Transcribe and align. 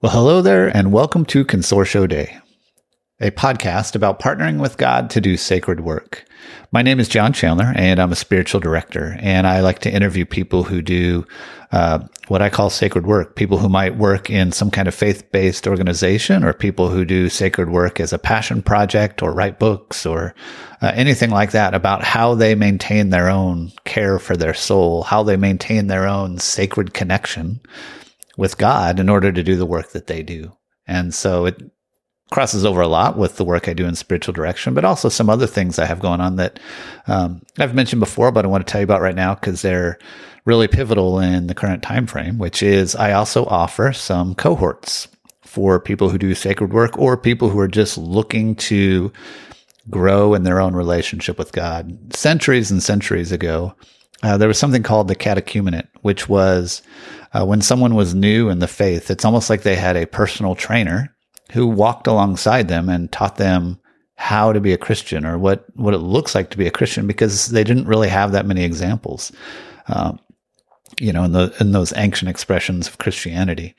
Well, 0.00 0.12
hello 0.12 0.42
there, 0.42 0.68
and 0.68 0.92
welcome 0.92 1.24
to 1.24 1.44
Consortio 1.44 2.08
Dei, 2.08 2.38
a 3.20 3.32
podcast 3.32 3.96
about 3.96 4.20
partnering 4.20 4.60
with 4.60 4.76
God 4.76 5.10
to 5.10 5.20
do 5.20 5.36
sacred 5.36 5.80
work. 5.80 6.24
My 6.70 6.82
name 6.82 7.00
is 7.00 7.08
John 7.08 7.32
Chandler, 7.32 7.72
and 7.74 7.98
I'm 7.98 8.12
a 8.12 8.14
spiritual 8.14 8.60
director, 8.60 9.16
and 9.18 9.44
I 9.44 9.58
like 9.58 9.80
to 9.80 9.92
interview 9.92 10.24
people 10.24 10.62
who 10.62 10.82
do 10.82 11.26
uh, 11.72 12.06
what 12.28 12.42
I 12.42 12.48
call 12.48 12.70
sacred 12.70 13.08
work, 13.08 13.34
people 13.34 13.58
who 13.58 13.68
might 13.68 13.96
work 13.96 14.30
in 14.30 14.52
some 14.52 14.70
kind 14.70 14.86
of 14.86 14.94
faith 14.94 15.32
based 15.32 15.66
organization, 15.66 16.44
or 16.44 16.52
people 16.52 16.90
who 16.90 17.04
do 17.04 17.28
sacred 17.28 17.68
work 17.68 17.98
as 17.98 18.12
a 18.12 18.20
passion 18.20 18.62
project, 18.62 19.20
or 19.20 19.32
write 19.32 19.58
books, 19.58 20.06
or 20.06 20.32
uh, 20.80 20.92
anything 20.94 21.30
like 21.30 21.50
that 21.50 21.74
about 21.74 22.04
how 22.04 22.36
they 22.36 22.54
maintain 22.54 23.10
their 23.10 23.28
own 23.28 23.72
care 23.84 24.20
for 24.20 24.36
their 24.36 24.54
soul, 24.54 25.02
how 25.02 25.24
they 25.24 25.36
maintain 25.36 25.88
their 25.88 26.06
own 26.06 26.38
sacred 26.38 26.94
connection 26.94 27.60
with 28.38 28.56
God 28.56 29.00
in 29.00 29.08
order 29.10 29.32
to 29.32 29.42
do 29.42 29.56
the 29.56 29.66
work 29.66 29.90
that 29.90 30.06
they 30.06 30.22
do. 30.22 30.56
And 30.86 31.12
so 31.12 31.44
it 31.44 31.60
crosses 32.30 32.64
over 32.64 32.80
a 32.80 32.88
lot 32.88 33.18
with 33.18 33.36
the 33.36 33.44
work 33.44 33.68
I 33.68 33.74
do 33.74 33.84
in 33.84 33.96
spiritual 33.96 34.32
direction, 34.32 34.74
but 34.74 34.84
also 34.84 35.08
some 35.08 35.28
other 35.28 35.46
things 35.46 35.78
I 35.78 35.86
have 35.86 35.98
going 35.98 36.20
on 36.20 36.36
that 36.36 36.60
um, 37.08 37.42
I've 37.58 37.74
mentioned 37.74 38.00
before, 38.00 38.30
but 38.30 38.44
I 38.44 38.48
want 38.48 38.64
to 38.66 38.70
tell 38.70 38.80
you 38.80 38.84
about 38.84 39.00
right 39.00 39.14
now 39.14 39.34
because 39.34 39.60
they're 39.60 39.98
really 40.44 40.68
pivotal 40.68 41.18
in 41.18 41.48
the 41.48 41.54
current 41.54 41.82
time 41.82 42.06
frame. 42.06 42.38
Which 42.38 42.62
is 42.62 42.94
I 42.94 43.12
also 43.12 43.44
offer 43.46 43.92
some 43.92 44.36
cohorts 44.36 45.08
for 45.42 45.80
people 45.80 46.08
who 46.08 46.18
do 46.18 46.34
sacred 46.34 46.72
work 46.72 46.96
or 46.96 47.16
people 47.16 47.48
who 47.48 47.58
are 47.58 47.68
just 47.68 47.98
looking 47.98 48.54
to 48.54 49.12
grow 49.90 50.34
in 50.34 50.44
their 50.44 50.60
own 50.60 50.76
relationship 50.76 51.38
with 51.38 51.50
God. 51.50 52.14
Centuries 52.14 52.70
and 52.70 52.82
centuries 52.82 53.32
ago, 53.32 53.74
uh, 54.22 54.36
there 54.36 54.48
was 54.48 54.58
something 54.58 54.82
called 54.82 55.08
the 55.08 55.16
catechumenate, 55.16 55.88
which 56.02 56.28
was 56.28 56.82
uh, 57.32 57.44
when 57.44 57.60
someone 57.60 57.94
was 57.94 58.14
new 58.14 58.48
in 58.48 58.58
the 58.58 58.68
faith, 58.68 59.10
it's 59.10 59.24
almost 59.24 59.50
like 59.50 59.62
they 59.62 59.76
had 59.76 59.96
a 59.96 60.06
personal 60.06 60.54
trainer 60.54 61.14
who 61.52 61.66
walked 61.66 62.06
alongside 62.06 62.68
them 62.68 62.88
and 62.88 63.10
taught 63.10 63.36
them 63.36 63.78
how 64.16 64.52
to 64.52 64.60
be 64.60 64.72
a 64.72 64.78
Christian 64.78 65.24
or 65.24 65.38
what, 65.38 65.64
what 65.76 65.94
it 65.94 65.98
looks 65.98 66.34
like 66.34 66.50
to 66.50 66.58
be 66.58 66.66
a 66.66 66.72
Christian 66.72 67.06
because 67.06 67.48
they 67.48 67.64
didn't 67.64 67.86
really 67.86 68.08
have 68.08 68.32
that 68.32 68.46
many 68.46 68.64
examples. 68.64 69.32
Um, 69.86 70.18
you 71.00 71.12
know, 71.12 71.22
in 71.22 71.32
the 71.32 71.54
in 71.60 71.72
those 71.72 71.92
ancient 71.96 72.28
expressions 72.28 72.88
of 72.88 72.98
Christianity. 72.98 73.76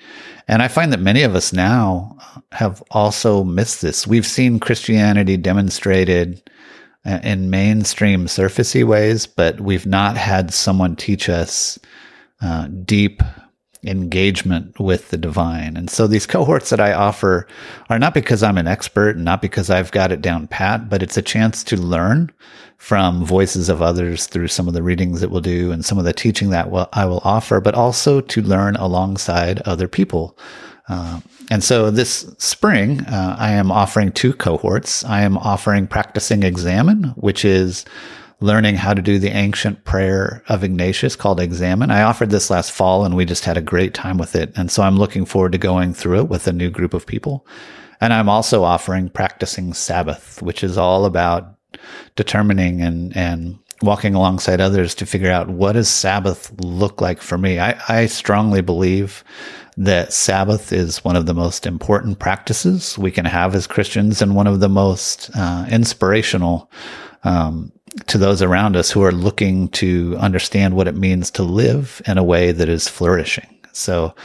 And 0.48 0.62
I 0.62 0.68
find 0.68 0.94
that 0.94 1.02
many 1.02 1.24
of 1.24 1.36
us 1.36 1.52
now 1.52 2.18
have 2.52 2.82
also 2.92 3.44
missed 3.44 3.82
this. 3.82 4.08
We've 4.08 4.26
seen 4.26 4.60
Christianity 4.60 5.36
demonstrated 5.36 6.42
in 7.06 7.50
mainstream 7.50 8.26
surfacey 8.26 8.86
ways, 8.86 9.26
but 9.26 9.60
we've 9.60 9.86
not 9.86 10.18
had 10.18 10.54
someone 10.54 10.96
teach 10.96 11.30
us 11.30 11.80
uh, 12.42 12.68
deep 12.68 13.22
engagement 13.86 14.78
with 14.80 15.10
the 15.10 15.18
divine. 15.18 15.78
And 15.78 15.90
so 15.90 16.06
these 16.06 16.26
cohorts 16.26 16.70
that 16.70 16.82
I 16.82 16.94
offer 16.94 17.48
are 17.90 18.00
not 18.00 18.14
because 18.14 18.44
I'm 18.44 18.58
an 18.58 18.68
expert 18.68 19.16
and 19.16 19.24
not 19.24 19.42
because 19.42 19.70
I've 19.70 19.92
got 19.92 20.12
it 20.12 20.22
down 20.22 20.48
pat, 20.48 20.90
but 20.90 21.02
it's 21.02 21.18
a 21.18 21.22
chance 21.22 21.64
to 21.66 21.78
learn 21.78 22.32
from 22.78 23.26
voices 23.26 23.70
of 23.70 23.82
others 23.82 24.28
through 24.28 24.48
some 24.48 24.68
of 24.68 24.74
the 24.74 24.84
readings 24.84 25.22
that 25.22 25.30
we'll 25.30 25.42
do 25.42 25.72
and 25.72 25.84
some 25.86 25.98
of 25.98 26.06
the 26.06 26.14
teaching 26.14 26.50
that 26.50 26.68
I 26.94 27.06
will 27.06 27.22
offer, 27.24 27.62
but 27.62 27.76
also 27.76 28.22
to 28.22 28.42
learn 28.42 28.76
alongside 28.78 29.62
other 29.62 29.88
people. 29.88 30.38
Uh, 30.88 31.20
and 31.52 31.64
so 31.64 31.92
this 31.92 32.34
spring, 32.38 33.02
uh, 33.02 33.36
I 33.38 33.52
am 33.52 33.72
offering 33.72 34.12
two 34.12 34.34
cohorts. 34.34 35.04
I 35.04 35.22
am 35.22 35.38
offering 35.38 35.88
practicing 35.88 36.44
Examen, 36.44 37.06
which 37.16 37.46
is 37.46 37.86
learning 38.42 38.76
how 38.76 38.94
to 38.94 39.02
do 39.02 39.20
the 39.20 39.36
ancient 39.36 39.84
prayer 39.84 40.44
of 40.48 40.64
Ignatius 40.64 41.16
called 41.16 41.40
Examen. 41.40 41.92
I 41.92 42.04
offered 42.04 42.30
this 42.30 42.50
last 42.50 42.72
fall 42.72 43.04
and 43.04 43.16
we 43.16 43.26
just 43.26 43.46
had 43.46 43.58
a 43.58 43.62
great 43.62 43.94
time 43.94 44.18
with 44.18 44.36
it. 44.36 44.54
And 44.56 44.72
so 44.72 44.84
I'm 44.84 44.96
looking 44.96 45.26
forward 45.26 45.52
to 45.52 45.58
going 45.58 45.94
through 45.94 46.20
it 46.20 46.30
with 46.30 46.48
a 46.48 46.54
new 46.54 46.70
group 46.70 46.94
of 46.94 47.06
people. 47.06 47.46
And 48.00 48.14
I'm 48.14 48.30
also 48.30 48.64
offering 48.64 49.10
practicing 49.10 49.74
Sabbath, 49.74 50.42
which 50.42 50.64
is 50.64 50.78
all 50.78 51.04
about 51.06 51.56
determining 52.16 52.82
and, 52.82 53.16
and 53.16 53.60
walking 53.82 54.16
alongside 54.16 54.62
others 54.62 54.96
to 54.96 55.06
figure 55.06 55.32
out 55.32 55.50
what 55.50 55.74
does 55.74 55.90
Sabbath 55.90 56.52
look 56.62 57.02
like 57.02 57.22
for 57.22 57.38
me. 57.38 57.60
I, 57.60 57.80
I 57.90 58.06
strongly 58.06 58.62
believe 58.62 59.24
that 59.76 60.12
Sabbath 60.14 60.74
is 60.74 61.04
one 61.04 61.16
of 61.16 61.26
the 61.26 61.34
most 61.34 61.66
important 61.66 62.20
practices 62.20 62.98
we 62.98 63.12
can 63.12 63.26
have 63.26 63.56
as 63.56 63.68
Christians 63.68 64.22
and 64.22 64.36
one 64.36 64.48
of 64.48 64.60
the 64.60 64.70
most 64.70 65.30
uh, 65.36 65.66
inspirational 65.70 66.70
um, 67.24 67.72
to 68.08 68.18
those 68.18 68.42
around 68.42 68.76
us 68.76 68.92
who 68.92 69.04
are 69.04 69.12
looking 69.12 69.70
to 69.70 70.16
understand 70.20 70.76
what 70.76 70.88
it 70.88 70.96
means 70.96 71.32
to 71.32 71.44
live 71.44 72.02
in 72.06 72.18
a 72.18 72.24
way 72.24 72.52
that 72.52 72.70
is 72.70 72.88
flourishing. 72.88 73.48
So 73.72 74.16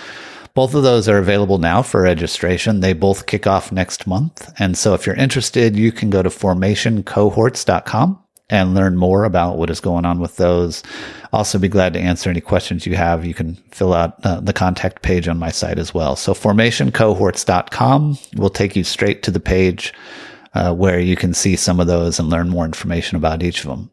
both 0.54 0.74
of 0.74 0.84
those 0.84 1.08
are 1.08 1.18
available 1.18 1.58
now 1.58 1.82
for 1.82 2.02
registration. 2.02 2.80
They 2.80 2.92
both 2.92 3.26
kick 3.26 3.46
off 3.46 3.72
next 3.72 4.06
month. 4.06 4.52
And 4.58 4.78
so 4.78 4.94
if 4.94 5.06
you're 5.06 5.16
interested, 5.16 5.76
you 5.76 5.90
can 5.90 6.10
go 6.10 6.22
to 6.22 6.28
formationcohorts.com 6.28 8.20
and 8.50 8.74
learn 8.74 8.96
more 8.96 9.24
about 9.24 9.56
what 9.56 9.70
is 9.70 9.80
going 9.80 10.04
on 10.04 10.20
with 10.20 10.36
those. 10.36 10.82
Also 11.32 11.58
be 11.58 11.68
glad 11.68 11.94
to 11.94 12.00
answer 12.00 12.30
any 12.30 12.40
questions 12.40 12.86
you 12.86 12.94
have. 12.94 13.24
You 13.24 13.34
can 13.34 13.56
fill 13.72 13.94
out 13.94 14.24
uh, 14.24 14.40
the 14.40 14.52
contact 14.52 15.02
page 15.02 15.26
on 15.26 15.38
my 15.38 15.50
site 15.50 15.78
as 15.78 15.92
well. 15.92 16.14
So 16.14 16.34
formationcohorts.com 16.34 18.18
will 18.36 18.50
take 18.50 18.76
you 18.76 18.84
straight 18.84 19.22
to 19.24 19.30
the 19.30 19.40
page 19.40 19.92
uh, 20.54 20.72
where 20.72 21.00
you 21.00 21.16
can 21.16 21.34
see 21.34 21.56
some 21.56 21.80
of 21.80 21.86
those 21.86 22.18
and 22.18 22.30
learn 22.30 22.48
more 22.48 22.64
information 22.64 23.16
about 23.16 23.42
each 23.42 23.64
of 23.64 23.70
them. 23.70 23.90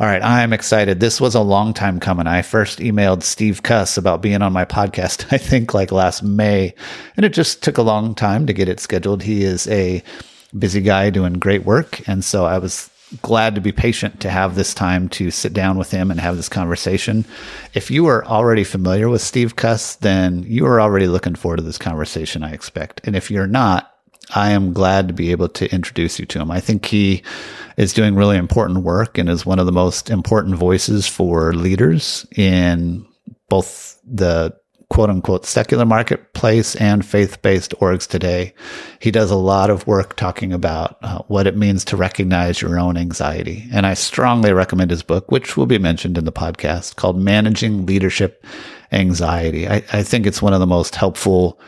All 0.00 0.06
right, 0.06 0.22
I'm 0.22 0.52
excited. 0.52 1.00
This 1.00 1.20
was 1.20 1.34
a 1.34 1.40
long 1.40 1.74
time 1.74 1.98
coming. 1.98 2.28
I 2.28 2.42
first 2.42 2.78
emailed 2.78 3.24
Steve 3.24 3.64
Cuss 3.64 3.96
about 3.96 4.22
being 4.22 4.42
on 4.42 4.52
my 4.52 4.64
podcast, 4.64 5.26
I 5.32 5.38
think 5.38 5.74
like 5.74 5.90
last 5.90 6.22
May, 6.22 6.72
and 7.16 7.26
it 7.26 7.32
just 7.32 7.64
took 7.64 7.78
a 7.78 7.82
long 7.82 8.14
time 8.14 8.46
to 8.46 8.52
get 8.52 8.68
it 8.68 8.78
scheduled. 8.78 9.24
He 9.24 9.42
is 9.42 9.66
a 9.66 10.04
busy 10.56 10.80
guy 10.80 11.10
doing 11.10 11.34
great 11.34 11.64
work. 11.64 12.08
And 12.08 12.24
so 12.24 12.46
I 12.46 12.58
was 12.58 12.90
glad 13.22 13.54
to 13.54 13.60
be 13.60 13.72
patient 13.72 14.20
to 14.20 14.30
have 14.30 14.54
this 14.54 14.74
time 14.74 15.08
to 15.08 15.30
sit 15.30 15.52
down 15.52 15.78
with 15.78 15.90
him 15.90 16.10
and 16.10 16.20
have 16.20 16.36
this 16.36 16.48
conversation. 16.48 17.24
If 17.74 17.90
you 17.90 18.06
are 18.06 18.24
already 18.24 18.64
familiar 18.64 19.08
with 19.08 19.22
Steve 19.22 19.56
Cuss, 19.56 19.96
then 19.96 20.44
you 20.44 20.66
are 20.66 20.80
already 20.80 21.08
looking 21.08 21.34
forward 21.34 21.56
to 21.56 21.62
this 21.62 21.78
conversation, 21.78 22.44
I 22.44 22.52
expect. 22.52 23.00
And 23.04 23.16
if 23.16 23.30
you're 23.30 23.46
not, 23.46 23.97
I 24.34 24.50
am 24.50 24.72
glad 24.72 25.08
to 25.08 25.14
be 25.14 25.30
able 25.30 25.48
to 25.50 25.72
introduce 25.72 26.18
you 26.18 26.26
to 26.26 26.40
him. 26.40 26.50
I 26.50 26.60
think 26.60 26.86
he 26.86 27.22
is 27.76 27.92
doing 27.92 28.14
really 28.14 28.36
important 28.36 28.80
work 28.80 29.18
and 29.18 29.28
is 29.28 29.46
one 29.46 29.58
of 29.58 29.66
the 29.66 29.72
most 29.72 30.10
important 30.10 30.56
voices 30.56 31.06
for 31.06 31.52
leaders 31.54 32.26
in 32.36 33.06
both 33.48 33.98
the 34.04 34.54
quote 34.90 35.10
unquote 35.10 35.44
secular 35.44 35.84
marketplace 35.84 36.74
and 36.76 37.04
faith 37.04 37.40
based 37.42 37.74
orgs 37.80 38.06
today. 38.06 38.54
He 39.00 39.10
does 39.10 39.30
a 39.30 39.36
lot 39.36 39.70
of 39.70 39.86
work 39.86 40.16
talking 40.16 40.52
about 40.52 40.98
uh, 41.02 41.22
what 41.28 41.46
it 41.46 41.56
means 41.56 41.84
to 41.86 41.96
recognize 41.96 42.62
your 42.62 42.78
own 42.78 42.96
anxiety. 42.96 43.68
And 43.72 43.86
I 43.86 43.94
strongly 43.94 44.52
recommend 44.52 44.90
his 44.90 45.02
book, 45.02 45.30
which 45.30 45.56
will 45.56 45.66
be 45.66 45.78
mentioned 45.78 46.16
in 46.16 46.24
the 46.24 46.32
podcast 46.32 46.96
called 46.96 47.18
Managing 47.18 47.86
Leadership 47.86 48.44
Anxiety. 48.90 49.68
I, 49.68 49.82
I 49.92 50.02
think 50.02 50.26
it's 50.26 50.42
one 50.42 50.54
of 50.54 50.60
the 50.60 50.66
most 50.66 50.94
helpful 50.94 51.60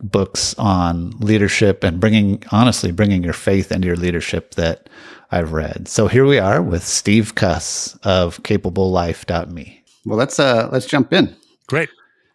books 0.00 0.54
on 0.58 1.10
leadership 1.18 1.84
and 1.84 2.00
bringing, 2.00 2.42
honestly, 2.52 2.92
bringing 2.92 3.22
your 3.22 3.32
faith 3.32 3.72
into 3.72 3.86
your 3.86 3.96
leadership 3.96 4.54
that 4.54 4.88
I've 5.30 5.52
read. 5.52 5.88
So 5.88 6.08
here 6.08 6.26
we 6.26 6.38
are 6.38 6.62
with 6.62 6.84
Steve 6.84 7.34
Cuss 7.34 7.96
of 8.02 8.42
CapableLife.me. 8.42 9.84
Well, 10.06 10.18
let's 10.18 10.38
uh, 10.38 10.68
let's 10.72 10.86
jump 10.86 11.12
in. 11.12 11.36
Great, 11.66 11.90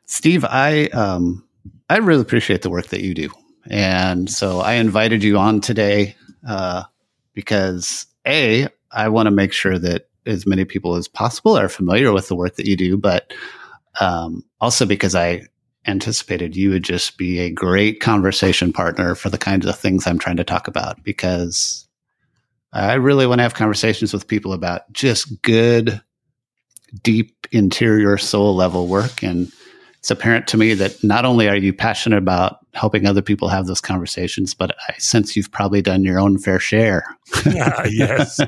Steve. 0.05 0.45
I 0.45 0.85
um, 0.87 1.43
I 1.89 1.97
really 1.97 2.21
appreciate 2.21 2.61
the 2.61 2.69
work 2.69 2.87
that 2.87 3.01
you 3.01 3.15
do, 3.15 3.29
and 3.67 4.29
so 4.29 4.59
I 4.59 4.73
invited 4.73 5.23
you 5.23 5.37
on 5.37 5.59
today 5.59 6.15
uh, 6.47 6.83
because 7.33 8.05
a 8.27 8.67
I 8.91 9.09
want 9.09 9.25
to 9.27 9.31
make 9.31 9.53
sure 9.53 9.79
that 9.79 10.07
as 10.25 10.45
many 10.45 10.65
people 10.65 10.95
as 10.95 11.07
possible 11.07 11.57
are 11.57 11.69
familiar 11.69 12.11
with 12.11 12.27
the 12.27 12.35
work 12.35 12.55
that 12.57 12.67
you 12.67 12.77
do, 12.77 12.95
but 12.95 13.33
um, 13.99 14.43
also 14.61 14.85
because 14.85 15.15
I 15.15 15.47
anticipated 15.85 16.55
you 16.55 16.69
would 16.69 16.83
just 16.83 17.17
be 17.17 17.39
a 17.39 17.51
great 17.51 17.99
conversation 17.99 18.71
partner 18.71 19.15
for 19.15 19.29
the 19.29 19.37
kinds 19.37 19.65
of 19.65 19.77
things 19.77 20.07
I'm 20.07 20.19
trying 20.19 20.37
to 20.37 20.43
talk 20.43 20.67
about 20.67 21.03
because 21.03 21.87
I 22.71 22.93
really 22.95 23.27
want 23.27 23.39
to 23.39 23.43
have 23.43 23.53
conversations 23.53 24.13
with 24.13 24.27
people 24.27 24.53
about 24.53 24.91
just 24.91 25.41
good, 25.41 26.01
deep 27.03 27.47
interior 27.51 28.17
soul 28.17 28.55
level 28.55 28.87
work. 28.87 29.23
And 29.23 29.51
it's 29.99 30.11
apparent 30.11 30.47
to 30.47 30.57
me 30.57 30.73
that 30.73 31.01
not 31.03 31.23
only 31.23 31.47
are 31.47 31.55
you 31.55 31.71
passionate 31.71 32.17
about 32.17 32.57
helping 32.73 33.05
other 33.05 33.21
people 33.21 33.47
have 33.47 33.67
those 33.67 33.79
conversations, 33.79 34.53
but 34.53 34.75
I 34.89 34.97
sense 34.97 35.35
you've 35.35 35.51
probably 35.51 35.81
done 35.81 36.03
your 36.03 36.19
own 36.19 36.39
fair 36.39 36.59
share. 36.59 37.05
ah, 37.45 37.85
yes. 37.89 38.41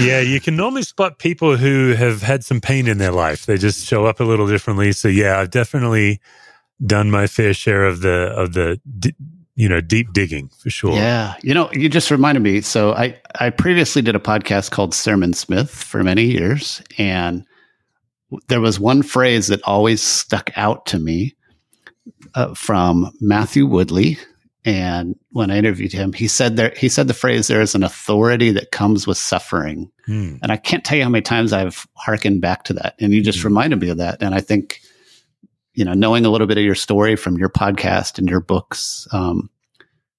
Yeah, 0.00 0.20
you 0.20 0.40
can 0.40 0.56
normally 0.56 0.82
spot 0.82 1.18
people 1.18 1.56
who 1.56 1.94
have 1.94 2.22
had 2.22 2.44
some 2.44 2.60
pain 2.60 2.88
in 2.88 2.98
their 2.98 3.12
life. 3.12 3.46
They 3.46 3.56
just 3.56 3.86
show 3.86 4.04
up 4.04 4.20
a 4.20 4.24
little 4.24 4.48
differently. 4.48 4.92
So 4.92 5.08
yeah, 5.08 5.38
I've 5.38 5.50
definitely 5.50 6.20
done 6.84 7.10
my 7.10 7.26
fair 7.26 7.54
share 7.54 7.84
of 7.84 8.00
the 8.00 8.32
of 8.36 8.52
the 8.52 8.80
you 9.54 9.68
know 9.68 9.80
deep 9.80 10.12
digging 10.12 10.50
for 10.58 10.70
sure. 10.70 10.92
Yeah, 10.94 11.34
you 11.42 11.54
know, 11.54 11.70
you 11.72 11.88
just 11.88 12.10
reminded 12.10 12.42
me. 12.42 12.60
So 12.60 12.92
I 12.92 13.18
I 13.40 13.50
previously 13.50 14.02
did 14.02 14.14
a 14.16 14.20
podcast 14.20 14.70
called 14.70 14.94
Sermon 14.94 15.32
Smith 15.32 15.70
for 15.70 16.02
many 16.02 16.24
years, 16.24 16.82
and 16.98 17.44
there 18.48 18.60
was 18.60 18.78
one 18.80 19.02
phrase 19.02 19.46
that 19.48 19.62
always 19.62 20.02
stuck 20.02 20.50
out 20.56 20.84
to 20.86 20.98
me 20.98 21.36
uh, 22.34 22.54
from 22.54 23.10
Matthew 23.20 23.66
Woodley. 23.66 24.18
And 24.64 25.14
when 25.30 25.52
I 25.52 25.58
interviewed 25.58 25.92
him, 25.92 26.12
he 26.12 26.26
said 26.26 26.56
there, 26.56 26.72
he 26.76 26.88
said 26.88 27.06
the 27.06 27.14
phrase, 27.14 27.46
there 27.46 27.60
is 27.60 27.76
an 27.76 27.84
authority 27.84 28.50
that 28.50 28.72
comes 28.72 29.06
with 29.06 29.16
suffering. 29.16 29.92
Hmm. 30.06 30.38
And 30.42 30.50
I 30.50 30.56
can't 30.56 30.82
tell 30.84 30.98
you 30.98 31.04
how 31.04 31.08
many 31.08 31.22
times 31.22 31.52
I've 31.52 31.86
hearkened 31.94 32.40
back 32.40 32.64
to 32.64 32.72
that. 32.72 32.96
And 32.98 33.14
you 33.14 33.22
just 33.22 33.42
Hmm. 33.42 33.46
reminded 33.46 33.80
me 33.80 33.90
of 33.90 33.98
that. 33.98 34.20
And 34.20 34.34
I 34.34 34.40
think, 34.40 34.80
you 35.76 35.84
know, 35.84 35.92
knowing 35.92 36.24
a 36.26 36.30
little 36.30 36.46
bit 36.48 36.58
of 36.58 36.64
your 36.64 36.74
story 36.74 37.14
from 37.14 37.36
your 37.38 37.48
podcast 37.48 38.18
and 38.18 38.28
your 38.28 38.40
books, 38.40 39.06
um, 39.12 39.48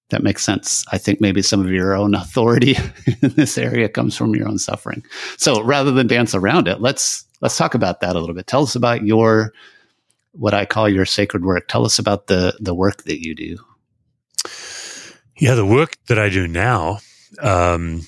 that 0.10 0.24
makes 0.24 0.44
sense. 0.44 0.86
I 0.92 0.98
think 0.98 1.20
maybe 1.20 1.42
some 1.42 1.60
of 1.66 1.72
your 1.72 1.94
own 1.94 2.16
authority 2.16 2.78
in 3.22 3.32
this 3.32 3.58
area 3.58 3.90
comes 3.90 4.16
from 4.16 4.34
your 4.36 4.48
own 4.48 4.58
suffering. 4.60 5.04
So 5.36 5.62
rather 5.62 5.92
than 5.92 6.08
dance 6.08 6.34
around 6.34 6.68
it, 6.70 6.80
let's 6.80 7.26
let's 7.42 7.58
talk 7.58 7.74
about 7.76 8.00
that 8.02 8.16
a 8.16 8.20
little 8.20 8.36
bit. 8.36 8.48
Tell 8.48 8.64
us 8.64 8.76
about 8.76 9.04
your 9.04 9.52
what 10.32 10.54
I 10.54 10.66
call 10.66 10.88
your 10.88 11.06
sacred 11.06 11.44
work. 11.44 11.68
Tell 11.68 11.86
us 11.86 12.00
about 12.00 12.28
the 12.28 12.56
the 12.62 12.74
work 12.76 13.04
that 13.04 13.22
you 13.26 13.36
do. 13.36 13.58
Yeah, 15.38 15.56
the 15.56 15.66
work 15.66 15.98
that 16.08 16.18
I 16.18 16.30
do 16.30 16.48
now 16.48 17.00
um, 17.42 18.02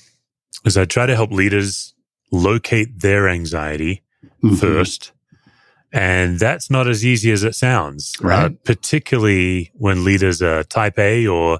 is 0.66 0.78
I 0.78 0.86
try 0.86 1.06
to 1.06 1.16
help 1.16 1.31
leaders 1.31 1.94
locate 2.31 3.00
their 3.01 3.28
anxiety 3.28 4.04
Mhm. 4.44 4.57
first. 4.60 5.12
And 5.91 6.39
that's 6.39 6.69
not 6.69 6.88
as 6.88 7.03
easy 7.03 7.31
as 7.31 7.44
it 7.44 7.56
sounds, 7.56 8.13
uh, 8.24 8.27
Right. 8.27 8.63
particularly 8.63 9.71
when 9.74 10.03
leaders 10.03 10.41
are 10.41 10.63
type 10.63 11.00
A 11.00 11.25
or 11.27 11.59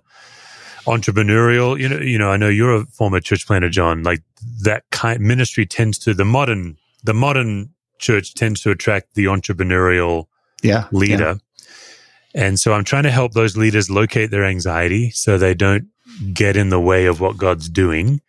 entrepreneurial. 0.86 1.80
You 1.80 1.90
know, 1.90 2.00
you 2.00 2.18
know, 2.18 2.32
I 2.32 2.38
know 2.38 2.50
you're 2.50 2.76
a 2.76 2.86
former 2.86 3.20
church 3.20 3.46
planter, 3.48 3.70
John. 3.70 4.04
Like 4.04 4.22
that 4.64 4.84
kind 4.92 5.20
ministry 5.20 5.66
tends 5.66 5.98
to 6.00 6.14
the 6.14 6.26
modern, 6.26 6.78
the 7.04 7.14
modern 7.14 7.70
church 7.98 8.34
tends 8.34 8.62
to 8.62 8.72
attract 8.72 9.16
the 9.16 9.26
entrepreneurial 9.26 10.26
Yeah, 10.62 10.86
leader. 10.92 11.40
And 12.36 12.60
so 12.60 12.74
I'm 12.74 12.84
trying 12.84 13.04
to 13.04 13.12
help 13.12 13.34
those 13.34 13.58
leaders 13.58 13.90
locate 13.90 14.30
their 14.30 14.46
anxiety 14.46 15.10
so 15.10 15.38
they 15.38 15.54
don't 15.56 15.88
get 16.34 16.56
in 16.56 16.70
the 16.70 16.80
way 16.80 17.06
of 17.08 17.20
what 17.20 17.38
God's 17.38 17.70
doing 17.70 18.22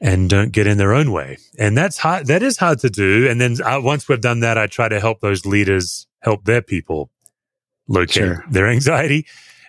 and 0.00 0.30
don't 0.30 0.50
get 0.52 0.66
in 0.66 0.78
their 0.78 0.92
own 0.94 1.12
way. 1.12 1.36
And 1.58 1.76
that's 1.76 1.98
hard. 1.98 2.26
That 2.26 2.42
is 2.42 2.56
hard 2.56 2.78
to 2.80 2.90
do. 2.90 3.28
And 3.28 3.40
then 3.40 3.56
uh, 3.62 3.80
once 3.82 4.08
we've 4.08 4.20
done 4.20 4.40
that, 4.40 4.56
I 4.56 4.66
try 4.66 4.88
to 4.88 4.98
help 5.00 5.20
those 5.20 5.44
leaders 5.44 6.06
help 6.20 6.44
their 6.44 6.62
people 6.62 7.10
locate 7.88 8.14
Sure. 8.14 8.44
their 8.50 8.68
anxiety. 8.68 9.26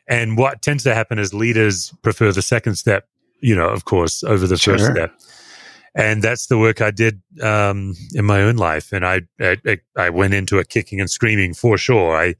And 0.07 0.37
what 0.37 0.61
tends 0.61 0.83
to 0.83 0.93
happen 0.93 1.19
is 1.19 1.33
leaders 1.33 1.93
prefer 2.01 2.31
the 2.31 2.41
second 2.41 2.75
step, 2.75 3.07
you 3.41 3.55
know, 3.55 3.67
of 3.67 3.85
course, 3.85 4.23
over 4.23 4.47
the 4.47 4.57
first 4.57 4.85
step. 4.85 5.13
And 5.93 6.21
that's 6.21 6.47
the 6.47 6.57
work 6.57 6.81
I 6.81 6.91
did 6.91 7.21
um, 7.41 7.95
in 8.13 8.23
my 8.25 8.41
own 8.41 8.55
life. 8.55 8.93
And 8.93 9.05
I, 9.05 9.21
I 9.41 9.79
I 9.97 10.09
went 10.09 10.33
into 10.33 10.57
it 10.59 10.69
kicking 10.69 11.01
and 11.01 11.09
screaming 11.09 11.53
for 11.53 11.77
sure. 11.77 12.15
I, 12.15 12.35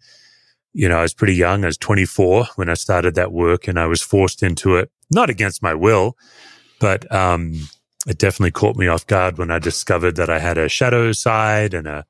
you 0.74 0.88
know, 0.88 1.00
I 1.00 1.02
was 1.02 1.14
pretty 1.14 1.36
young. 1.36 1.64
I 1.66 1.68
was 1.68 1.78
24 1.78 2.46
when 2.56 2.70
I 2.70 2.76
started 2.76 3.16
that 3.16 3.34
work, 3.34 3.68
and 3.68 3.78
I 3.78 3.88
was 3.88 4.02
forced 4.02 4.42
into 4.42 4.78
it, 4.78 4.90
not 5.14 5.30
against 5.30 5.62
my 5.62 5.74
will, 5.74 6.16
but 6.80 7.12
um, 7.14 7.68
it 8.08 8.18
definitely 8.18 8.52
caught 8.52 8.76
me 8.76 8.88
off 8.88 9.06
guard 9.08 9.38
when 9.38 9.52
I 9.52 9.60
discovered 9.60 10.16
that 10.16 10.30
I 10.30 10.40
had 10.40 10.58
a 10.58 10.70
shadow 10.70 11.12
side 11.12 11.74
and 11.74 11.88
a 11.88 12.06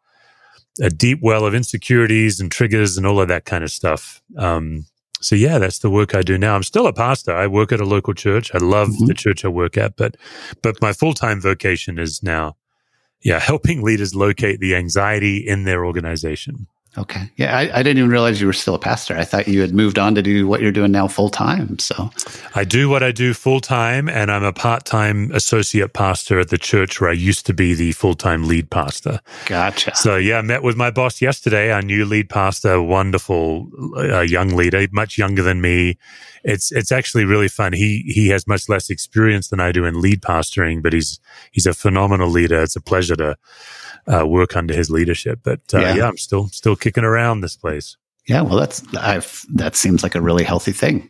a 0.81 0.89
deep 0.89 1.19
well 1.21 1.45
of 1.45 1.53
insecurities 1.53 2.39
and 2.39 2.49
triggers 2.51 2.97
and 2.97 3.05
all 3.05 3.19
of 3.19 3.27
that 3.27 3.43
kind 3.45 3.63
of 3.63 3.69
stuff. 3.69 4.21
Um, 4.37 4.85
so 5.19 5.35
yeah, 5.35 5.59
that's 5.59 5.79
the 5.79 5.89
work 5.89 6.15
I 6.15 6.21
do 6.21 6.37
now. 6.37 6.55
I'm 6.55 6.63
still 6.63 6.87
a 6.87 6.93
pastor. 6.93 7.35
I 7.35 7.45
work 7.47 7.71
at 7.73 7.81
a 7.81 7.85
local 7.85 8.13
church. 8.13 8.55
I 8.55 8.57
love 8.57 8.87
Mhm. 8.89 9.07
the 9.07 9.13
church 9.13 9.43
I 9.45 9.49
work 9.49 9.77
at, 9.77 9.95
but 9.97 10.15
but 10.63 10.81
my 10.81 10.93
full 10.93 11.13
time 11.13 11.41
vocation 11.41 11.99
is 11.99 12.23
now, 12.23 12.55
yeah, 13.21 13.39
helping 13.39 13.83
leaders 13.83 14.15
locate 14.15 14.59
the 14.61 14.75
anxiety 14.75 15.37
in 15.45 15.65
their 15.65 15.85
organization. 15.85 16.67
Okay. 16.97 17.31
Yeah, 17.37 17.57
I, 17.57 17.79
I 17.79 17.83
didn't 17.83 17.99
even 17.99 18.09
realize 18.09 18.41
you 18.41 18.47
were 18.47 18.53
still 18.53 18.75
a 18.75 18.79
pastor. 18.79 19.15
I 19.15 19.23
thought 19.23 19.47
you 19.47 19.61
had 19.61 19.73
moved 19.73 19.97
on 19.97 20.13
to 20.15 20.21
do 20.21 20.45
what 20.45 20.61
you're 20.61 20.73
doing 20.73 20.91
now 20.91 21.07
full 21.07 21.29
time. 21.29 21.79
So 21.79 22.09
I 22.53 22.65
do 22.65 22.89
what 22.89 23.01
I 23.01 23.13
do 23.13 23.33
full 23.33 23.61
time, 23.61 24.09
and 24.09 24.29
I'm 24.29 24.43
a 24.43 24.51
part 24.51 24.83
time 24.83 25.31
associate 25.31 25.93
pastor 25.93 26.37
at 26.39 26.49
the 26.49 26.57
church 26.57 26.99
where 26.99 27.09
I 27.09 27.13
used 27.13 27.45
to 27.45 27.53
be 27.53 27.73
the 27.73 27.93
full 27.93 28.13
time 28.13 28.45
lead 28.45 28.69
pastor. 28.69 29.21
gotcha. 29.45 29.95
So 29.95 30.17
yeah, 30.17 30.39
I 30.39 30.41
met 30.41 30.63
with 30.63 30.75
my 30.75 30.91
boss 30.91 31.21
yesterday, 31.21 31.71
our 31.71 31.81
new 31.81 32.03
lead 32.03 32.29
pastor, 32.29 32.81
wonderful 32.81 33.69
uh, 33.95 34.19
young 34.19 34.49
leader, 34.49 34.85
much 34.91 35.17
younger 35.17 35.43
than 35.43 35.61
me. 35.61 35.97
It's 36.43 36.73
it's 36.73 36.91
actually 36.91 37.23
really 37.23 37.47
fun. 37.47 37.71
He 37.71 38.03
he 38.07 38.27
has 38.29 38.47
much 38.47 38.67
less 38.67 38.89
experience 38.89 39.47
than 39.47 39.61
I 39.61 39.71
do 39.71 39.85
in 39.85 40.01
lead 40.01 40.21
pastoring, 40.21 40.83
but 40.83 40.91
he's 40.91 41.21
he's 41.51 41.65
a 41.65 41.73
phenomenal 41.73 42.29
leader. 42.29 42.61
It's 42.61 42.75
a 42.75 42.81
pleasure 42.81 43.15
to 43.15 43.37
uh, 44.07 44.25
work 44.27 44.55
under 44.55 44.73
his 44.73 44.89
leadership. 44.89 45.39
But 45.43 45.61
uh, 45.73 45.79
Yeah. 45.79 45.95
yeah. 45.95 46.07
I'm 46.07 46.17
still 46.17 46.47
still 46.49 46.75
kicking 46.75 47.03
around 47.03 47.41
this 47.41 47.55
place. 47.55 47.97
Yeah, 48.27 48.41
well, 48.41 48.57
that's 48.57 48.83
I've 48.95 49.43
that 49.53 49.75
seems 49.75 50.03
like 50.03 50.15
a 50.15 50.21
really 50.21 50.43
healthy 50.43 50.71
thing. 50.71 51.09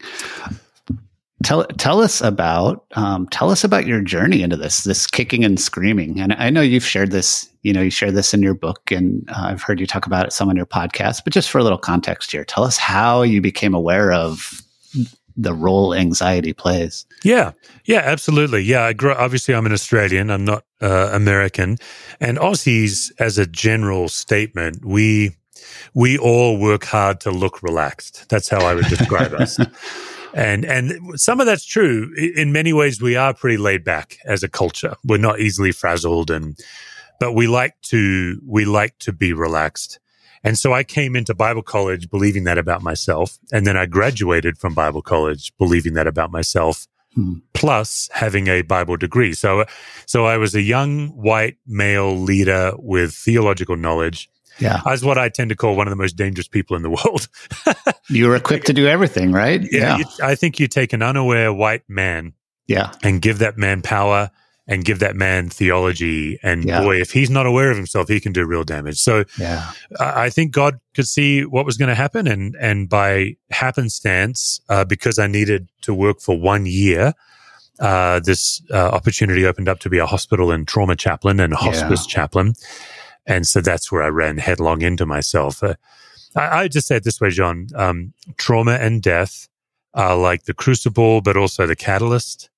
Tell 1.44 1.66
tell 1.78 2.02
us 2.02 2.22
about 2.22 2.86
um, 2.96 3.28
tell 3.30 3.50
us 3.50 3.64
about 3.64 3.88
your 3.88 4.02
journey 4.02 4.44
into 4.44 4.56
this 4.56 4.84
this 4.84 5.08
kicking 5.08 5.44
and 5.44 5.60
screaming. 5.60 6.20
And 6.20 6.34
I 6.34 6.50
know 6.52 6.62
you've 6.62 6.86
shared 6.86 7.12
this. 7.12 7.50
You 7.64 7.74
know, 7.74 7.82
you 7.82 7.90
share 7.90 8.12
this 8.12 8.34
in 8.34 8.42
your 8.42 8.54
book, 8.54 8.92
and 8.92 9.28
uh, 9.30 9.48
I've 9.48 9.62
heard 9.62 9.80
you 9.80 9.88
talk 9.88 10.06
about 10.06 10.26
it 10.26 10.34
some 10.34 10.50
on 10.50 10.56
your 10.56 10.66
podcast. 10.68 11.24
But 11.24 11.34
just 11.34 11.50
for 11.50 11.58
a 11.58 11.64
little 11.64 11.78
context 11.80 12.32
here, 12.32 12.46
tell 12.46 12.64
us 12.64 12.78
how 12.78 13.24
you 13.24 13.42
became 13.42 13.74
aware 13.74 14.12
of 14.12 14.62
the 15.36 15.54
role 15.54 15.94
anxiety 15.94 16.54
plays. 16.54 17.06
Yeah, 17.24 17.52
yeah, 17.86 18.02
absolutely. 18.04 18.62
Yeah, 18.62 18.84
I 18.84 18.94
grew. 18.94 19.14
Obviously, 19.14 19.54
I'm 19.54 19.66
an 19.66 19.74
Australian. 19.74 20.30
I'm 20.30 20.46
not 20.46 20.64
uh, 20.82 21.10
American, 21.14 21.78
and 22.20 22.38
Aussies, 22.38 23.12
as 23.20 23.38
a 23.38 23.46
general 23.46 24.10
statement, 24.10 24.86
we 24.86 25.36
we 25.94 26.18
all 26.18 26.58
work 26.58 26.86
hard 26.86 27.20
to 27.22 27.32
look 27.32 27.62
relaxed. 27.64 28.30
That's 28.30 28.50
how 28.50 28.60
I 28.60 28.76
would 28.76 28.88
describe 28.88 29.34
us. 29.34 29.60
And 30.34 30.64
and 30.64 31.20
some 31.20 31.42
of 31.42 31.46
that's 31.46 31.66
true. 31.66 32.14
In 32.16 32.54
many 32.54 32.72
ways, 32.72 33.02
we 33.02 33.16
are 33.18 33.34
pretty 33.34 33.58
laid 33.58 33.84
back 33.84 34.18
as 34.26 34.44
a 34.44 34.48
culture. 34.48 34.96
We're 35.04 35.18
not 35.18 35.40
easily 35.42 35.74
frazzled, 35.74 36.32
and 36.32 36.58
but 37.20 37.34
we 37.34 37.48
like 37.48 37.80
to 37.90 38.42
we 38.46 38.66
like 38.66 38.98
to 39.00 39.12
be 39.12 39.34
relaxed. 39.34 40.00
And 40.44 40.58
so 40.58 40.74
I 40.74 40.84
came 40.84 41.16
into 41.16 41.34
Bible 41.34 41.62
college 41.62 42.10
believing 42.10 42.46
that 42.46 42.58
about 42.58 42.82
myself, 42.82 43.38
and 43.52 43.66
then 43.68 43.78
I 43.78 43.86
graduated 43.86 44.58
from 44.58 44.74
Bible 44.74 45.02
college 45.02 45.52
believing 45.58 45.94
that 45.94 46.08
about 46.08 46.32
myself 46.32 46.88
Hmm. 47.14 47.40
plus 47.54 48.10
having 48.14 48.48
a 48.48 48.62
Bible 48.62 48.96
degree. 48.96 49.34
So, 49.34 49.66
so 50.06 50.26
I 50.26 50.38
was 50.38 50.56
a 50.56 50.62
young 50.62 51.10
white 51.10 51.58
male 51.68 52.16
leader 52.16 52.72
with 52.78 53.12
theological 53.14 53.76
knowledge. 53.76 54.30
Yeah, 54.60 54.82
I 54.86 54.92
was 54.92 55.04
what 55.04 55.18
I 55.18 55.28
tend 55.28 55.50
to 55.50 55.56
call 55.58 55.76
one 55.76 55.88
of 55.88 55.92
the 55.92 55.98
most 55.98 56.16
dangerous 56.16 56.48
people 56.48 56.78
in 56.78 56.84
the 56.84 56.90
world. 57.04 57.28
you 58.10 58.30
were 58.30 58.36
equipped 58.38 58.66
to 58.68 58.74
do 58.74 58.88
everything, 58.88 59.34
right? 59.34 59.62
yeah, 59.72 59.98
you, 59.98 60.06
I 60.24 60.36
think 60.36 60.58
you 60.58 60.68
take 60.70 60.94
an 60.94 61.02
unaware 61.02 61.52
white 61.52 61.84
man 61.90 62.32
yeah, 62.68 62.94
and 63.04 63.22
give 63.22 63.40
that 63.40 63.58
man 63.58 63.82
power 63.82 64.32
and 64.68 64.86
give 64.86 65.00
that 65.00 65.16
man 65.16 65.50
theology, 65.50 66.38
and 66.44 66.66
Yeah. 66.66 66.82
boy, 66.82 66.96
if 66.98 67.12
he's 67.12 67.30
not 67.30 67.46
aware 67.46 67.72
of 67.72 67.78
himself, 67.78 68.08
he 68.08 68.20
can 68.20 68.32
do 68.32 68.46
real 68.46 68.64
damage. 68.64 69.00
So, 69.00 69.26
yeah, 69.38 69.72
I 70.00 70.30
think 70.30 70.52
God 70.52 70.80
could 70.96 71.08
see 71.08 71.44
what 71.46 71.66
was 71.66 71.78
going 71.78 71.90
to 71.90 71.96
happen, 71.96 72.28
and 72.28 72.56
and 72.60 72.88
by 72.88 73.36
happenstance, 73.50 74.62
uh, 74.70 74.86
because 74.86 75.18
I 75.18 75.28
needed 75.28 75.68
to 75.82 75.94
work 75.94 76.22
for 76.22 76.40
one 76.40 76.66
year, 76.68 77.14
uh, 77.80 78.20
this 78.20 78.62
uh, 78.72 78.90
opportunity 78.90 79.46
opened 79.46 79.68
up 79.68 79.80
to 79.80 79.90
be 79.90 79.98
a 79.98 80.06
hospital 80.06 80.52
and 80.52 80.68
trauma 80.68 80.96
chaplain 80.96 81.40
and 81.40 81.54
hospice 81.54 82.06
chaplain, 82.06 82.54
and 83.26 83.48
so 83.48 83.62
that's 83.62 83.92
where 83.92 84.04
I 84.04 84.10
ran 84.10 84.38
headlong 84.38 84.84
into 84.84 85.06
myself. 85.08 85.64
Uh, 85.64 85.74
I, 86.36 86.62
I 86.62 86.68
just 86.68 86.88
say 86.88 86.98
it 86.98 87.04
this 87.04 87.20
way, 87.20 87.32
John: 87.32 87.68
um, 87.76 88.14
trauma 88.38 88.74
and 88.74 89.02
death 89.02 89.48
are 89.96 90.16
like 90.16 90.44
the 90.44 90.54
crucible, 90.54 91.22
but 91.22 91.36
also 91.36 91.66
the 91.66 91.76
catalyst 91.76 92.51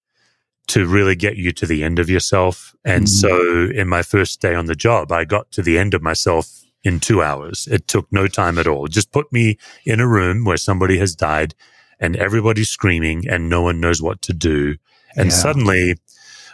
to 0.67 0.88
really 0.88 1.15
get 1.15 1.36
you 1.38 1.51
to 1.51 1.65
the 1.65 1.84
end 1.84 2.00
of 2.00 2.10
yourself. 2.10 2.75
And 2.86 3.05
Mhm. 3.05 3.10
so, 3.10 3.70
in 3.75 3.88
my 3.88 4.01
first 4.01 4.41
day 4.41 4.55
on 4.55 4.65
the 4.65 4.75
job, 4.75 5.12
I 5.12 5.25
got 5.25 5.51
to 5.51 5.62
the 5.62 5.77
end 5.77 5.93
of 5.93 6.01
myself 6.01 6.48
in 6.84 7.00
two 7.00 7.22
hours. 7.22 7.67
It 7.72 7.88
took 7.88 8.08
no 8.12 8.27
time 8.27 8.58
at 8.58 8.67
all. 8.67 8.88
Just 8.88 9.12
put 9.12 9.32
me 9.32 9.58
in 9.86 10.00
a 10.00 10.08
room 10.08 10.43
where 10.46 10.58
somebody 10.58 10.98
has 11.00 11.15
died 11.15 11.53
and 12.00 12.15
everybody's 12.15 12.70
screaming 12.70 13.27
and 13.27 13.50
no 13.50 13.62
one 13.62 13.79
knows 13.79 14.01
what 14.01 14.22
to 14.24 14.34
do. 14.34 14.75
And 15.15 15.32
Yeah. 15.32 15.38
suddenly, 15.38 15.96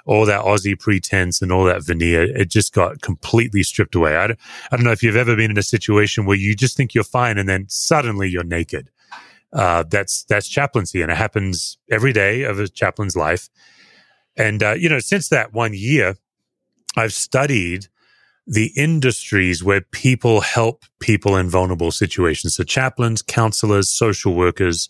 all 0.05 0.25
that 0.25 0.41
Aussie 0.43 0.79
pretense 0.79 1.41
and 1.41 1.51
all 1.51 1.65
that 1.65 1.85
veneer, 1.85 2.23
it 2.23 2.49
just 2.49 2.73
got 2.73 3.01
completely 3.01 3.61
stripped 3.63 3.93
away. 3.95 4.15
I 4.15 4.27
don't, 4.27 4.39
I 4.71 4.75
don't 4.75 4.85
know 4.85 4.91
if 4.91 5.03
you've 5.03 5.15
ever 5.15 5.35
been 5.35 5.51
in 5.51 5.57
a 5.57 5.63
situation 5.63 6.25
where 6.25 6.37
you 6.37 6.55
just 6.55 6.75
think 6.75 6.95
you're 6.95 7.03
fine 7.03 7.37
and 7.37 7.47
then 7.47 7.65
suddenly 7.69 8.27
you're 8.29 8.43
naked. 8.43 8.89
Uh, 9.51 9.83
that's 9.89 10.23
that's 10.25 10.47
chaplaincy, 10.47 11.01
and 11.01 11.11
it 11.11 11.17
happens 11.17 11.79
every 11.89 12.13
day 12.13 12.43
of 12.43 12.59
a 12.59 12.67
chaplain's 12.67 13.15
life. 13.15 13.49
And 14.39 14.63
uh, 14.63 14.73
you 14.73 14.89
know, 14.89 14.99
since 14.99 15.29
that 15.29 15.53
one 15.53 15.73
year, 15.73 16.15
I've 16.95 17.13
studied 17.13 17.87
the 18.47 18.71
industries 18.75 19.63
where 19.63 19.81
people 19.81 20.41
help 20.41 20.85
people 20.99 21.35
in 21.35 21.49
vulnerable 21.49 21.91
situations. 21.91 22.55
So 22.55 22.63
chaplains, 22.63 23.21
counselors, 23.21 23.89
social 23.89 24.33
workers, 24.33 24.89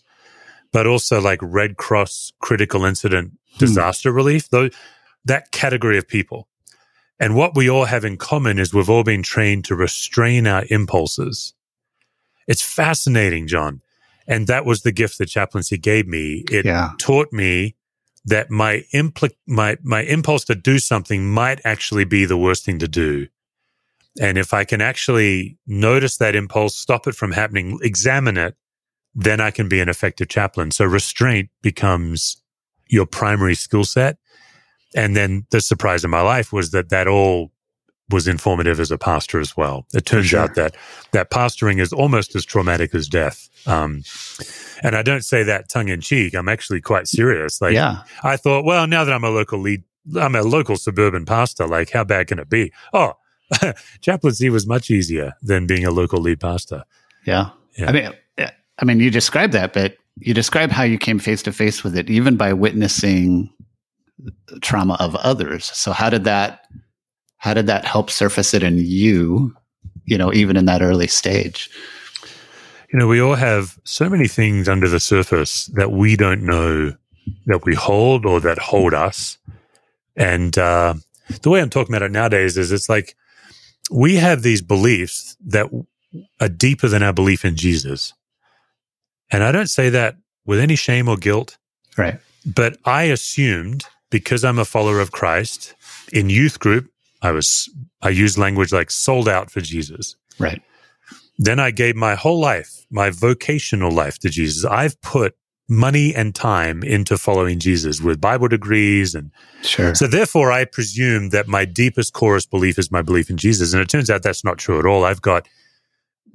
but 0.72 0.86
also 0.86 1.20
like 1.20 1.40
Red 1.42 1.76
Cross 1.76 2.32
critical 2.40 2.86
incident 2.86 3.32
disaster 3.58 4.12
relief, 4.12 4.48
though 4.48 4.70
that 5.26 5.50
category 5.50 5.98
of 5.98 6.08
people. 6.08 6.48
And 7.18 7.36
what 7.36 7.54
we 7.54 7.68
all 7.68 7.84
have 7.84 8.04
in 8.04 8.16
common 8.16 8.58
is 8.58 8.72
we've 8.72 8.88
all 8.88 9.04
been 9.04 9.22
trained 9.22 9.66
to 9.66 9.74
restrain 9.74 10.46
our 10.46 10.64
impulses. 10.70 11.52
It's 12.46 12.62
fascinating, 12.62 13.46
John. 13.46 13.82
And 14.26 14.46
that 14.46 14.64
was 14.64 14.82
the 14.82 14.92
gift 14.92 15.18
that 15.18 15.26
chaplaincy 15.26 15.76
gave 15.76 16.06
me. 16.06 16.44
It 16.50 16.64
Yeah. 16.64 16.92
taught 16.98 17.30
me 17.32 17.74
that 18.24 18.50
my 18.50 18.84
impl- 18.94 19.34
my 19.46 19.76
my 19.82 20.02
impulse 20.02 20.44
to 20.44 20.54
do 20.54 20.78
something 20.78 21.30
might 21.30 21.60
actually 21.64 22.04
be 22.04 22.24
the 22.24 22.36
worst 22.36 22.64
thing 22.64 22.78
to 22.78 22.88
do. 22.88 23.26
And 24.20 24.36
if 24.36 24.52
I 24.52 24.64
can 24.64 24.80
actually 24.80 25.58
notice 25.66 26.16
that 26.18 26.34
impulse, 26.34 26.76
stop 26.76 27.06
it 27.06 27.14
from 27.14 27.32
happening, 27.32 27.78
examine 27.82 28.36
it, 28.36 28.56
then 29.14 29.40
I 29.40 29.50
can 29.50 29.68
be 29.68 29.80
an 29.80 29.88
effective 29.88 30.28
chaplain. 30.28 30.70
So 30.72 30.84
restraint 30.84 31.48
becomes 31.62 32.42
your 32.88 33.06
primary 33.06 33.54
skill 33.54 33.84
set. 33.84 34.18
And 34.94 35.16
then 35.16 35.46
the 35.50 35.60
surprise 35.60 36.02
of 36.02 36.10
my 36.10 36.20
life 36.20 36.52
was 36.52 36.72
that 36.72 36.88
that 36.90 37.06
all 37.06 37.52
was 38.10 38.28
informative 38.28 38.80
as 38.80 38.90
a 38.90 38.98
pastor 38.98 39.40
as 39.40 39.56
well. 39.56 39.86
It 39.94 40.06
turns 40.06 40.26
sure. 40.26 40.40
out 40.40 40.54
that 40.54 40.76
that 41.12 41.30
pastoring 41.30 41.80
is 41.80 41.92
almost 41.92 42.34
as 42.34 42.44
traumatic 42.44 42.94
as 42.94 43.08
death. 43.08 43.48
Um, 43.66 44.02
and 44.82 44.96
I 44.96 45.02
don't 45.02 45.24
say 45.24 45.42
that 45.42 45.68
tongue 45.68 45.88
in 45.88 46.00
cheek. 46.00 46.34
I'm 46.34 46.48
actually 46.48 46.80
quite 46.80 47.08
serious. 47.08 47.60
Like 47.60 47.74
yeah. 47.74 48.02
I 48.22 48.36
thought, 48.36 48.64
well, 48.64 48.86
now 48.86 49.04
that 49.04 49.12
I'm 49.12 49.24
a 49.24 49.30
local 49.30 49.58
lead, 49.58 49.82
I'm 50.16 50.34
a 50.34 50.42
local 50.42 50.76
suburban 50.76 51.26
pastor. 51.26 51.66
Like, 51.66 51.90
how 51.90 52.04
bad 52.04 52.28
can 52.28 52.38
it 52.38 52.48
be? 52.48 52.72
Oh, 52.92 53.14
chaplaincy 54.00 54.50
was 54.50 54.66
much 54.66 54.90
easier 54.90 55.34
than 55.42 55.66
being 55.66 55.84
a 55.84 55.90
local 55.90 56.20
lead 56.20 56.40
pastor. 56.40 56.84
Yeah. 57.26 57.50
Yeah. 57.76 57.88
I 57.88 57.92
mean, 57.92 58.12
I 58.80 58.84
mean, 58.84 58.98
you 58.98 59.10
describe 59.10 59.52
that, 59.52 59.72
but 59.72 59.96
you 60.16 60.34
describe 60.34 60.70
how 60.70 60.82
you 60.82 60.98
came 60.98 61.18
face 61.18 61.42
to 61.42 61.52
face 61.52 61.84
with 61.84 61.96
it, 61.96 62.08
even 62.10 62.36
by 62.36 62.52
witnessing 62.52 63.50
trauma 64.62 64.96
of 65.00 65.14
others. 65.16 65.66
So 65.66 65.92
how 65.92 66.10
did 66.10 66.24
that, 66.24 66.66
how 67.40 67.54
did 67.54 67.66
that 67.66 67.84
help 67.84 68.10
surface 68.10 68.54
it 68.54 68.62
in 68.62 68.78
you? 68.78 69.54
You 70.04 70.16
know, 70.16 70.32
even 70.32 70.56
in 70.56 70.66
that 70.66 70.82
early 70.82 71.06
stage. 71.06 71.70
You 72.92 72.98
know, 72.98 73.06
we 73.06 73.20
all 73.20 73.34
have 73.34 73.78
so 73.84 74.08
many 74.08 74.28
things 74.28 74.68
under 74.68 74.88
the 74.88 75.00
surface 75.00 75.66
that 75.74 75.92
we 75.92 76.16
don't 76.16 76.42
know 76.42 76.94
that 77.46 77.64
we 77.64 77.74
hold 77.74 78.26
or 78.26 78.40
that 78.40 78.58
hold 78.58 78.94
us. 78.94 79.38
And 80.16 80.56
uh, 80.58 80.94
the 81.42 81.50
way 81.50 81.60
I'm 81.60 81.70
talking 81.70 81.94
about 81.94 82.04
it 82.04 82.12
nowadays 82.12 82.56
is 82.56 82.72
it's 82.72 82.88
like 82.88 83.14
we 83.90 84.16
have 84.16 84.42
these 84.42 84.62
beliefs 84.62 85.36
that 85.46 85.66
are 86.40 86.48
deeper 86.48 86.88
than 86.88 87.02
our 87.02 87.12
belief 87.12 87.44
in 87.44 87.56
Jesus. 87.56 88.12
And 89.30 89.44
I 89.44 89.52
don't 89.52 89.68
say 89.68 89.90
that 89.90 90.16
with 90.44 90.58
any 90.58 90.76
shame 90.76 91.08
or 91.08 91.16
guilt. 91.16 91.56
Right. 91.96 92.18
but 92.46 92.78
I 92.84 93.04
assumed 93.04 93.84
because 94.10 94.44
I'm 94.44 94.58
a 94.58 94.64
follower 94.64 95.00
of 95.00 95.12
Christ 95.12 95.74
in 96.12 96.30
youth 96.30 96.58
group, 96.58 96.90
I 97.22 97.30
was 97.30 97.68
I 98.02 98.08
used 98.10 98.38
language 98.38 98.72
like 98.72 98.90
sold 98.90 99.28
out 99.28 99.50
for 99.50 99.60
Jesus. 99.60 100.16
Right. 100.38 100.62
Then 101.38 101.58
I 101.58 101.70
gave 101.70 101.96
my 101.96 102.14
whole 102.14 102.38
life, 102.40 102.86
my 102.90 103.10
vocational 103.10 103.90
life 103.90 104.18
to 104.20 104.28
Jesus. 104.28 104.64
I've 104.64 105.00
put 105.00 105.34
money 105.68 106.14
and 106.14 106.34
time 106.34 106.82
into 106.82 107.16
following 107.16 107.58
Jesus 107.58 108.00
with 108.00 108.20
Bible 108.20 108.48
degrees 108.48 109.14
and 109.14 109.30
Sure. 109.62 109.94
so 109.94 110.06
therefore 110.06 110.50
I 110.50 110.64
presume 110.64 111.28
that 111.30 111.46
my 111.46 111.64
deepest 111.64 112.12
chorus 112.12 112.44
belief 112.44 112.78
is 112.78 112.90
my 112.90 113.02
belief 113.02 113.30
in 113.30 113.36
Jesus 113.36 113.72
and 113.72 113.80
it 113.80 113.88
turns 113.88 114.10
out 114.10 114.22
that's 114.22 114.44
not 114.44 114.58
true 114.58 114.78
at 114.80 114.86
all. 114.86 115.04
I've 115.04 115.22
got 115.22 115.46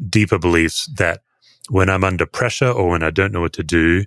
deeper 0.10 0.40
beliefs 0.40 0.90
that 0.98 1.22
when 1.70 1.90
I'm 1.90 2.04
under 2.04 2.26
pressure 2.26 2.70
or 2.70 2.90
when 2.90 3.04
I 3.04 3.10
don't 3.10 3.32
know 3.32 3.42
what 3.42 3.54
to 3.54 3.64
do, 3.64 4.06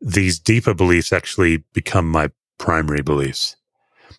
these 0.00 0.38
deeper 0.38 0.74
beliefs 0.74 1.12
actually 1.12 1.64
become 1.72 2.08
my 2.08 2.30
primary 2.58 3.02
beliefs. 3.02 3.56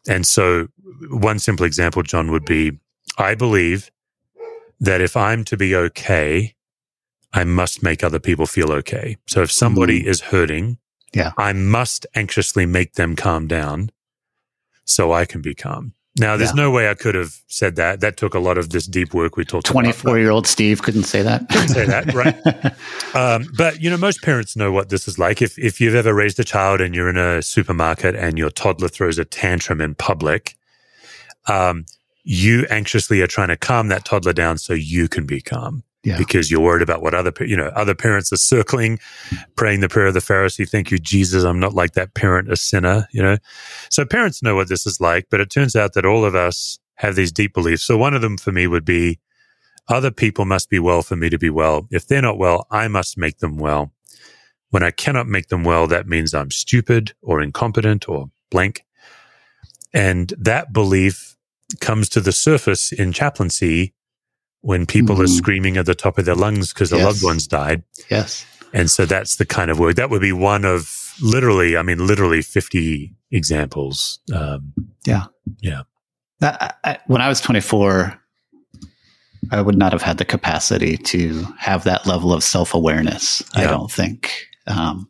And 0.08 0.26
so, 0.26 0.68
one 1.10 1.40
simple 1.40 1.66
example, 1.66 2.04
John, 2.04 2.32
would 2.32 2.46
be 2.46 2.72
I 3.18 3.36
believe 3.36 3.92
that 4.80 5.02
if 5.02 5.18
I'm 5.18 5.44
to 5.46 5.58
be 5.58 5.76
okay, 5.76 6.54
I 7.34 7.44
must 7.44 7.82
make 7.84 8.04
other 8.04 8.20
people 8.20 8.46
feel 8.46 8.72
okay. 8.72 9.18
So, 9.28 9.42
if 9.42 9.52
somebody 9.52 10.06
is 10.08 10.22
hurting, 10.22 10.78
Yeah. 11.14 11.32
I 11.38 11.54
must 11.54 12.06
anxiously 12.16 12.66
make 12.66 12.94
them 12.94 13.16
calm 13.16 13.48
down 13.48 13.90
so 14.86 15.12
I 15.14 15.26
can 15.26 15.42
be 15.42 15.56
calm. 15.56 15.94
Now, 16.20 16.36
there's 16.36 16.50
Yeah. 16.52 16.64
no 16.64 16.72
way 16.72 16.90
I 16.90 16.96
could 16.96 17.14
have 17.16 17.36
said 17.48 17.76
that. 17.76 18.00
That 18.02 18.18
took 18.18 18.34
a 18.34 18.40
lot 18.40 18.58
of 18.58 18.70
this 18.72 18.88
deep 18.88 19.14
work 19.14 19.38
we 19.38 19.46
talked 19.46 19.68
about. 19.70 19.74
24 19.82 20.18
year 20.20 20.32
old 20.32 20.48
Steve 20.48 20.82
couldn't 20.82 21.04
say 21.04 21.22
that. 21.22 21.48
Couldn't 21.50 21.68
say 21.70 21.86
that, 21.86 22.14
right. 22.14 22.36
Um, 23.16 23.48
but 23.58 23.82
you 23.82 23.90
know, 23.90 23.98
most 23.98 24.22
parents 24.22 24.56
know 24.56 24.72
what 24.72 24.90
this 24.90 25.08
is 25.08 25.18
like. 25.18 25.42
If 25.42 25.58
if 25.58 25.80
you've 25.82 25.96
ever 25.96 26.14
raised 26.14 26.40
a 26.40 26.44
child 26.44 26.82
and 26.82 26.94
you're 26.94 27.10
in 27.10 27.18
a 27.18 27.42
supermarket 27.42 28.16
and 28.16 28.38
your 28.38 28.50
toddler 28.52 28.90
throws 28.90 29.18
a 29.18 29.26
tantrum 29.26 29.80
in 29.82 29.96
public, 29.96 30.56
um, 31.48 31.86
you 32.24 32.66
anxiously 32.70 33.22
are 33.22 33.28
trying 33.28 33.48
to 33.48 33.58
calm 33.58 33.88
that 33.88 34.06
toddler 34.06 34.34
down 34.34 34.58
so 34.58 34.74
you 34.74 35.08
can 35.08 35.26
be 35.26 35.42
calm 35.42 35.84
yeah. 36.04 36.18
because 36.18 36.50
you're 36.50 36.62
worried 36.62 36.82
about 36.82 37.02
what 37.02 37.14
other 37.14 37.34
you 37.42 37.58
know 37.58 37.68
other 37.68 37.96
parents 37.96 38.32
are 38.32 38.38
circling, 38.38 39.00
praying 39.56 39.82
the 39.82 39.90
prayer 39.90 40.08
of 40.08 40.14
the 40.14 40.22
Pharisee. 40.22 40.68
Thank 40.68 40.92
you, 40.92 40.98
Jesus. 40.98 41.44
I'm 41.44 41.60
not 41.60 41.74
like 41.74 41.94
that 41.94 42.14
parent, 42.14 42.52
a 42.52 42.56
sinner. 42.56 43.08
You 43.12 43.22
know, 43.22 43.38
so 43.90 44.06
parents 44.06 44.42
know 44.42 44.56
what 44.56 44.70
this 44.70 44.86
is 44.86 45.02
like. 45.02 45.28
But 45.30 45.42
it 45.42 45.50
turns 45.50 45.76
out 45.76 45.94
that 45.94 46.06
all 46.06 46.24
of 46.24 46.36
us 46.36 46.80
have 46.96 47.16
these 47.16 47.32
deep 47.32 47.54
beliefs. 47.54 47.84
So 47.84 47.98
one 47.98 48.14
of 48.14 48.22
them 48.22 48.38
for 48.38 48.52
me 48.52 48.68
would 48.68 48.86
be 48.86 49.20
other 49.90 50.12
people 50.12 50.46
must 50.46 50.70
be 50.70 50.80
well 50.80 51.02
for 51.02 51.16
me 51.16 51.30
to 51.30 51.38
be 51.38 51.50
well. 51.50 51.88
If 51.92 52.08
they're 52.08 52.22
not 52.22 52.38
well, 52.38 52.68
I 52.72 52.88
must 52.88 53.18
make 53.18 53.40
them 53.40 53.58
well. 53.58 53.92
When 54.70 54.84
I 54.84 54.92
cannot 54.92 55.28
make 55.28 55.48
them 55.48 55.64
well, 55.64 55.88
that 55.88 56.08
means 56.08 56.34
I'm 56.34 56.52
stupid 56.52 57.14
or 57.22 57.42
incompetent 57.42 58.10
or 58.10 58.30
blank. 58.52 58.86
And 59.94 60.34
that 60.38 60.74
belief 60.74 61.37
comes 61.80 62.10
to 62.10 62.22
the 62.22 62.32
surface 62.32 62.92
in 62.92 63.12
chaplaincy 63.14 63.94
when 64.62 64.86
people 64.86 65.22
are 65.22 65.26
Mhm. 65.26 65.38
screaming 65.38 65.78
at 65.78 65.86
the 65.86 65.96
top 65.96 66.18
of 66.18 66.26
their 66.26 66.36
lungs 66.36 66.74
because 66.74 66.90
their 66.90 67.00
Yes. 67.00 67.06
loved 67.06 67.24
ones 67.24 67.48
died. 67.48 67.84
yes. 68.10 68.46
And 68.74 68.92
so 68.92 69.06
that's 69.06 69.38
the 69.38 69.46
kind 69.46 69.72
of 69.72 69.80
work 69.80 69.96
that 69.96 70.10
would 70.10 70.22
be 70.22 70.34
one 70.34 70.66
of 70.66 71.14
literally, 71.22 71.78
I 71.78 71.84
mean, 71.84 72.06
literally 72.06 72.42
50 72.42 73.14
examples. 73.32 74.20
Um, 74.34 74.74
I, 76.42 76.72
I, 76.84 76.98
when 77.08 77.22
I 77.22 77.30
was 77.30 77.42
24, 77.42 78.20
I 79.52 79.62
would 79.62 79.78
not 79.78 79.94
have 79.94 80.02
had 80.02 80.18
the 80.18 80.26
capacity 80.26 80.98
to 80.98 81.44
have 81.58 81.84
that 81.86 82.06
level 82.06 82.34
of 82.34 82.44
self 82.44 82.74
awareness. 82.74 83.42
I 83.56 83.64
don't 83.66 83.92
think. 83.92 84.32
Um, 84.68 85.10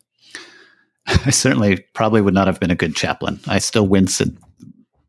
I 1.07 1.31
certainly 1.31 1.83
probably 1.93 2.21
would 2.21 2.33
not 2.33 2.47
have 2.47 2.59
been 2.59 2.71
a 2.71 2.75
good 2.75 2.95
chaplain. 2.95 3.39
I 3.47 3.59
still 3.59 3.87
wince 3.87 4.21
at 4.21 4.27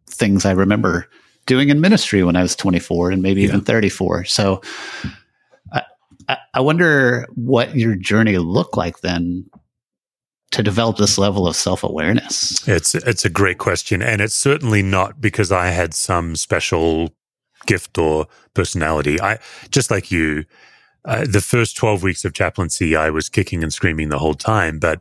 things 0.08 0.44
I 0.44 0.52
remember 0.52 1.08
doing 1.48 1.70
in 1.70 1.80
ministry 1.80 2.22
when 2.22 2.36
I 2.36 2.42
was 2.42 2.54
24 2.54 3.10
and 3.10 3.22
maybe 3.22 3.42
even 3.42 3.62
34. 3.62 4.26
So 4.26 4.60
I, 5.72 5.82
I, 6.28 6.36
I 6.54 6.60
wonder 6.60 7.26
what 7.34 7.74
your 7.74 7.96
journey 7.96 8.38
looked 8.38 8.76
like 8.76 9.00
then 9.00 9.50
to 10.52 10.62
develop 10.62 10.98
this 10.98 11.18
level 11.18 11.48
of 11.48 11.56
self 11.56 11.82
awareness. 11.82 12.66
It's 12.68 12.94
it's 12.94 13.24
a 13.24 13.30
great 13.30 13.58
question, 13.58 14.00
and 14.02 14.20
it's 14.20 14.34
certainly 14.34 14.82
not 14.82 15.20
because 15.20 15.50
I 15.50 15.68
had 15.68 15.92
some 15.94 16.36
special 16.36 17.14
gift 17.66 17.98
or 17.98 18.28
personality. 18.54 19.20
I 19.20 19.38
just 19.70 19.90
like 19.90 20.10
you, 20.10 20.44
uh, 21.04 21.26
the 21.30 21.42
first 21.42 21.76
twelve 21.76 22.02
weeks 22.02 22.24
of 22.24 22.32
chaplaincy, 22.32 22.96
I 22.96 23.10
was 23.10 23.28
kicking 23.28 23.62
and 23.62 23.72
screaming 23.72 24.08
the 24.08 24.18
whole 24.18 24.34
time. 24.34 24.78
But 24.78 25.00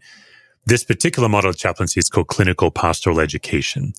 this 0.65 0.83
particular 0.83 1.29
model 1.29 1.49
of 1.49 1.57
chaplaincy 1.57 1.99
is 1.99 2.09
called 2.09 2.27
clinical 2.27 2.69
pastoral 2.69 3.21
education, 3.21 3.93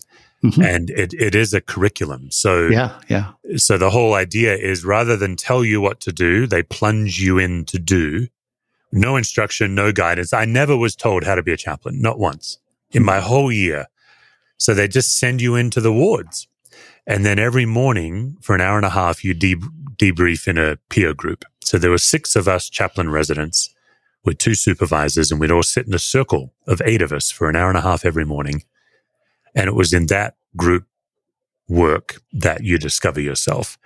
Mhm. 0.45 0.65
and 0.65 0.91
it, 0.91 1.13
it 1.15 1.35
is 1.35 1.53
a 1.53 1.61
curriculum. 1.61 2.31
So 2.31 2.69
Yeah, 2.69 3.01
yeah. 3.09 3.33
so 3.57 3.77
the 3.77 3.91
whole 3.91 4.15
idea 4.15 4.55
is 4.57 4.85
rather 4.85 5.17
than 5.17 5.35
tell 5.35 5.65
you 5.65 5.81
what 5.81 6.01
to 6.03 6.13
do, 6.13 6.47
they 6.47 6.63
plunge 6.63 7.21
you 7.21 7.39
in 7.39 7.65
to 7.67 7.79
do. 7.79 8.29
No 8.93 9.17
instruction, 9.17 9.75
no 9.75 9.91
guidance. 9.93 10.33
I 10.33 10.45
never 10.45 10.77
was 10.77 10.95
told 10.95 11.25
how 11.25 11.35
to 11.35 11.43
be 11.43 11.53
a 11.53 11.57
chaplain, 11.57 12.01
not 12.01 12.19
once 12.19 12.59
in 12.93 13.05
my 13.05 13.21
whole 13.21 13.51
year. 13.53 13.87
So 14.59 14.75
they 14.75 14.89
just 14.89 15.19
send 15.19 15.41
you 15.43 15.57
into 15.57 15.81
the 15.81 15.93
wards. 15.93 16.47
And 17.07 17.25
then 17.27 17.39
every 17.39 17.67
morning 17.67 18.37
for 18.41 18.55
an 18.55 18.61
hour 18.61 18.77
and 18.77 18.87
a 18.87 18.91
half, 18.91 19.25
you 19.25 19.35
de- 19.35 19.57
debrief 19.99 20.47
in 20.47 20.57
a 20.59 20.77
peer 20.89 21.15
group. 21.15 21.45
So 21.65 21.79
there 21.79 21.91
were 21.91 21.99
six 21.99 22.37
of 22.37 22.47
us 22.49 22.69
chaplain 22.71 23.11
residents 23.11 23.75
with 24.25 24.39
two 24.39 24.55
supervisors, 24.55 25.31
and 25.31 25.41
we'd 25.41 25.51
all 25.51 25.63
sit 25.63 25.87
in 25.87 25.95
a 25.95 25.99
circle 25.99 26.53
of 26.67 26.81
eight 26.85 27.03
of 27.03 27.13
us 27.13 27.31
for 27.31 27.49
an 27.49 27.57
hour 27.57 27.69
and 27.69 27.79
a 27.79 27.83
half 27.83 28.05
every 28.05 28.25
morning. 28.25 28.63
And 29.55 29.69
it 29.69 29.75
was 29.75 29.93
in 29.93 30.07
that 30.07 30.37
group 30.57 30.85
work 31.69 32.21
that 32.33 32.65
you 32.65 32.79
discover 32.79 33.21
yourself. 33.21 33.79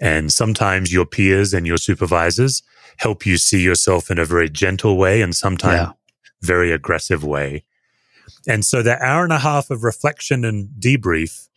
And 0.00 0.32
sometimes 0.32 0.92
your 0.92 1.06
peers 1.06 1.52
and 1.54 1.66
your 1.66 1.76
supervisors 1.76 2.62
help 2.98 3.26
you 3.26 3.36
see 3.38 3.60
yourself 3.62 4.10
in 4.10 4.18
a 4.18 4.24
very 4.24 4.48
gentle 4.48 4.96
way 4.96 5.22
and 5.22 5.34
sometimes 5.34 5.80
Yeah. 5.80 5.92
very 6.42 6.72
aggressive 6.72 7.22
way. 7.24 7.64
And 8.46 8.64
so 8.64 8.82
that 8.82 9.00
hour 9.02 9.24
and 9.24 9.32
a 9.32 9.38
half 9.38 9.70
of 9.70 9.84
reflection 9.84 10.44
and 10.44 10.68
debrief 10.78 11.48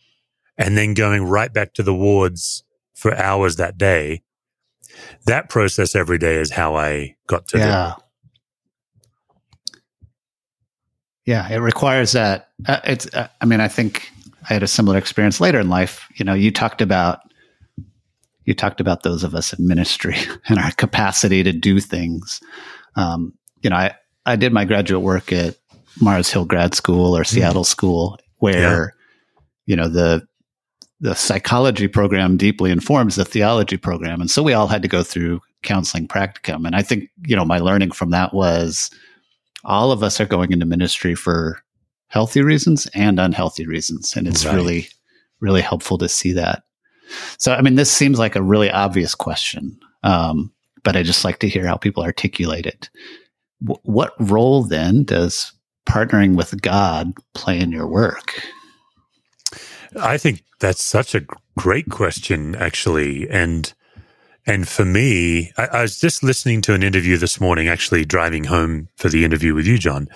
and 0.58 0.76
then 0.76 0.94
going 0.94 1.22
right 1.24 1.52
back 1.52 1.72
to 1.74 1.82
the 1.82 1.94
wards 1.94 2.64
for 2.94 3.14
hours 3.16 3.56
that 3.56 3.76
day, 3.78 4.22
that 5.26 5.48
process 5.48 5.94
every 5.94 6.18
day 6.18 6.36
is 6.36 6.52
how 6.52 6.76
I 6.76 7.16
got 7.26 7.48
to 7.48 7.58
yeah. 7.58 7.94
Yeah, 11.26 11.48
it 11.48 11.58
requires 11.58 12.12
that. 12.12 12.50
Uh, 12.66 12.80
it's. 12.84 13.12
Uh, 13.14 13.28
I 13.40 13.46
mean, 13.46 13.60
I 13.60 13.68
think 13.68 14.10
I 14.48 14.52
had 14.52 14.62
a 14.62 14.68
similar 14.68 14.98
experience 14.98 15.40
later 15.40 15.58
in 15.58 15.68
life. 15.68 16.06
You 16.16 16.24
know, 16.24 16.34
you 16.34 16.50
talked 16.50 16.82
about 16.82 17.20
you 18.44 18.54
talked 18.54 18.80
about 18.80 19.02
those 19.02 19.24
of 19.24 19.34
us 19.34 19.52
in 19.52 19.66
ministry 19.66 20.16
and 20.48 20.58
our 20.58 20.72
capacity 20.72 21.42
to 21.42 21.52
do 21.52 21.80
things. 21.80 22.40
Um, 22.96 23.32
you 23.62 23.70
know, 23.70 23.76
I, 23.76 23.94
I 24.26 24.36
did 24.36 24.52
my 24.52 24.64
graduate 24.64 25.02
work 25.02 25.32
at 25.32 25.56
Mars 26.00 26.30
Hill 26.30 26.44
Grad 26.44 26.74
School 26.74 27.16
or 27.16 27.22
mm. 27.22 27.26
Seattle 27.26 27.62
mm. 27.62 27.66
School, 27.66 28.18
where, 28.38 28.94
yeah. 28.94 29.34
you 29.66 29.76
know, 29.76 29.88
the 29.88 30.26
the 31.00 31.14
psychology 31.14 31.88
program 31.88 32.36
deeply 32.36 32.70
informs 32.70 33.16
the 33.16 33.24
theology 33.24 33.76
program. 33.76 34.20
And 34.20 34.30
so 34.30 34.42
we 34.42 34.54
all 34.54 34.68
had 34.68 34.80
to 34.82 34.88
go 34.88 35.02
through 35.02 35.40
counseling 35.62 36.08
practicum. 36.08 36.66
And 36.66 36.74
I 36.74 36.82
think, 36.82 37.10
you 37.26 37.36
know, 37.36 37.44
my 37.44 37.58
learning 37.58 37.90
from 37.90 38.10
that 38.10 38.32
was 38.32 38.90
all 39.64 39.92
of 39.92 40.02
us 40.02 40.20
are 40.20 40.26
going 40.26 40.52
into 40.52 40.66
ministry 40.66 41.14
for 41.14 41.58
healthy 42.08 42.42
reasons 42.42 42.86
and 42.94 43.18
unhealthy 43.18 43.66
reasons. 43.66 44.14
And 44.16 44.28
it's 44.28 44.44
right. 44.44 44.54
really, 44.54 44.88
really 45.40 45.62
helpful 45.62 45.98
to 45.98 46.08
see 46.08 46.32
that. 46.32 46.62
So, 47.38 47.52
I 47.52 47.60
mean, 47.60 47.74
this 47.74 47.90
seems 47.90 48.18
like 48.18 48.36
a 48.36 48.42
really 48.42 48.70
obvious 48.70 49.14
question, 49.14 49.78
um, 50.02 50.52
but 50.82 50.96
I 50.96 51.02
just 51.02 51.24
like 51.24 51.38
to 51.40 51.48
hear 51.48 51.66
how 51.66 51.76
people 51.76 52.02
articulate 52.02 52.66
it. 52.66 52.88
W- 53.62 53.80
what 53.84 54.14
role 54.18 54.62
then 54.62 55.04
does 55.04 55.52
partnering 55.86 56.36
with 56.36 56.60
God 56.62 57.12
play 57.34 57.58
in 57.58 57.72
your 57.72 57.86
work? 57.86 58.42
I 60.00 60.18
think 60.18 60.42
that's 60.60 60.82
such 60.82 61.14
a 61.14 61.26
great 61.56 61.90
question, 61.90 62.54
actually. 62.54 63.28
And 63.28 63.72
and 64.46 64.68
for 64.68 64.84
me, 64.84 65.52
I, 65.56 65.66
I, 65.66 65.82
was 65.82 65.98
just 65.98 66.22
listening 66.22 66.60
to 66.62 66.74
an 66.74 66.82
interview 66.82 67.16
this 67.16 67.40
morning, 67.40 67.68
actually 67.68 68.04
driving 68.04 68.44
home 68.44 68.88
for 68.96 69.08
the 69.08 69.24
interview 69.24 69.54
with 69.54 69.66
you, 69.66 69.78
John. 69.78 70.08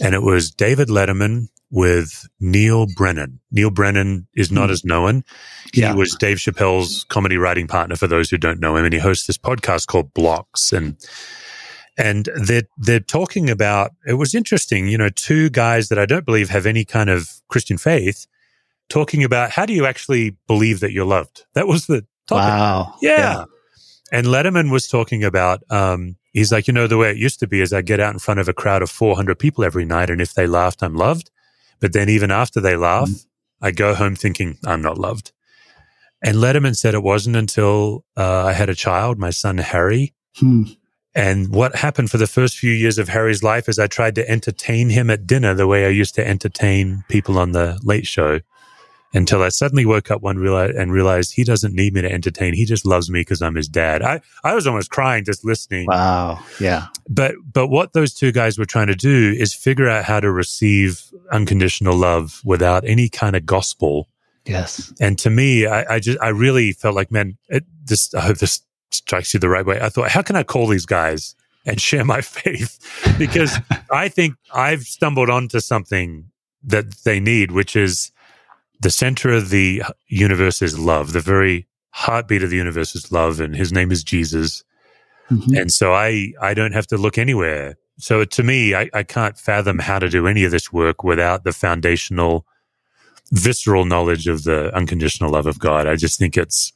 And 0.00 0.14
it 0.14 0.22
was 0.22 0.50
David 0.50 0.88
Letterman 0.88 1.48
with 1.70 2.28
Neal 2.40 2.86
Brennan. 2.96 3.40
Neal 3.50 3.70
Brennan 3.70 4.26
is 4.34 4.50
not 4.52 4.68
mm. 4.68 4.72
as 4.72 4.84
known. 4.84 5.24
He 5.72 5.82
yeah. 5.82 5.94
was 5.94 6.14
Dave 6.14 6.38
Chappelle's 6.38 7.04
comedy 7.04 7.36
writing 7.36 7.66
partner 7.66 7.96
for 7.96 8.06
those 8.06 8.30
who 8.30 8.38
don't 8.38 8.60
know 8.60 8.76
him. 8.76 8.84
And 8.84 8.94
he 8.94 9.00
hosts 9.00 9.26
this 9.26 9.38
podcast 9.38 9.86
called 9.86 10.14
Blocks. 10.14 10.72
And 10.72 10.96
and 11.96 12.28
they're 12.36 12.62
they're 12.78 13.00
talking 13.00 13.50
about 13.50 13.90
it 14.06 14.14
was 14.14 14.34
interesting, 14.34 14.88
you 14.88 14.96
know, 14.96 15.10
two 15.10 15.50
guys 15.50 15.88
that 15.88 15.98
I 15.98 16.06
don't 16.06 16.24
believe 16.24 16.48
have 16.48 16.64
any 16.64 16.84
kind 16.84 17.10
of 17.10 17.28
Christian 17.48 17.76
faith 17.76 18.26
talking 18.88 19.22
about 19.22 19.50
how 19.50 19.66
do 19.66 19.74
you 19.74 19.84
actually 19.84 20.36
believe 20.46 20.80
that 20.80 20.92
you're 20.92 21.04
loved? 21.04 21.44
That 21.54 21.66
was 21.66 21.86
the 21.86 22.06
Wow. 22.30 22.94
Yeah. 23.00 23.18
yeah. 23.18 23.44
And 24.10 24.26
Letterman 24.26 24.70
was 24.70 24.88
talking 24.88 25.22
about, 25.24 25.62
um, 25.70 26.16
he's 26.32 26.50
like, 26.50 26.66
you 26.66 26.72
know, 26.72 26.86
the 26.86 26.96
way 26.96 27.10
it 27.10 27.18
used 27.18 27.40
to 27.40 27.46
be 27.46 27.60
is 27.60 27.72
I 27.72 27.82
get 27.82 28.00
out 28.00 28.12
in 28.12 28.18
front 28.18 28.40
of 28.40 28.48
a 28.48 28.54
crowd 28.54 28.82
of 28.82 28.90
400 28.90 29.38
people 29.38 29.64
every 29.64 29.84
night. 29.84 30.10
And 30.10 30.20
if 30.20 30.34
they 30.34 30.46
laughed, 30.46 30.82
I'm 30.82 30.94
loved. 30.94 31.30
But 31.80 31.92
then 31.92 32.08
even 32.08 32.30
after 32.30 32.60
they 32.60 32.76
laugh, 32.76 33.08
mm. 33.08 33.26
I 33.60 33.70
go 33.70 33.94
home 33.94 34.16
thinking 34.16 34.58
I'm 34.64 34.82
not 34.82 34.98
loved. 34.98 35.32
And 36.22 36.38
Letterman 36.38 36.76
said 36.76 36.94
it 36.94 37.02
wasn't 37.02 37.36
until 37.36 38.04
uh, 38.16 38.46
I 38.46 38.52
had 38.52 38.68
a 38.68 38.74
child, 38.74 39.18
my 39.18 39.30
son 39.30 39.58
Harry. 39.58 40.14
Hmm. 40.36 40.64
And 41.14 41.52
what 41.52 41.76
happened 41.76 42.10
for 42.10 42.18
the 42.18 42.26
first 42.26 42.58
few 42.58 42.72
years 42.72 42.98
of 42.98 43.08
Harry's 43.08 43.42
life 43.42 43.68
is 43.68 43.78
I 43.78 43.86
tried 43.86 44.14
to 44.16 44.28
entertain 44.28 44.90
him 44.90 45.10
at 45.10 45.26
dinner 45.26 45.54
the 45.54 45.66
way 45.66 45.84
I 45.84 45.90
used 45.90 46.14
to 46.16 46.26
entertain 46.26 47.04
people 47.08 47.38
on 47.38 47.52
the 47.52 47.78
late 47.82 48.06
show 48.06 48.40
until 49.14 49.42
I 49.42 49.48
suddenly 49.48 49.86
woke 49.86 50.10
up 50.10 50.22
one 50.22 50.36
realize, 50.36 50.74
and 50.76 50.92
realized 50.92 51.34
he 51.34 51.44
doesn't 51.44 51.74
need 51.74 51.94
me 51.94 52.02
to 52.02 52.12
entertain. 52.12 52.54
He 52.54 52.64
just 52.64 52.84
loves 52.84 53.10
me 53.10 53.20
because 53.20 53.40
I'm 53.40 53.54
his 53.54 53.68
dad. 53.68 54.02
I, 54.02 54.20
I 54.44 54.54
was 54.54 54.66
almost 54.66 54.90
crying 54.90 55.24
just 55.24 55.44
listening. 55.44 55.86
Wow. 55.86 56.40
Yeah. 56.60 56.86
But, 57.08 57.34
but 57.52 57.68
what 57.68 57.94
those 57.94 58.12
two 58.14 58.32
guys 58.32 58.58
were 58.58 58.66
trying 58.66 58.88
to 58.88 58.94
do 58.94 59.34
is 59.36 59.54
figure 59.54 59.88
out 59.88 60.04
how 60.04 60.20
to 60.20 60.30
receive 60.30 61.02
unconditional 61.32 61.96
love 61.96 62.40
without 62.44 62.84
any 62.84 63.08
kind 63.08 63.34
of 63.34 63.46
gospel. 63.46 64.08
Yes. 64.44 64.92
And 65.00 65.18
to 65.20 65.30
me, 65.30 65.66
I, 65.66 65.94
I 65.94 66.00
just, 66.00 66.18
I 66.20 66.28
really 66.28 66.72
felt 66.72 66.94
like, 66.94 67.10
man, 67.10 67.38
it, 67.48 67.64
this, 67.84 68.12
I 68.14 68.20
hope 68.20 68.38
this 68.38 68.60
strikes 68.90 69.34
you 69.34 69.40
the 69.40 69.48
right 69.48 69.64
way. 69.66 69.80
I 69.80 69.88
thought, 69.88 70.10
how 70.10 70.22
can 70.22 70.36
I 70.36 70.42
call 70.42 70.66
these 70.66 70.86
guys 70.86 71.34
and 71.64 71.80
share 71.80 72.04
my 72.04 72.20
faith? 72.22 72.78
Because 73.18 73.56
I 73.90 74.08
think 74.08 74.34
I've 74.52 74.82
stumbled 74.82 75.30
onto 75.30 75.60
something 75.60 76.30
that 76.64 76.90
they 77.04 77.20
need, 77.20 77.52
which 77.52 77.74
is, 77.76 78.10
the 78.80 78.90
center 78.90 79.30
of 79.30 79.50
the 79.50 79.82
universe 80.06 80.62
is 80.62 80.78
love. 80.78 81.12
The 81.12 81.20
very 81.20 81.66
heartbeat 81.90 82.42
of 82.42 82.50
the 82.50 82.56
universe 82.56 82.94
is 82.94 83.10
love, 83.10 83.40
and 83.40 83.54
his 83.54 83.72
name 83.72 83.90
is 83.90 84.04
Jesus. 84.04 84.62
Mm-hmm. 85.30 85.56
And 85.56 85.72
so 85.72 85.92
I, 85.92 86.32
I 86.40 86.54
don't 86.54 86.72
have 86.72 86.86
to 86.88 86.96
look 86.96 87.18
anywhere. 87.18 87.76
So 87.98 88.24
to 88.24 88.42
me, 88.42 88.74
I, 88.74 88.88
I 88.94 89.02
can't 89.02 89.36
fathom 89.36 89.80
how 89.80 89.98
to 89.98 90.08
do 90.08 90.26
any 90.26 90.44
of 90.44 90.52
this 90.52 90.72
work 90.72 91.02
without 91.02 91.44
the 91.44 91.52
foundational, 91.52 92.46
visceral 93.32 93.84
knowledge 93.84 94.28
of 94.28 94.44
the 94.44 94.74
unconditional 94.74 95.30
love 95.30 95.46
of 95.46 95.58
God. 95.58 95.86
I 95.86 95.96
just 95.96 96.18
think 96.18 96.36
it's, 96.36 96.72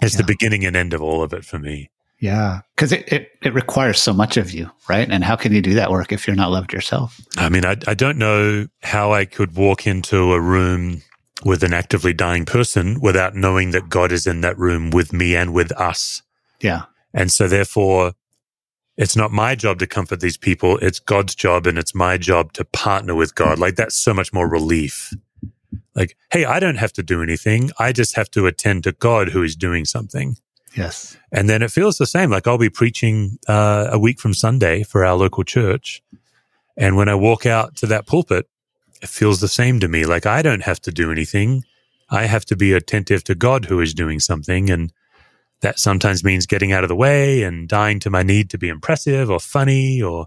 it's 0.00 0.14
yeah. 0.14 0.18
the 0.18 0.26
beginning 0.26 0.64
and 0.64 0.76
end 0.76 0.94
of 0.94 1.02
all 1.02 1.22
of 1.22 1.32
it 1.32 1.44
for 1.44 1.58
me. 1.58 1.90
Yeah. 2.18 2.60
Cause 2.76 2.92
it, 2.92 3.12
it, 3.12 3.32
it, 3.42 3.52
requires 3.52 4.00
so 4.00 4.14
much 4.14 4.38
of 4.38 4.50
you, 4.50 4.70
right? 4.88 5.10
And 5.10 5.22
how 5.22 5.36
can 5.36 5.52
you 5.52 5.60
do 5.60 5.74
that 5.74 5.90
work 5.90 6.12
if 6.12 6.26
you're 6.26 6.36
not 6.36 6.50
loved 6.50 6.72
yourself? 6.72 7.20
I 7.36 7.50
mean, 7.50 7.66
I, 7.66 7.76
I 7.86 7.92
don't 7.92 8.16
know 8.16 8.68
how 8.82 9.12
I 9.12 9.26
could 9.26 9.54
walk 9.54 9.86
into 9.86 10.32
a 10.32 10.40
room 10.40 11.02
with 11.44 11.62
an 11.62 11.74
actively 11.74 12.12
dying 12.12 12.44
person 12.44 13.00
without 13.00 13.34
knowing 13.34 13.70
that 13.72 13.88
God 13.88 14.12
is 14.12 14.26
in 14.26 14.40
that 14.40 14.58
room 14.58 14.90
with 14.90 15.12
me 15.12 15.36
and 15.36 15.52
with 15.52 15.72
us. 15.72 16.22
Yeah. 16.60 16.84
And 17.12 17.30
so 17.30 17.46
therefore, 17.48 18.14
it's 18.96 19.16
not 19.16 19.30
my 19.30 19.54
job 19.54 19.78
to 19.80 19.86
comfort 19.86 20.20
these 20.20 20.38
people. 20.38 20.78
It's 20.78 20.98
God's 20.98 21.34
job 21.34 21.66
and 21.66 21.76
it's 21.78 21.94
my 21.94 22.16
job 22.16 22.52
to 22.54 22.64
partner 22.64 23.14
with 23.14 23.34
God. 23.34 23.58
Like 23.58 23.76
that's 23.76 23.96
so 23.96 24.14
much 24.14 24.32
more 24.32 24.48
relief. 24.48 25.12
Like, 25.94 26.16
hey, 26.30 26.44
I 26.44 26.60
don't 26.60 26.76
have 26.76 26.92
to 26.94 27.02
do 27.02 27.22
anything. 27.22 27.70
I 27.78 27.92
just 27.92 28.16
have 28.16 28.30
to 28.32 28.46
attend 28.46 28.84
to 28.84 28.92
God 28.92 29.30
who 29.30 29.42
is 29.42 29.56
doing 29.56 29.84
something. 29.84 30.36
Yes. 30.74 31.16
And 31.32 31.48
then 31.48 31.62
it 31.62 31.70
feels 31.70 31.98
the 31.98 32.06
same. 32.06 32.30
Like 32.30 32.46
I'll 32.46 32.58
be 32.58 32.70
preaching 32.70 33.38
uh, 33.48 33.88
a 33.92 33.98
week 33.98 34.18
from 34.18 34.34
Sunday 34.34 34.82
for 34.82 35.04
our 35.04 35.14
local 35.14 35.44
church. 35.44 36.02
And 36.76 36.96
when 36.96 37.08
I 37.08 37.14
walk 37.14 37.46
out 37.46 37.76
to 37.76 37.86
that 37.86 38.06
pulpit, 38.06 38.46
it 39.06 39.10
feels 39.10 39.40
the 39.40 39.48
same 39.48 39.78
to 39.78 39.86
me. 39.86 40.04
Like 40.04 40.26
I 40.26 40.42
don't 40.42 40.64
have 40.64 40.80
to 40.80 40.90
do 40.90 41.12
anything. 41.12 41.62
I 42.10 42.26
have 42.26 42.44
to 42.46 42.56
be 42.56 42.72
attentive 42.72 43.22
to 43.24 43.36
God 43.36 43.66
who 43.66 43.80
is 43.80 43.94
doing 43.94 44.18
something. 44.18 44.68
And 44.68 44.92
that 45.60 45.78
sometimes 45.78 46.24
means 46.24 46.44
getting 46.44 46.72
out 46.72 46.82
of 46.82 46.88
the 46.88 46.96
way 46.96 47.44
and 47.44 47.68
dying 47.68 48.00
to 48.00 48.10
my 48.10 48.24
need 48.24 48.50
to 48.50 48.58
be 48.58 48.68
impressive 48.68 49.30
or 49.30 49.38
funny 49.38 50.02
or, 50.02 50.26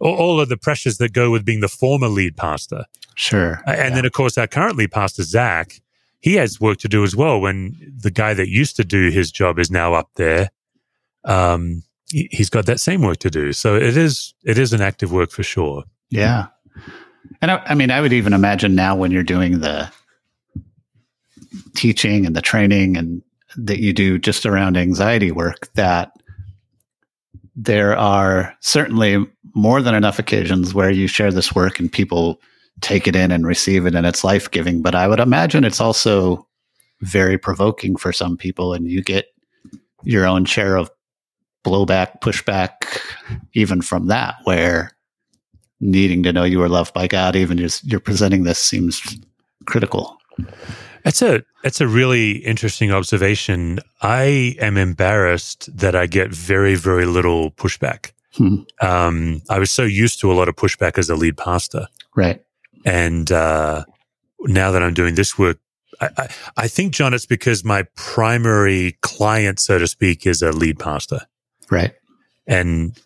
or 0.00 0.16
all 0.16 0.40
of 0.40 0.48
the 0.48 0.56
pressures 0.56 0.98
that 0.98 1.12
go 1.12 1.32
with 1.32 1.44
being 1.44 1.60
the 1.60 1.68
former 1.68 2.06
lead 2.06 2.36
pastor. 2.36 2.84
Sure. 3.16 3.60
And 3.66 3.76
yeah. 3.76 3.90
then, 3.90 4.06
of 4.06 4.12
course, 4.12 4.38
our 4.38 4.46
current 4.46 4.76
lead 4.76 4.92
pastor, 4.92 5.24
Zach, 5.24 5.80
he 6.20 6.34
has 6.34 6.60
work 6.60 6.78
to 6.78 6.88
do 6.88 7.02
as 7.02 7.16
well 7.16 7.40
when 7.40 7.74
the 8.02 8.10
guy 8.12 8.34
that 8.34 8.48
used 8.48 8.76
to 8.76 8.84
do 8.84 9.10
his 9.10 9.32
job 9.32 9.58
is 9.58 9.70
now 9.70 9.94
up 9.94 10.10
there. 10.14 10.50
Um, 11.24 11.82
he's 12.12 12.50
got 12.50 12.66
that 12.66 12.78
same 12.78 13.02
work 13.02 13.18
to 13.18 13.30
do. 13.30 13.52
So 13.52 13.74
it 13.74 13.96
is, 13.96 14.32
it 14.44 14.58
is 14.58 14.72
an 14.72 14.80
active 14.80 15.10
work 15.10 15.32
for 15.32 15.42
sure. 15.42 15.84
Yeah. 16.08 16.46
And 17.40 17.50
I, 17.50 17.62
I 17.66 17.74
mean, 17.74 17.90
I 17.90 18.00
would 18.00 18.12
even 18.12 18.32
imagine 18.32 18.74
now 18.74 18.96
when 18.96 19.10
you're 19.10 19.22
doing 19.22 19.60
the 19.60 19.90
teaching 21.74 22.26
and 22.26 22.36
the 22.36 22.42
training 22.42 22.96
and 22.96 23.22
that 23.56 23.80
you 23.80 23.92
do 23.92 24.18
just 24.18 24.46
around 24.46 24.76
anxiety 24.76 25.32
work 25.32 25.72
that 25.74 26.12
there 27.56 27.96
are 27.96 28.54
certainly 28.60 29.26
more 29.54 29.82
than 29.82 29.94
enough 29.94 30.18
occasions 30.18 30.72
where 30.72 30.90
you 30.90 31.06
share 31.06 31.32
this 31.32 31.54
work 31.54 31.78
and 31.78 31.92
people 31.92 32.40
take 32.80 33.06
it 33.06 33.16
in 33.16 33.30
and 33.30 33.46
receive 33.46 33.86
it 33.86 33.94
and 33.94 34.06
it's 34.06 34.24
life 34.24 34.50
giving. 34.50 34.82
But 34.82 34.94
I 34.94 35.08
would 35.08 35.20
imagine 35.20 35.64
it's 35.64 35.80
also 35.80 36.46
very 37.00 37.38
provoking 37.38 37.96
for 37.96 38.12
some 38.12 38.36
people 38.36 38.72
and 38.72 38.86
you 38.88 39.02
get 39.02 39.26
your 40.04 40.26
own 40.26 40.44
share 40.44 40.76
of 40.76 40.90
blowback, 41.64 42.20
pushback, 42.20 43.00
even 43.52 43.82
from 43.82 44.06
that, 44.06 44.36
where 44.44 44.92
needing 45.80 46.22
to 46.22 46.32
know 46.32 46.44
you 46.44 46.62
are 46.62 46.68
loved 46.68 46.94
by 46.94 47.06
God, 47.06 47.36
even 47.36 47.58
as 47.60 47.82
you're 47.84 48.00
presenting 48.00 48.44
this, 48.44 48.58
seems 48.58 49.18
critical. 49.66 50.18
It's 51.04 51.22
a 51.22 51.42
it's 51.64 51.80
a 51.80 51.88
really 51.88 52.32
interesting 52.32 52.90
observation. 52.92 53.80
I 54.02 54.56
am 54.60 54.76
embarrassed 54.76 55.74
that 55.76 55.94
I 55.94 56.06
get 56.06 56.30
very 56.30 56.74
very 56.74 57.06
little 57.06 57.50
pushback. 57.52 58.12
Hmm. 58.34 58.58
Um, 58.80 59.42
I 59.48 59.58
was 59.58 59.70
so 59.70 59.82
used 59.82 60.20
to 60.20 60.30
a 60.30 60.34
lot 60.34 60.48
of 60.48 60.56
pushback 60.56 60.98
as 60.98 61.10
a 61.10 61.16
lead 61.16 61.36
pastor, 61.36 61.86
right? 62.14 62.42
And 62.84 63.30
uh, 63.32 63.84
now 64.40 64.70
that 64.70 64.82
I'm 64.82 64.94
doing 64.94 65.14
this 65.14 65.38
work, 65.38 65.58
I, 66.00 66.08
I, 66.16 66.28
I 66.56 66.68
think 66.68 66.92
John, 66.92 67.12
it's 67.12 67.26
because 67.26 67.64
my 67.64 67.84
primary 67.96 68.96
client, 69.00 69.58
so 69.60 69.78
to 69.78 69.86
speak, 69.86 70.26
is 70.26 70.42
a 70.42 70.52
lead 70.52 70.78
pastor, 70.78 71.20
right? 71.70 71.92
And 72.46 72.98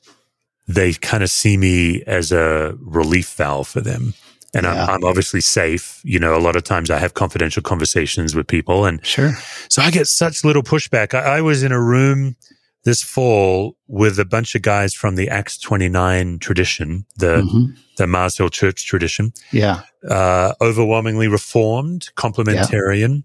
they 0.67 0.93
kind 0.95 1.23
of 1.23 1.31
see 1.31 1.57
me 1.57 2.03
as 2.07 2.33
a 2.33 2.77
relief 2.81 3.35
valve 3.35 3.69
for 3.69 3.81
them. 3.81 4.15
And 4.55 4.65
yeah. 4.65 4.85
I'm, 4.85 4.91
I'm, 4.91 5.05
obviously 5.05 5.41
safe. 5.41 6.01
You 6.05 6.19
know, 6.19 6.37
a 6.37 6.39
lot 6.39 6.57
of 6.57 6.63
times 6.63 6.91
I 6.91 6.99
have 6.99 7.15
confidential 7.15 7.63
conversations 7.63 8.35
with 8.35 8.47
people. 8.47 8.87
And 8.87 9.05
sure. 9.05 9.33
So 9.69 9.83
I 9.83 9.91
get 9.91 10.07
such 10.07 10.45
little 10.45 10.63
pushback. 10.63 11.13
I, 11.13 11.39
I 11.39 11.41
was 11.41 11.63
in 11.63 11.73
a 11.73 11.83
room 11.83 12.37
this 12.85 13.03
fall 13.03 13.77
with 13.89 14.19
a 14.19 14.25
bunch 14.25 14.55
of 14.55 14.63
guys 14.63 14.95
from 14.95 15.17
the 15.17 15.29
Acts 15.29 15.59
29 15.59 16.39
tradition, 16.39 17.07
the, 17.17 17.43
mm-hmm. 17.43 17.73
the 17.97 18.07
Mars 18.07 18.37
Hill 18.37 18.51
Church 18.51 18.87
tradition. 18.87 19.33
Yeah. 19.51 19.83
Uh, 20.09 20.53
overwhelmingly 20.61 21.27
reformed, 21.27 22.11
complementarian. 22.17 23.25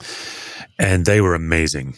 Yeah. 0.00 0.06
and 0.78 1.04
they 1.04 1.20
were 1.20 1.34
amazing. 1.34 1.94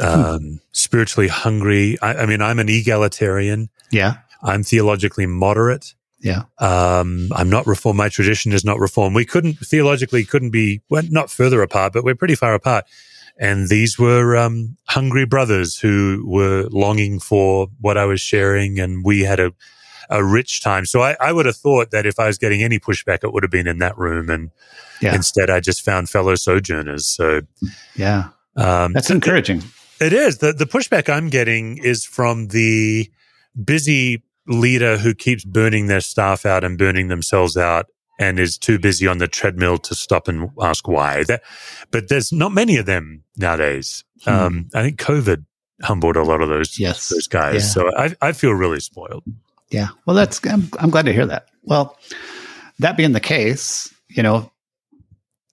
Um, 0.00 0.60
spiritually 0.72 1.28
hungry. 1.28 1.96
I, 2.00 2.14
I 2.22 2.26
mean, 2.26 2.40
I'm 2.42 2.58
an 2.58 2.68
egalitarian. 2.68 3.68
Yeah. 3.90 4.18
I'm 4.42 4.62
theologically 4.62 5.26
moderate. 5.26 5.94
Yeah. 6.20 6.42
Um, 6.58 7.28
I'm 7.34 7.48
not 7.50 7.66
reform. 7.66 7.96
My 7.96 8.08
tradition 8.08 8.52
is 8.52 8.64
not 8.64 8.78
reform. 8.78 9.14
We 9.14 9.24
couldn't 9.24 9.54
theologically 9.54 10.24
couldn't 10.24 10.50
be 10.50 10.80
well, 10.90 11.02
not 11.10 11.30
further 11.30 11.62
apart, 11.62 11.92
but 11.92 12.04
we're 12.04 12.14
pretty 12.16 12.34
far 12.34 12.54
apart. 12.54 12.84
And 13.40 13.68
these 13.68 13.98
were 13.98 14.36
um, 14.36 14.76
hungry 14.88 15.24
brothers 15.24 15.78
who 15.78 16.24
were 16.26 16.66
longing 16.72 17.20
for 17.20 17.68
what 17.80 17.96
I 17.96 18.04
was 18.04 18.20
sharing, 18.20 18.80
and 18.80 19.04
we 19.04 19.20
had 19.22 19.38
a 19.40 19.52
a 20.10 20.24
rich 20.24 20.62
time. 20.62 20.86
So 20.86 21.02
I, 21.02 21.16
I 21.20 21.32
would 21.32 21.44
have 21.46 21.56
thought 21.56 21.90
that 21.90 22.06
if 22.06 22.18
I 22.18 22.26
was 22.26 22.38
getting 22.38 22.62
any 22.62 22.78
pushback, 22.80 23.22
it 23.22 23.32
would 23.32 23.42
have 23.44 23.50
been 23.52 23.66
in 23.68 23.78
that 23.78 23.96
room, 23.98 24.28
and 24.30 24.50
Yeah. 25.00 25.14
instead 25.14 25.50
I 25.50 25.60
just 25.60 25.84
found 25.84 26.08
fellow 26.08 26.34
sojourners. 26.34 27.06
So 27.06 27.42
Yeah. 27.94 28.28
um, 28.56 28.92
That's 28.94 29.10
encouraging. 29.10 29.62
It 30.00 30.12
is. 30.12 30.38
The 30.38 30.52
the 30.52 30.66
pushback 30.66 31.08
I'm 31.12 31.28
getting 31.28 31.78
is 31.78 32.04
from 32.04 32.48
the 32.48 33.10
busy 33.62 34.22
leader 34.46 34.96
who 34.96 35.14
keeps 35.14 35.44
burning 35.44 35.86
their 35.86 36.00
staff 36.00 36.46
out 36.46 36.64
and 36.64 36.78
burning 36.78 37.08
themselves 37.08 37.56
out 37.56 37.86
and 38.18 38.38
is 38.40 38.58
too 38.58 38.78
busy 38.78 39.06
on 39.06 39.18
the 39.18 39.28
treadmill 39.28 39.78
to 39.78 39.94
stop 39.94 40.26
and 40.28 40.50
ask 40.60 40.88
why. 40.88 41.24
That, 41.24 41.42
but 41.90 42.08
there's 42.08 42.32
not 42.32 42.52
many 42.52 42.76
of 42.76 42.86
them 42.86 43.22
nowadays. 43.36 44.04
Hmm. 44.24 44.30
Um, 44.30 44.68
I 44.74 44.82
think 44.82 44.98
COVID 44.98 45.44
humbled 45.82 46.16
a 46.16 46.22
lot 46.24 46.40
of 46.42 46.48
those 46.48 46.78
Yes. 46.78 47.08
those 47.08 47.28
guys. 47.28 47.54
Yeah. 47.54 47.60
So 47.60 47.96
I 47.96 48.14
I 48.20 48.32
feel 48.32 48.52
really 48.52 48.80
spoiled. 48.80 49.24
Yeah. 49.70 49.88
Well, 50.06 50.16
that's, 50.16 50.40
I'm, 50.46 50.68
I'm 50.78 50.88
glad 50.88 51.04
to 51.04 51.12
hear 51.12 51.26
that. 51.26 51.48
Well, 51.62 51.98
that 52.78 52.96
being 52.96 53.12
the 53.12 53.20
case, 53.20 53.92
you 54.08 54.22
know, 54.22 54.50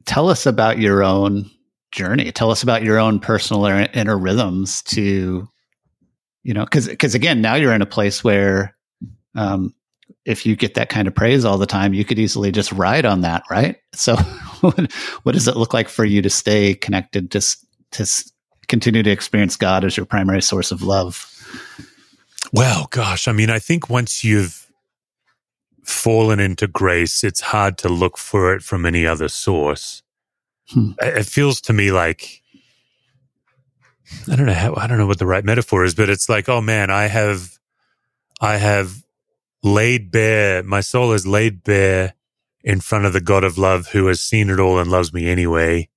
tell 0.06 0.30
us 0.30 0.46
about 0.46 0.80
your 0.80 1.04
own 1.04 1.52
journey. 1.96 2.32
Tell 2.32 2.52
us 2.52 2.62
about 2.62 2.84
your 2.84 3.00
own 3.00 3.20
personal 3.20 3.66
inner, 3.66 4.18
rhythms 4.18 4.82
to, 4.84 5.48
you 6.44 6.54
know, 6.54 6.66
cause, 6.66 6.90
cause 7.00 7.16
again, 7.16 7.42
now 7.42 7.56
you're 7.56 7.74
in 7.74 7.82
a 7.82 7.88
place 7.88 8.24
where, 8.24 8.76
um, 9.34 9.74
if 10.26 10.46
you 10.46 10.56
get 10.56 10.76
that 10.76 10.90
kind 10.90 11.08
of 11.08 11.16
praise 11.16 11.46
all 11.46 11.58
the 11.58 11.66
time, 11.66 11.94
you 11.94 12.06
could 12.06 12.20
easily 12.20 12.52
just 12.52 12.72
ride 12.72 13.06
on 13.06 13.22
that, 13.22 13.44
right? 13.50 13.78
So, 13.94 14.16
what, 14.62 14.92
what 15.24 15.32
does 15.32 15.48
it 15.48 15.58
look 15.58 15.74
like 15.74 15.90
for 15.90 16.06
you 16.06 16.22
to 16.22 16.30
stay 16.30 16.76
connected, 16.76 17.32
to 17.32 17.42
to 17.92 18.32
continue 18.68 19.04
to 19.04 19.10
experience 19.10 19.56
God 19.56 19.84
as 19.86 19.96
your 19.96 20.06
primary 20.06 20.42
source 20.42 20.72
of 20.72 20.82
love? 20.82 21.32
Well, 22.52 22.88
gosh, 22.92 23.28
I 23.28 23.32
mean, 23.32 23.50
I 23.50 23.60
think 23.60 23.90
once 23.90 24.24
you've 24.24 24.68
fallen 25.84 26.40
into 26.40 26.68
grace, 26.68 27.24
it's 27.24 27.42
hard 27.42 27.78
to 27.80 27.90
look 27.90 28.18
for 28.18 28.54
it 28.54 28.64
from 28.64 28.86
any 28.86 29.06
other 29.06 29.28
source. 29.28 30.02
Hmm. 30.69 30.91
It 30.99 31.25
feels 31.25 31.62
to 31.62 31.73
me 31.73 31.91
like 31.91 32.41
I 34.30 34.36
don't 34.36 34.45
know 34.45 34.54
how 34.54 34.73
I 34.75 34.88
don't 34.88 34.97
know 34.97 35.08
what 35.08 35.19
the 35.19 35.25
right 35.25 35.45
metaphor 35.45 35.84
is, 35.84 35.95
but 35.95 36.10
it's 36.10 36.30
like, 36.30 36.49
oh 36.49 36.62
man, 36.62 36.89
I 36.89 37.08
have 37.08 37.58
I 38.41 38.58
have 38.58 39.04
laid 39.63 40.12
bare 40.12 40.62
my 40.63 40.82
soul 40.82 41.12
is 41.13 41.25
laid 41.25 41.63
bare 41.63 42.13
in 42.63 42.80
front 42.80 43.06
of 43.06 43.13
the 43.13 43.21
God 43.21 43.43
of 43.43 43.58
love 43.58 43.88
who 43.88 44.08
has 44.08 44.21
seen 44.21 44.49
it 44.49 44.60
all 44.60 44.80
and 44.80 44.89
loves 44.89 45.13
me 45.13 45.30
anyway. 45.30 45.89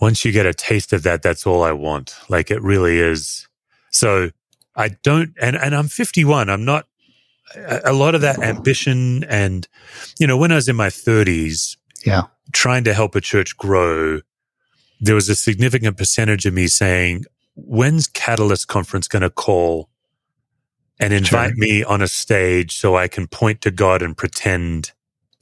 Once 0.00 0.24
you 0.24 0.32
get 0.32 0.46
a 0.46 0.54
taste 0.54 0.92
of 0.92 1.02
that, 1.02 1.22
that's 1.22 1.46
all 1.46 1.62
I 1.62 1.72
want. 1.72 2.16
Like 2.28 2.50
it 2.50 2.62
really 2.62 2.98
is. 2.98 3.46
So 3.90 4.30
I 4.74 4.88
don't, 5.02 5.34
and, 5.40 5.56
and 5.56 5.74
I'm 5.74 5.88
51. 5.88 6.50
I'm 6.50 6.64
not, 6.64 6.86
a 7.84 7.92
lot 7.92 8.14
of 8.14 8.22
that 8.22 8.42
ambition 8.42 9.22
and, 9.24 9.68
you 10.18 10.26
know, 10.26 10.36
when 10.36 10.50
I 10.50 10.56
was 10.56 10.68
in 10.68 10.74
my 10.74 10.88
30s, 10.88 11.76
Yeah. 12.04 12.22
trying 12.52 12.84
to 12.84 12.94
help 12.94 13.14
a 13.14 13.20
church 13.20 13.56
grow, 13.56 14.20
there 15.00 15.14
was 15.14 15.28
a 15.28 15.34
significant 15.34 15.96
percentage 15.96 16.46
of 16.46 16.54
me 16.54 16.66
saying, 16.66 17.24
when's 17.56 18.06
Catalyst 18.06 18.68
Conference 18.68 19.08
going 19.08 19.22
to 19.22 19.30
call 19.30 19.88
and 21.00 21.12
invite 21.12 21.50
Sure. 21.50 21.56
me 21.58 21.82
on 21.84 22.02
a 22.02 22.08
stage 22.08 22.76
so 22.76 22.96
I 22.96 23.08
can 23.08 23.26
point 23.26 23.60
to 23.62 23.70
God 23.70 24.02
and 24.02 24.16
pretend 24.16 24.92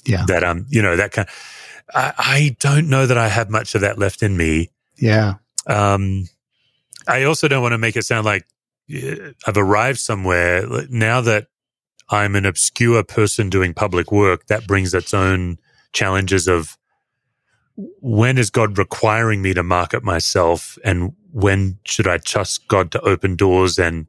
Yeah. 0.04 0.24
that 0.26 0.42
I'm, 0.44 0.66
you 0.70 0.80
know, 0.82 0.96
that 0.96 1.12
kind 1.12 1.28
I, 1.94 2.12
I 2.18 2.56
don't 2.60 2.88
know 2.88 3.06
that 3.06 3.18
I 3.18 3.28
have 3.28 3.50
much 3.50 3.74
of 3.74 3.82
that 3.82 3.98
left 3.98 4.22
in 4.22 4.36
me. 4.36 4.70
Yeah. 4.96 5.34
Um, 5.66 6.28
I 7.06 7.24
also 7.24 7.48
don't 7.48 7.60
want 7.62 7.72
to 7.72 7.78
make 7.78 7.96
it 7.96 8.04
sound 8.04 8.24
like 8.24 8.46
uh, 8.94 9.32
I've 9.46 9.56
arrived 9.56 9.98
somewhere. 9.98 10.64
Now 10.88 11.20
that 11.20 11.48
I'm 12.08 12.34
an 12.36 12.46
obscure 12.46 13.02
person 13.04 13.50
doing 13.50 13.74
public 13.74 14.10
work, 14.12 14.46
that 14.46 14.66
brings 14.66 14.94
its 14.94 15.12
own 15.12 15.58
challenges 15.92 16.48
of 16.48 16.76
when 17.76 18.38
is 18.38 18.50
God 18.50 18.78
requiring 18.78 19.42
me 19.42 19.54
to 19.54 19.62
market 19.62 20.02
myself 20.02 20.78
and 20.84 21.12
when 21.32 21.78
should 21.84 22.06
I 22.06 22.18
trust 22.18 22.68
God 22.68 22.90
to 22.92 23.00
open 23.00 23.36
doors? 23.36 23.78
And 23.78 24.06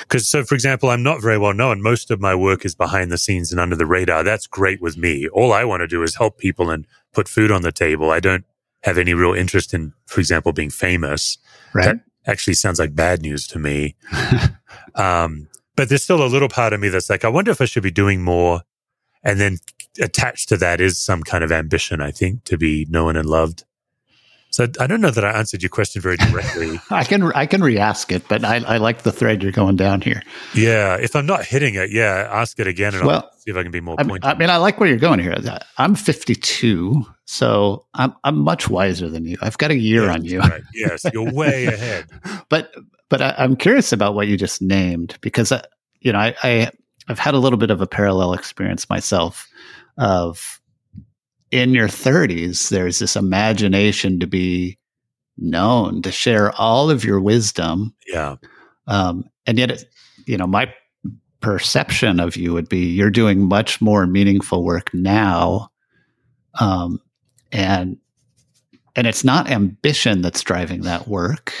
because 0.00 0.28
so 0.28 0.44
for 0.44 0.54
example 0.54 0.90
i'm 0.90 1.02
not 1.02 1.22
very 1.22 1.38
well 1.38 1.54
known. 1.54 1.82
Most 1.82 2.10
of 2.10 2.20
my 2.20 2.34
work 2.34 2.64
is 2.64 2.74
behind 2.74 3.10
the 3.10 3.18
scenes 3.18 3.50
and 3.50 3.60
under 3.60 3.76
the 3.76 3.86
radar. 3.86 4.22
That's 4.22 4.46
great 4.46 4.80
with 4.80 4.96
me. 4.96 5.28
All 5.28 5.52
i 5.52 5.64
want 5.64 5.80
to 5.80 5.88
do 5.88 6.02
is 6.02 6.16
help 6.16 6.38
people 6.38 6.70
and 6.70 6.86
put 7.12 7.28
food 7.28 7.50
on 7.50 7.62
the 7.62 7.72
table. 7.72 8.10
I 8.10 8.20
don't 8.20 8.44
have 8.82 8.98
any 8.98 9.14
real 9.14 9.34
interest 9.34 9.74
in 9.74 9.92
for 10.06 10.20
example 10.20 10.52
being 10.52 10.70
famous. 10.70 11.38
Right. 11.74 11.98
actually 12.26 12.54
sounds 12.54 12.78
like 12.78 12.94
bad 12.94 13.22
news 13.22 13.46
to 13.48 13.58
me. 13.58 13.96
Um, 14.96 15.48
but 15.76 15.88
there's 15.88 16.04
still 16.04 16.24
a 16.24 16.26
little 16.26 16.48
part 16.48 16.72
of 16.72 16.80
me 16.80 16.88
that's 16.88 17.10
like 17.10 17.24
i 17.24 17.28
wonder 17.28 17.50
if 17.50 17.60
i 17.60 17.64
should 17.64 17.82
be 17.82 17.90
doing 17.90 18.22
more 18.22 18.62
and 19.22 19.40
then 19.40 19.58
attached 20.00 20.48
to 20.48 20.56
that 20.56 20.80
is 20.80 20.98
some 20.98 21.22
kind 21.22 21.44
of 21.44 21.52
ambition 21.52 22.00
i 22.00 22.10
think 22.10 22.44
to 22.44 22.56
be 22.58 22.86
known 22.90 23.16
and 23.16 23.26
loved 23.28 23.64
so 24.50 24.66
i 24.80 24.86
don't 24.86 25.00
know 25.00 25.10
that 25.10 25.24
i 25.24 25.30
answered 25.30 25.62
your 25.62 25.70
question 25.70 26.00
very 26.02 26.16
directly 26.16 26.78
I 26.90 27.02
can 27.04 27.22
I 27.32 27.46
can 27.46 27.62
re-ask 27.62 28.12
it, 28.12 28.28
but 28.28 28.44
I, 28.44 28.56
I 28.58 28.76
like 28.76 29.02
the 29.02 29.10
thread 29.12 29.42
you're 29.42 29.50
going 29.52 29.76
down 29.76 30.00
here. 30.00 30.22
Yeah, 30.54 30.96
if 30.96 31.16
I'm 31.16 31.26
not 31.26 31.44
hitting 31.44 31.74
it, 31.74 31.90
yeah, 31.90 32.28
ask 32.30 32.60
it 32.60 32.66
again 32.68 32.94
and 32.94 33.04
Well, 33.06 33.22
I'll 33.32 33.38
see 33.38 33.50
if 33.50 33.56
I 33.56 33.62
can 33.62 33.72
be 33.72 33.80
more 33.80 33.96
I 33.98 34.02
mean, 34.02 34.10
pointed. 34.10 34.28
I 34.28 34.34
mean, 34.34 34.50
I 34.50 34.58
like 34.58 34.78
where 34.78 34.88
you're 34.88 34.98
going 34.98 35.18
here. 35.18 35.34
I'm 35.78 35.94
52, 35.94 37.04
so 37.24 37.86
I'm 37.94 38.14
I'm 38.22 38.38
much 38.38 38.68
wiser 38.68 39.08
than 39.08 39.24
you. 39.24 39.36
I've 39.40 39.58
got 39.58 39.70
a 39.70 39.76
year 39.76 40.04
Yes, 40.04 40.14
on 40.14 40.24
you, 40.24 40.38
Right. 40.40 40.62
Yes, 40.74 41.04
you're 41.12 41.32
way 41.32 41.66
ahead. 41.74 42.06
but 42.48 42.72
but 43.08 43.20
I, 43.22 43.34
I'm 43.38 43.56
curious 43.56 43.92
about 43.92 44.14
what 44.14 44.28
you 44.28 44.36
just 44.36 44.62
named 44.62 45.16
because 45.20 45.50
I, 45.50 45.62
you 46.00 46.12
know 46.12 46.18
I, 46.18 46.34
I 46.44 46.70
I've 47.08 47.18
had 47.18 47.34
a 47.34 47.38
little 47.38 47.58
bit 47.58 47.70
of 47.70 47.80
a 47.80 47.86
parallel 47.86 48.34
experience 48.34 48.88
myself 48.88 49.48
of 49.96 50.60
in 51.50 51.72
your 51.72 51.88
30s 51.88 52.68
there's 52.70 52.98
this 52.98 53.16
imagination 53.16 54.18
to 54.18 54.26
be 54.26 54.78
known 55.36 56.02
to 56.02 56.10
share 56.10 56.52
all 56.52 56.90
of 56.90 57.04
your 57.04 57.20
wisdom 57.20 57.94
Yeah. 58.06 58.36
Um, 58.86 59.30
and 59.46 59.58
yet, 59.58 59.70
it, 59.70 59.84
you 60.26 60.36
know, 60.36 60.46
my 60.46 60.72
perception 61.40 62.20
of 62.20 62.36
you 62.36 62.52
would 62.52 62.68
be 62.68 62.86
you're 62.86 63.10
doing 63.10 63.46
much 63.46 63.80
more 63.80 64.06
meaningful 64.06 64.64
work 64.64 64.92
now, 64.94 65.70
um, 66.60 67.00
and 67.52 67.98
and 68.96 69.06
it's 69.06 69.24
not 69.24 69.50
ambition 69.50 70.22
that's 70.22 70.42
driving 70.42 70.82
that 70.82 71.08
work, 71.08 71.52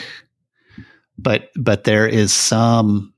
but 1.18 1.50
but 1.56 1.84
there 1.84 2.06
is 2.06 2.32
some 2.32 3.12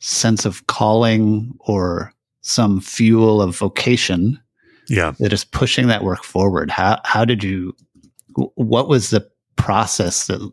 sense 0.00 0.44
of 0.44 0.66
calling 0.66 1.54
or 1.60 2.12
some 2.42 2.80
fuel 2.80 3.42
of 3.42 3.56
vocation 3.56 4.40
Yeah. 4.90 5.12
that 5.18 5.32
is 5.32 5.44
pushing 5.44 5.86
that 5.86 6.04
work 6.04 6.24
forward. 6.24 6.70
How 6.70 7.00
how 7.04 7.24
did 7.24 7.42
you? 7.42 7.74
What 8.34 8.88
was 8.88 9.10
the 9.10 9.28
process 9.56 10.26
that 10.26 10.52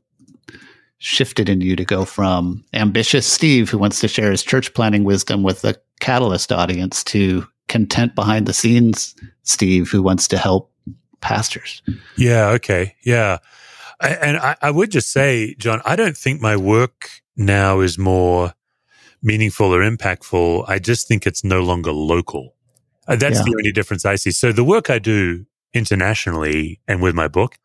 shifted 0.99 1.49
in 1.49 1.61
you 1.61 1.75
to 1.75 1.85
go 1.85 2.05
from 2.05 2.63
ambitious 2.73 3.27
Steve 3.27 3.69
who 3.69 3.77
wants 3.77 3.99
to 3.99 4.07
share 4.07 4.31
his 4.31 4.43
church 4.43 4.73
planting 4.73 5.03
wisdom 5.03 5.43
with 5.43 5.61
the 5.61 5.79
Catalyst 5.99 6.51
audience 6.51 7.03
to 7.05 7.47
content 7.67 8.15
behind 8.15 8.45
the 8.45 8.53
scenes 8.53 9.15
Steve 9.43 9.89
who 9.89 10.01
wants 10.01 10.27
to 10.27 10.37
help 10.37 10.71
pastors? 11.21 11.81
Yeah. 12.15 12.49
Okay. 12.49 12.95
Yeah. 13.03 13.39
I, 13.99 14.09
and 14.09 14.37
I, 14.37 14.55
I 14.61 14.71
would 14.71 14.91
just 14.91 15.11
say, 15.11 15.55
John, 15.55 15.81
I 15.85 15.95
don't 15.95 16.15
think 16.15 16.39
my 16.39 16.55
work 16.55 17.09
now 17.35 17.79
is 17.79 17.97
more 17.97 18.53
meaningful 19.23 19.73
or 19.73 19.81
impactful. 19.81 20.65
I 20.67 20.79
just 20.79 21.07
think 21.07 21.25
it's 21.25 21.43
no 21.43 21.61
longer 21.61 21.91
local. 21.91 22.53
Uh, 23.07 23.15
that's 23.15 23.37
Yeah. 23.37 23.43
the 23.43 23.55
only 23.57 23.71
difference 23.71 24.05
I 24.05 24.15
see. 24.15 24.31
So 24.31 24.51
the 24.51 24.63
work 24.63 24.89
I 24.89 24.99
do 24.99 25.45
internationally 25.73 26.79
and 26.87 27.01
with 27.01 27.15
my 27.15 27.27
book 27.27 27.57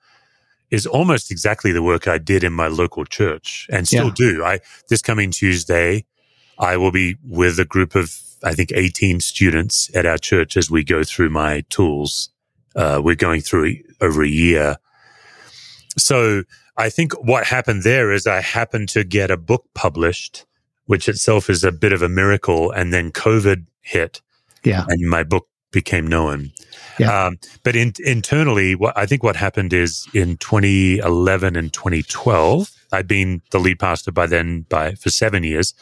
is 0.70 0.86
almost 0.86 1.30
exactly 1.30 1.72
the 1.72 1.82
work 1.82 2.06
I 2.08 2.18
did 2.18 2.44
in 2.44 2.52
my 2.52 2.66
local 2.68 3.04
church 3.04 3.66
and 3.70 3.86
still 3.86 4.06
Yeah. 4.06 4.14
do. 4.14 4.44
I 4.44 4.60
this 4.88 5.02
coming 5.02 5.30
Tuesday, 5.30 6.04
I 6.58 6.76
will 6.76 6.90
be 6.92 7.16
with 7.26 7.58
a 7.58 7.64
group 7.64 7.94
of 7.94 8.12
I 8.44 8.54
think 8.54 8.70
18 8.74 9.20
students 9.20 9.88
at 9.94 10.04
our 10.04 10.18
church 10.18 10.56
as 10.56 10.68
we 10.70 10.82
go 10.82 11.04
through 11.04 11.30
my 11.30 11.62
tools. 11.70 12.30
Uh, 12.74 13.00
we're 13.04 13.14
going 13.14 13.40
through 13.40 13.76
over 14.00 14.22
a 14.22 14.28
year. 14.28 14.76
So 15.98 16.42
I 16.76 16.88
think 16.88 17.12
what 17.24 17.44
happened 17.46 17.82
there 17.82 18.10
is 18.12 18.26
I 18.26 18.40
happened 18.40 18.88
to 18.90 19.04
get 19.04 19.30
a 19.30 19.36
book 19.36 19.66
published, 19.74 20.44
which 20.86 21.08
itself 21.08 21.48
is 21.50 21.62
a 21.64 21.70
bit 21.70 21.92
of 21.92 22.02
a 22.02 22.08
miracle. 22.08 22.70
And 22.70 22.92
then 22.92 23.12
COVID 23.12 23.66
hit 23.82 24.20
Yeah. 24.64 24.84
and 24.88 25.08
my 25.08 25.24
book 25.24 25.48
became 25.72 26.06
known. 26.06 26.52
Yeah. 26.98 27.26
Um, 27.26 27.38
but 27.64 27.74
in, 27.74 27.94
internally, 28.04 28.74
what 28.74 28.96
I 28.96 29.06
think 29.06 29.22
what 29.22 29.36
happened 29.36 29.72
is 29.72 30.06
in 30.14 30.36
2011 30.36 31.56
and 31.56 31.72
2012, 31.72 32.70
I'd 32.92 33.08
been 33.08 33.40
the 33.50 33.58
lead 33.58 33.78
pastor 33.78 34.12
by 34.12 34.26
then 34.26 34.66
by 34.68 34.92
for 34.94 35.10
seven 35.10 35.42
years, 35.42 35.74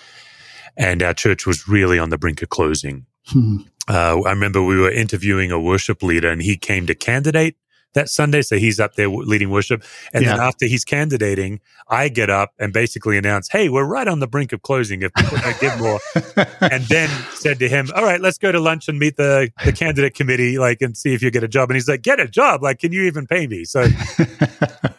and 0.76 1.02
our 1.02 1.12
church 1.12 1.46
was 1.46 1.68
really 1.68 1.98
on 1.98 2.10
the 2.10 2.18
brink 2.18 2.40
of 2.42 2.48
closing. 2.48 3.06
Hmm. 3.26 3.58
Uh, 3.88 4.20
I 4.24 4.30
remember 4.30 4.62
we 4.62 4.78
were 4.78 4.90
interviewing 4.90 5.50
a 5.50 5.60
worship 5.60 6.02
leader, 6.02 6.30
and 6.30 6.40
he 6.40 6.56
came 6.56 6.86
to 6.86 6.94
candidate 6.94 7.56
that 7.94 8.08
Sunday. 8.08 8.42
So 8.42 8.56
he's 8.56 8.78
up 8.80 8.94
there 8.94 9.08
leading 9.08 9.50
worship. 9.50 9.84
And 10.12 10.24
then 10.26 10.40
after 10.40 10.66
he's 10.66 10.84
candidating, 10.84 11.60
I 11.88 12.08
get 12.08 12.30
up 12.30 12.52
and 12.58 12.72
basically 12.72 13.18
announce, 13.18 13.48
Hey, 13.48 13.68
we're 13.68 13.84
right 13.84 14.06
on 14.06 14.20
the 14.20 14.26
brink 14.26 14.52
of 14.52 14.62
closing. 14.62 15.02
If 15.02 15.12
people 15.14 15.38
don't 15.38 15.60
give 15.60 15.78
more. 15.78 16.00
and 16.60 16.84
then 16.84 17.08
said 17.32 17.58
to 17.58 17.68
him, 17.68 17.88
All 17.94 18.04
right, 18.04 18.20
let's 18.20 18.38
go 18.38 18.52
to 18.52 18.60
lunch 18.60 18.88
and 18.88 18.98
meet 18.98 19.16
the, 19.16 19.50
the 19.64 19.72
candidate 19.72 20.14
committee, 20.14 20.58
like, 20.58 20.80
and 20.80 20.96
see 20.96 21.14
if 21.14 21.22
you 21.22 21.30
get 21.30 21.44
a 21.44 21.48
job. 21.48 21.70
And 21.70 21.76
he's 21.76 21.88
like, 21.88 22.02
Get 22.02 22.20
a 22.20 22.28
job. 22.28 22.62
Like, 22.62 22.78
can 22.78 22.92
you 22.92 23.02
even 23.02 23.26
pay 23.26 23.46
me? 23.46 23.64
So 23.64 23.80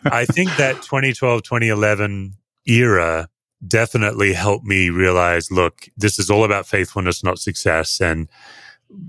I 0.06 0.26
think 0.26 0.56
that 0.58 0.82
2012, 0.82 1.44
2011 1.44 2.36
era 2.68 3.28
definitely 3.66 4.34
helped 4.34 4.66
me 4.66 4.90
realize 4.90 5.52
look, 5.52 5.88
this 5.96 6.18
is 6.20 6.30
all 6.30 6.44
about 6.44 6.66
faithfulness, 6.66 7.24
not 7.24 7.40
success. 7.40 8.02
And 8.02 8.28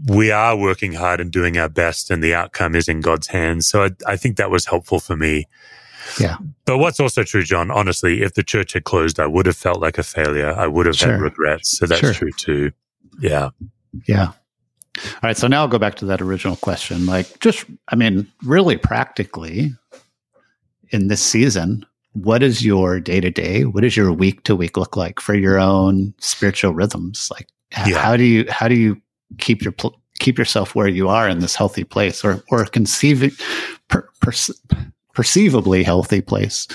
we 0.06 0.30
are 0.30 0.56
working 0.56 0.92
hard 0.92 1.20
and 1.20 1.30
doing 1.30 1.58
our 1.58 1.68
best, 1.68 2.10
and 2.10 2.22
the 2.22 2.34
outcome 2.34 2.74
is 2.74 2.88
in 2.88 3.00
God's 3.00 3.26
hands. 3.28 3.66
So 3.68 3.84
I, 3.84 3.90
I 4.06 4.16
think 4.16 4.36
that 4.36 4.50
was 4.50 4.64
helpful 4.64 5.00
for 5.00 5.16
me. 5.16 5.46
Yeah. 6.20 6.36
But 6.64 6.78
what's 6.78 7.00
also 7.00 7.22
true, 7.22 7.42
John, 7.42 7.70
honestly, 7.70 8.22
if 8.22 8.34
the 8.34 8.42
church 8.42 8.72
had 8.72 8.84
closed, 8.84 9.20
I 9.20 9.26
would 9.26 9.46
have 9.46 9.56
felt 9.56 9.80
like 9.80 9.98
a 9.98 10.02
failure. 10.02 10.52
I 10.52 10.66
would 10.66 10.86
have 10.86 10.98
had 10.98 11.20
regrets. 11.20 11.78
So 11.78 11.86
that's 11.86 12.00
Sure. 12.00 12.12
true 12.12 12.30
too. 12.36 12.72
Yeah. 13.20 13.50
Yeah. 14.06 14.26
All 14.98 15.20
right. 15.22 15.36
So 15.36 15.46
now 15.46 15.60
I'll 15.62 15.68
go 15.68 15.78
back 15.78 15.94
to 15.96 16.04
that 16.06 16.20
original 16.20 16.56
question. 16.56 17.06
Like, 17.06 17.38
just, 17.40 17.64
I 17.88 17.96
mean, 17.96 18.26
really 18.44 18.76
practically 18.76 19.72
in 20.90 21.08
this 21.08 21.22
season, 21.22 21.86
what 22.12 22.42
is 22.42 22.64
your 22.64 23.00
day 23.00 23.20
to 23.20 23.30
day? 23.30 23.64
What 23.64 23.82
does 23.82 23.96
your 23.96 24.12
week 24.12 24.42
to 24.44 24.54
week 24.56 24.76
look 24.76 24.96
like 24.96 25.18
for 25.20 25.34
your 25.34 25.58
own 25.58 26.12
spiritual 26.18 26.74
rhythms? 26.74 27.28
Like, 27.30 27.48
Yeah. 27.86 27.98
how 27.98 28.16
do 28.16 28.24
you, 28.24 28.44
how 28.50 28.68
do 28.68 28.74
you 28.74 29.00
keep 29.38 29.62
your, 29.62 29.72
pl- 29.72 29.98
keep 30.18 30.38
yourself 30.38 30.74
where 30.74 30.88
you 30.88 31.08
are 31.08 31.28
in 31.28 31.40
this 31.40 31.54
healthy 31.56 31.84
place 31.84 32.24
or, 32.24 32.42
or 32.50 32.64
conceiving, 32.66 33.32
per, 33.88 34.08
perce- 34.20 34.50
perceivably 35.14 35.82
healthy 35.82 36.20
place? 36.20 36.66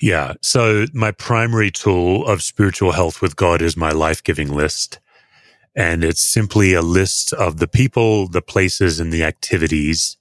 Yeah. 0.00 0.34
So 0.42 0.86
my 0.92 1.12
primary 1.12 1.70
tool 1.70 2.26
of 2.26 2.42
spiritual 2.42 2.92
health 2.92 3.22
with 3.22 3.36
God 3.36 3.62
is 3.62 3.76
my 3.76 3.90
life 3.90 4.22
giving 4.22 4.52
list. 4.52 4.98
And 5.76 6.04
it's 6.04 6.22
simply 6.22 6.72
a 6.74 6.82
list 6.82 7.32
of 7.32 7.56
the 7.58 7.66
people, 7.66 8.28
the 8.28 8.42
places, 8.42 9.00
and 9.00 9.12
the 9.12 9.24
activities 9.24 10.16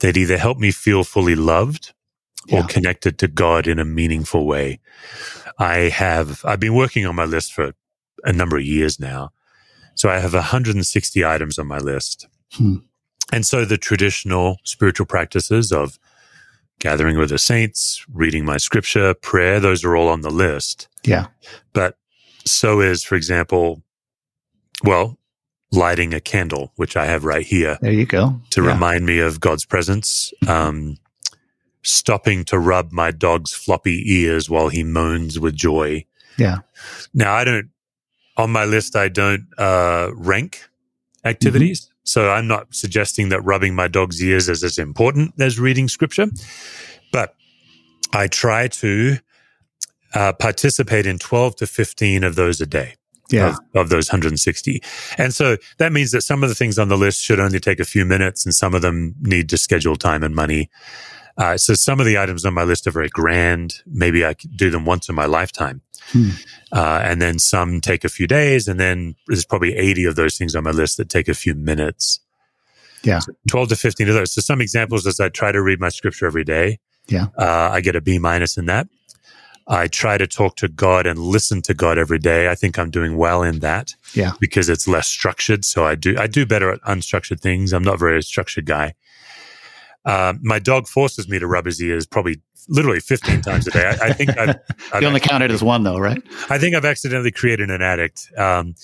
that 0.00 0.16
either 0.16 0.38
help 0.38 0.58
me 0.58 0.70
feel 0.70 1.04
fully 1.04 1.34
loved 1.34 1.92
or 2.52 2.60
Yeah. 2.60 2.66
connected 2.66 3.18
to 3.18 3.28
God 3.28 3.66
in 3.66 3.78
a 3.78 3.84
meaningful 3.84 4.46
way. 4.46 4.80
I 5.58 5.88
have, 5.90 6.44
I've 6.44 6.60
been 6.60 6.74
working 6.74 7.06
on 7.06 7.14
my 7.14 7.24
list 7.24 7.52
for 7.52 7.72
a 8.24 8.32
number 8.32 8.56
of 8.56 8.64
years 8.64 9.00
now. 9.00 9.30
So 9.94 10.08
I 10.10 10.18
have 10.18 10.34
160 10.34 11.24
items 11.24 11.58
on 11.58 11.66
my 11.66 11.78
list. 11.78 12.26
Hmm. 12.52 12.76
And 13.32 13.46
so 13.46 13.64
the 13.64 13.78
traditional 13.78 14.58
spiritual 14.64 15.06
practices 15.06 15.72
of 15.72 15.98
gathering 16.80 17.16
with 17.18 17.30
the 17.30 17.38
saints, 17.38 18.04
reading 18.12 18.44
my 18.44 18.56
scripture, 18.56 19.14
prayer, 19.14 19.60
those 19.60 19.84
are 19.84 19.96
all 19.96 20.08
on 20.08 20.22
the 20.22 20.30
list. 20.30 20.88
Yeah. 21.04 21.26
But 21.72 21.96
so 22.44 22.80
is, 22.80 23.04
for 23.04 23.14
example, 23.14 23.82
well, 24.82 25.18
lighting 25.70 26.12
a 26.12 26.20
candle, 26.20 26.72
which 26.76 26.96
I 26.96 27.06
have 27.06 27.24
right 27.24 27.46
here 27.46 27.78
There 27.80 27.92
you 27.92 28.04
go. 28.04 28.40
to 28.50 28.62
Yeah. 28.62 28.72
remind 28.72 29.06
me 29.06 29.20
of 29.20 29.40
God's 29.40 29.64
presence. 29.64 30.32
Um, 30.46 30.98
stopping 31.82 32.44
to 32.46 32.58
rub 32.58 32.92
my 32.92 33.10
dog's 33.10 33.52
floppy 33.52 34.02
ears 34.12 34.50
while 34.50 34.68
he 34.68 34.84
moans 34.84 35.38
with 35.38 35.54
joy. 35.56 36.04
Yeah. 36.36 36.58
Now, 37.14 37.34
I 37.34 37.44
don't, 37.44 37.68
on 38.36 38.50
my 38.50 38.64
list, 38.64 38.96
I 38.96 39.08
don't 39.08 39.46
uh, 39.58 40.10
rank 40.14 40.62
activities. 41.24 41.88
So 42.04 42.30
I'm 42.30 42.48
not 42.48 42.74
suggesting 42.74 43.28
that 43.28 43.40
rubbing 43.42 43.74
my 43.74 43.86
dog's 43.88 44.20
ears 44.22 44.48
is 44.48 44.64
as 44.64 44.78
important 44.78 45.34
as 45.40 45.58
reading 45.60 45.88
scripture, 45.88 46.26
but 47.12 47.34
I 48.12 48.26
try 48.26 48.66
to 48.68 49.18
uh, 50.14 50.32
participate 50.32 51.06
in 51.06 51.18
12 51.18 51.56
to 51.56 51.66
15 51.66 52.24
of 52.24 52.34
those 52.34 52.60
a 52.60 52.66
day 52.66 52.96
Yeah. 53.30 53.50
of, 53.50 53.82
of 53.82 53.88
those 53.88 54.08
160. 54.08 54.82
And 55.16 55.32
so 55.32 55.56
that 55.78 55.92
means 55.92 56.10
that 56.10 56.22
some 56.22 56.42
of 56.42 56.48
the 56.48 56.54
things 56.56 56.78
on 56.78 56.88
the 56.88 56.98
list 56.98 57.22
should 57.22 57.38
only 57.40 57.60
take 57.60 57.78
a 57.80 57.84
few 57.84 58.04
minutes 58.04 58.44
and 58.44 58.52
some 58.54 58.74
of 58.74 58.82
them 58.82 59.14
need 59.20 59.48
to 59.50 59.56
schedule 59.56 59.94
time 59.96 60.22
and 60.24 60.34
money. 60.34 60.68
Uh, 61.38 61.56
so 61.56 61.72
some 61.74 61.98
of 62.00 62.04
the 62.04 62.18
items 62.18 62.44
on 62.44 62.52
my 62.52 62.64
list 62.64 62.86
are 62.86 62.90
very 62.90 63.08
grand. 63.08 63.76
Maybe 63.86 64.26
I 64.26 64.34
could 64.34 64.56
do 64.56 64.70
them 64.70 64.84
once 64.84 65.08
in 65.08 65.14
my 65.14 65.24
lifetime. 65.26 65.80
Hmm. 66.08 66.30
Uh, 66.72 67.00
and 67.02 67.20
then 67.20 67.38
some 67.38 67.80
take 67.80 68.04
a 68.04 68.08
few 68.08 68.26
days. 68.26 68.68
And 68.68 68.80
then 68.80 69.14
there's 69.28 69.44
probably 69.44 69.76
80 69.76 70.04
of 70.06 70.16
those 70.16 70.36
things 70.36 70.54
on 70.54 70.64
my 70.64 70.70
list 70.70 70.96
that 70.96 71.08
take 71.08 71.28
a 71.28 71.34
few 71.34 71.54
minutes. 71.54 72.20
Yeah. 73.02 73.18
So 73.18 73.32
12 73.48 73.70
to 73.70 73.76
15 73.76 74.08
of 74.08 74.14
those. 74.14 74.32
So 74.32 74.40
some 74.40 74.60
examples 74.60 75.06
is 75.06 75.20
I 75.20 75.28
try 75.28 75.52
to 75.52 75.62
read 75.62 75.80
my 75.80 75.88
scripture 75.88 76.26
every 76.26 76.44
day. 76.44 76.78
Yeah. 77.08 77.26
Uh, 77.36 77.70
I 77.72 77.80
get 77.80 77.96
a 77.96 78.00
B 78.00 78.18
minus 78.18 78.56
in 78.56 78.66
that. 78.66 78.88
I 79.68 79.86
try 79.86 80.18
to 80.18 80.26
talk 80.26 80.56
to 80.56 80.68
God 80.68 81.06
and 81.06 81.18
listen 81.18 81.62
to 81.62 81.74
God 81.74 81.98
every 81.98 82.18
day. 82.18 82.48
I 82.48 82.54
think 82.54 82.78
I'm 82.78 82.90
doing 82.90 83.16
well 83.16 83.42
in 83.42 83.60
that. 83.60 83.94
Yeah. 84.14 84.32
Because 84.40 84.68
it's 84.68 84.88
less 84.88 85.08
structured. 85.08 85.64
So 85.64 85.84
I 85.84 85.94
do, 85.94 86.16
I 86.18 86.26
do 86.26 86.46
better 86.46 86.70
at 86.72 86.80
unstructured 86.82 87.40
things. 87.40 87.72
I'm 87.72 87.84
not 87.84 87.94
a 87.94 87.98
very 87.98 88.22
structured 88.22 88.66
guy. 88.66 88.94
Uh, 90.04 90.34
my 90.42 90.58
dog 90.58 90.86
forces 90.88 91.28
me 91.28 91.38
to 91.38 91.46
rub 91.46 91.64
his 91.66 91.80
ears 91.80 92.06
probably 92.06 92.40
literally 92.68 93.00
15 93.00 93.40
times 93.42 93.66
a 93.66 93.70
day. 93.70 93.86
I, 93.86 94.06
I 94.08 94.12
think 94.12 94.36
I've, 94.38 94.56
I've 94.92 95.02
You 95.02 95.08
only 95.08 95.20
count 95.20 95.42
it 95.44 95.50
as 95.50 95.62
one 95.62 95.82
though, 95.84 95.98
right? 95.98 96.22
I 96.50 96.58
think 96.58 96.74
I've 96.74 96.84
accidentally 96.84 97.30
created 97.32 97.70
an 97.70 97.82
addict. 97.82 98.28
Um, 98.36 98.74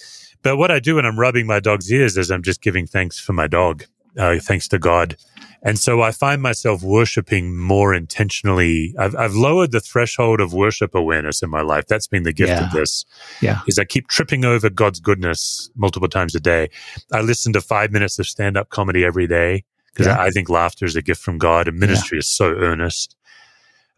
but 0.42 0.56
what 0.56 0.70
I 0.70 0.78
do 0.78 0.96
when 0.96 1.06
I'm 1.06 1.18
rubbing 1.18 1.46
my 1.46 1.60
dog's 1.60 1.90
ears 1.92 2.16
is 2.16 2.30
I'm 2.30 2.42
just 2.42 2.62
giving 2.62 2.86
thanks 2.86 3.18
for 3.18 3.32
my 3.32 3.46
dog, 3.48 3.84
uh, 4.16 4.38
thanks 4.40 4.68
to 4.68 4.78
God. 4.78 5.16
And 5.60 5.76
so 5.76 6.02
I 6.02 6.12
find 6.12 6.40
myself 6.40 6.84
worshiping 6.84 7.56
more 7.58 7.92
intentionally. 7.92 8.94
I've, 8.96 9.16
I've 9.16 9.34
lowered 9.34 9.72
the 9.72 9.80
threshold 9.80 10.40
of 10.40 10.52
worship 10.52 10.94
awareness 10.94 11.42
in 11.42 11.50
my 11.50 11.62
life. 11.62 11.86
That's 11.88 12.06
been 12.06 12.22
the 12.22 12.32
gift 12.32 12.50
Yeah. 12.50 12.66
of 12.66 12.72
this. 12.72 13.04
Yeah. 13.42 13.60
Is 13.66 13.76
I 13.76 13.84
keep 13.84 14.06
tripping 14.06 14.44
over 14.44 14.70
God's 14.70 15.00
goodness 15.00 15.68
multiple 15.74 16.08
times 16.08 16.36
a 16.36 16.40
day. 16.40 16.68
I 17.12 17.22
listen 17.22 17.52
to 17.54 17.60
five 17.60 17.90
minutes 17.90 18.20
of 18.20 18.28
stand 18.28 18.56
up 18.56 18.68
comedy 18.70 19.04
every 19.04 19.26
day 19.26 19.64
because 19.98 20.06
Yeah. 20.06 20.18
I, 20.22 20.26
I 20.26 20.30
think 20.30 20.48
laughter 20.48 20.84
is 20.84 20.96
a 20.96 21.02
gift 21.02 21.20
from 21.20 21.38
God 21.38 21.66
and 21.68 21.78
ministry 21.78 22.18
is 22.18 22.28
so 22.28 22.46
earnest. 22.54 23.16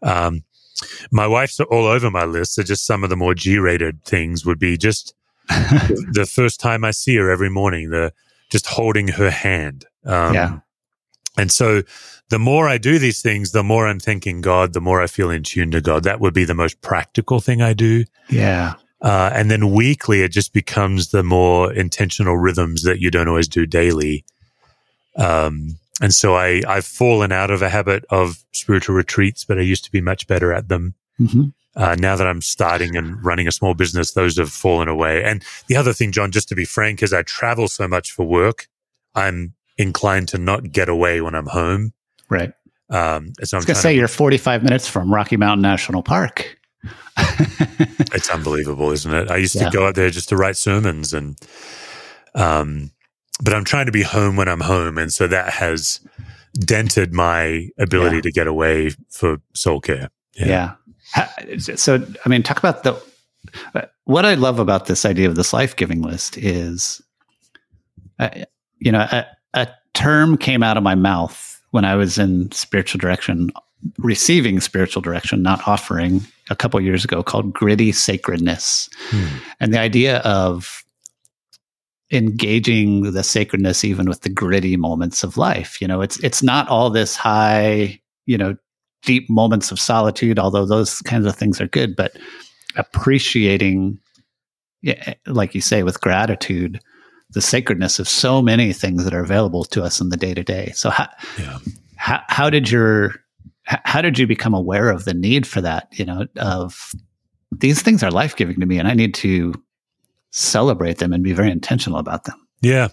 Um, 0.01 0.43
my 1.11 1.27
wife's 1.27 1.59
all 1.59 1.85
over 1.85 2.09
my 2.09 2.25
list. 2.25 2.55
So 2.55 2.63
just 2.63 2.85
some 2.87 3.03
of 3.03 3.11
the 3.11 3.15
more 3.15 3.35
G-rated 3.35 4.03
things 4.03 4.45
would 4.45 4.57
be 4.59 4.77
just 4.77 5.13
the, 5.47 6.05
the 6.13 6.25
first 6.25 6.59
time 6.59 6.83
I 6.83 6.89
see 6.91 7.15
her 7.17 7.29
every 7.29 7.49
morning, 7.51 7.91
the 7.91 8.13
just 8.49 8.65
holding 8.65 9.09
her 9.09 9.29
hand. 9.29 9.85
Um, 10.05 10.33
Yeah. 10.33 10.59
And 11.37 11.51
so 11.51 11.83
the 12.29 12.39
more 12.39 12.67
I 12.67 12.77
do 12.77 12.99
these 12.99 13.21
things, 13.21 13.51
the 13.51 13.63
more 13.63 13.87
I'm 13.87 13.99
thanking 13.99 14.41
God, 14.41 14.73
the 14.73 14.81
more 14.81 15.01
I 15.01 15.07
feel 15.07 15.29
in 15.29 15.43
tune 15.43 15.71
to 15.71 15.81
God. 15.81 16.03
That 16.03 16.19
would 16.19 16.33
be 16.33 16.45
the 16.45 16.53
most 16.55 16.81
practical 16.81 17.39
thing 17.39 17.61
I 17.61 17.73
do. 17.73 18.03
Yeah. 18.29 18.73
Uh, 19.01 19.31
and 19.33 19.49
then 19.49 19.71
weekly, 19.71 20.21
it 20.23 20.31
just 20.31 20.51
becomes 20.53 21.11
the 21.11 21.23
more 21.23 21.71
intentional 21.73 22.37
rhythms 22.37 22.83
that 22.83 22.99
you 22.99 23.09
don't 23.11 23.27
always 23.27 23.47
do 23.47 23.65
daily. 23.65 24.25
Um, 25.15 25.77
and 26.01 26.13
so 26.13 26.35
I, 26.35 26.61
I've 26.67 26.85
fallen 26.85 27.31
out 27.31 27.51
of 27.51 27.61
a 27.61 27.69
habit 27.69 28.03
of 28.09 28.43
spiritual 28.51 28.95
retreats, 28.95 29.45
but 29.45 29.57
I 29.57 29.61
used 29.61 29.85
to 29.85 29.91
be 29.91 30.01
much 30.01 30.27
better 30.27 30.51
at 30.53 30.67
them. 30.67 30.95
hmm 31.17 31.49
Uh, 31.75 31.95
now 31.97 32.17
that 32.17 32.27
I'm 32.27 32.41
starting 32.41 32.97
and 32.97 33.23
running 33.23 33.47
a 33.47 33.51
small 33.51 33.73
business, 33.73 34.11
those 34.11 34.37
have 34.37 34.51
fallen 34.51 34.89
away. 34.89 35.23
And 35.23 35.41
the 35.67 35.77
other 35.77 35.93
thing, 35.93 36.11
John, 36.11 36.29
just 36.31 36.49
to 36.49 36.55
be 36.55 36.65
frank, 36.65 37.01
is 37.01 37.13
I 37.13 37.21
travel 37.21 37.69
so 37.69 37.87
much 37.87 38.11
for 38.11 38.25
work. 38.27 38.67
I'm 39.15 39.53
inclined 39.77 40.27
to 40.29 40.37
not 40.37 40.71
get 40.73 40.89
away 40.89 41.21
when 41.21 41.33
I'm 41.33 41.47
home. 41.47 41.93
Right. 42.29 42.51
Um, 42.89 43.31
so 43.41 43.55
I 43.55 43.59
was 43.59 43.65
going 43.65 43.75
to 43.75 43.81
say 43.81 43.95
you're 43.95 44.09
45 44.09 44.63
minutes 44.63 44.85
from 44.89 45.13
Rocky 45.13 45.37
Mountain 45.37 45.61
National 45.61 46.03
Park. 46.03 46.57
it's 47.17 48.29
unbelievable, 48.29 48.91
isn't 48.91 49.13
it? 49.13 49.31
I 49.31 49.37
used 49.37 49.55
Yeah. 49.55 49.69
to 49.69 49.77
go 49.77 49.87
out 49.87 49.95
there 49.95 50.09
just 50.09 50.27
to 50.29 50.35
write 50.35 50.57
sermons 50.57 51.13
and, 51.13 51.37
um, 52.35 52.91
but 53.41 53.53
I'm 53.53 53.63
trying 53.65 53.85
to 53.87 53.91
be 53.91 54.03
home 54.03 54.35
when 54.35 54.47
I'm 54.47 54.59
home. 54.61 54.97
And 54.97 55.11
so 55.11 55.27
that 55.27 55.51
has 55.53 55.99
dented 56.59 57.13
my 57.13 57.67
ability 57.79 58.17
Yeah. 58.17 58.21
to 58.23 58.31
get 58.31 58.47
away 58.47 58.91
for 59.09 59.37
soul 59.53 59.79
care. 59.81 60.09
yeah. 60.35 60.73
Ha- 61.13 61.33
So, 61.57 62.05
I 62.25 62.29
mean, 62.29 62.41
talk 62.43 62.57
about 62.59 62.83
the. 62.83 62.95
What 64.05 64.25
I 64.25 64.35
love 64.35 64.59
about 64.59 64.85
this 64.85 65.05
idea 65.05 65.27
of 65.27 65.35
this 65.35 65.51
life 65.53 65.75
giving 65.75 66.01
list 66.01 66.37
is, 66.37 67.01
uh, 68.19 68.29
you 68.79 68.91
know, 68.91 69.07
a, 69.11 69.25
a 69.53 69.67
term 69.93 70.37
came 70.37 70.63
out 70.63 70.77
of 70.77 70.83
my 70.83 70.95
mouth 70.95 71.61
when 71.71 71.83
I 71.85 71.95
was 71.95 72.17
in 72.17 72.51
spiritual 72.51 72.99
direction, 72.99 73.51
receiving 73.97 74.59
spiritual 74.59 75.01
direction, 75.01 75.41
not 75.41 75.67
offering 75.67 76.21
a 76.49 76.55
couple 76.55 76.79
years 76.81 77.03
ago 77.03 77.23
called 77.23 77.51
gritty 77.53 77.91
sacredness. 77.91 78.89
Hmm. 79.09 79.27
And 79.59 79.73
the 79.73 79.79
idea 79.79 80.19
of 80.19 80.83
engaging 82.11 83.11
the 83.13 83.23
sacredness 83.23 83.83
even 83.83 84.07
with 84.07 84.21
the 84.21 84.29
gritty 84.29 84.75
moments 84.75 85.23
of 85.23 85.37
life. 85.37 85.81
You 85.81 85.87
know, 85.87 86.01
it's 86.01 86.19
it's 86.19 86.43
not 86.43 86.67
all 86.67 86.89
this 86.89 87.15
high, 87.15 87.99
you 88.25 88.37
know, 88.37 88.55
deep 89.03 89.29
moments 89.29 89.71
of 89.71 89.79
solitude, 89.79 90.37
although 90.37 90.65
those 90.65 91.01
kinds 91.01 91.25
of 91.25 91.35
things 91.35 91.61
are 91.61 91.67
good, 91.67 91.95
but 91.95 92.17
appreciating 92.75 93.99
yeah, 94.81 95.13
like 95.27 95.53
you 95.53 95.61
say 95.61 95.83
with 95.83 96.01
gratitude 96.01 96.79
the 97.31 97.41
sacredness 97.41 97.99
of 97.99 98.09
so 98.09 98.41
many 98.41 98.73
things 98.73 99.03
that 99.03 99.13
are 99.13 99.23
available 99.23 99.63
to 99.63 99.83
us 99.83 100.01
in 100.01 100.09
the 100.09 100.17
day 100.17 100.33
to 100.33 100.43
day. 100.43 100.71
So 100.75 100.89
how, 100.89 101.07
yeah. 101.39 101.59
how 101.95 102.21
how 102.27 102.49
did 102.49 102.69
your 102.69 103.15
how 103.63 104.01
did 104.01 104.19
you 104.19 104.27
become 104.27 104.53
aware 104.53 104.89
of 104.89 105.05
the 105.05 105.13
need 105.13 105.47
for 105.47 105.61
that, 105.61 105.87
you 105.93 106.03
know, 106.03 106.27
of 106.37 106.91
these 107.51 107.81
things 107.81 108.03
are 108.03 108.11
life-giving 108.11 108.59
to 108.59 108.65
me 108.65 108.79
and 108.79 108.87
I 108.87 108.93
need 108.93 109.13
to 109.15 109.53
celebrate 110.31 110.97
them 110.97 111.13
and 111.13 111.23
be 111.23 111.33
very 111.33 111.51
intentional 111.51 111.99
about 111.99 112.23
them. 112.23 112.47
Yeah. 112.61 112.89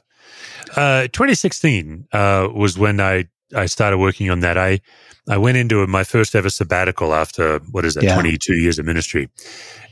Uh, 0.76 1.02
2016 1.08 2.08
uh, 2.12 2.48
was 2.54 2.78
when 2.78 3.00
I, 3.00 3.28
I 3.54 3.66
started 3.66 3.98
working 3.98 4.30
on 4.30 4.40
that. 4.40 4.58
I, 4.58 4.80
I 5.28 5.38
went 5.38 5.56
into 5.56 5.86
my 5.86 6.04
first 6.04 6.34
ever 6.34 6.50
sabbatical 6.50 7.14
after, 7.14 7.60
what 7.70 7.84
is 7.84 7.94
that, 7.94 8.04
yeah. 8.04 8.14
22 8.14 8.54
years 8.54 8.78
of 8.78 8.86
ministry. 8.86 9.28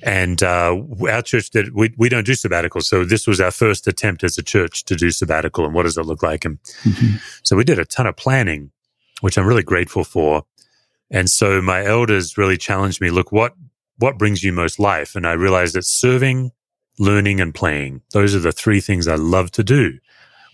And 0.03 0.43
uh, 0.43 0.77
our 1.09 1.23
church 1.23 1.51
did, 1.51 1.75
we, 1.75 1.95
we 1.97 2.09
don't 2.09 2.27
do 2.27 2.33
sabbaticals. 2.33 2.85
So 2.85 3.05
this 3.05 3.27
was 3.27 3.41
our 3.41 3.51
first 3.51 3.87
attempt 3.87 4.25
as 4.25 4.37
a 4.37 4.43
church 4.43 4.85
to 4.85 4.97
do 4.97 5.11
sabbatical 5.11 5.65
and 5.65 5.75
what 5.75 5.85
does 5.85 5.97
it 5.97 6.05
look 6.05 6.23
like? 6.23 6.45
And 6.45 6.61
mm-hmm. 6.83 7.17
so 7.43 7.57
we 7.57 7.65
did 7.65 7.79
a 7.79 7.85
ton 7.85 8.07
of 8.07 8.17
planning, 8.17 8.71
which 9.21 9.39
I'm 9.39 9.47
really 9.47 9.63
grateful 9.63 10.05
for. 10.05 10.45
And 11.11 11.31
so 11.31 11.63
my 11.63 11.85
elders 11.85 12.37
really 12.37 12.57
challenged 12.57 13.01
me, 13.01 13.11
look, 13.11 13.31
what, 13.31 13.55
what 13.99 14.19
brings 14.19 14.43
you 14.43 14.53
most 14.53 14.79
life? 14.79 15.15
And 15.15 15.27
I 15.27 15.33
realized 15.33 15.75
that 15.75 15.85
serving 15.85 16.51
learning 16.99 17.41
and 17.41 17.55
playing. 17.55 18.03
Those 18.13 18.35
are 18.35 18.41
the 18.41 18.53
three 18.53 18.81
things 18.81 19.09
I 19.09 19.17
love 19.17 19.51
to 19.53 19.65
do. 19.65 19.99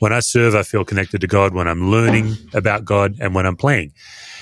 When 0.00 0.12
I 0.12 0.20
serve, 0.20 0.54
I 0.54 0.64
feel 0.64 0.84
connected 0.84 1.20
to 1.20 1.26
God. 1.28 1.54
When 1.54 1.68
I'm 1.68 1.90
learning 1.90 2.36
about 2.54 2.84
God, 2.84 3.16
and 3.20 3.34
when 3.34 3.46
I'm 3.46 3.56
playing, 3.56 3.92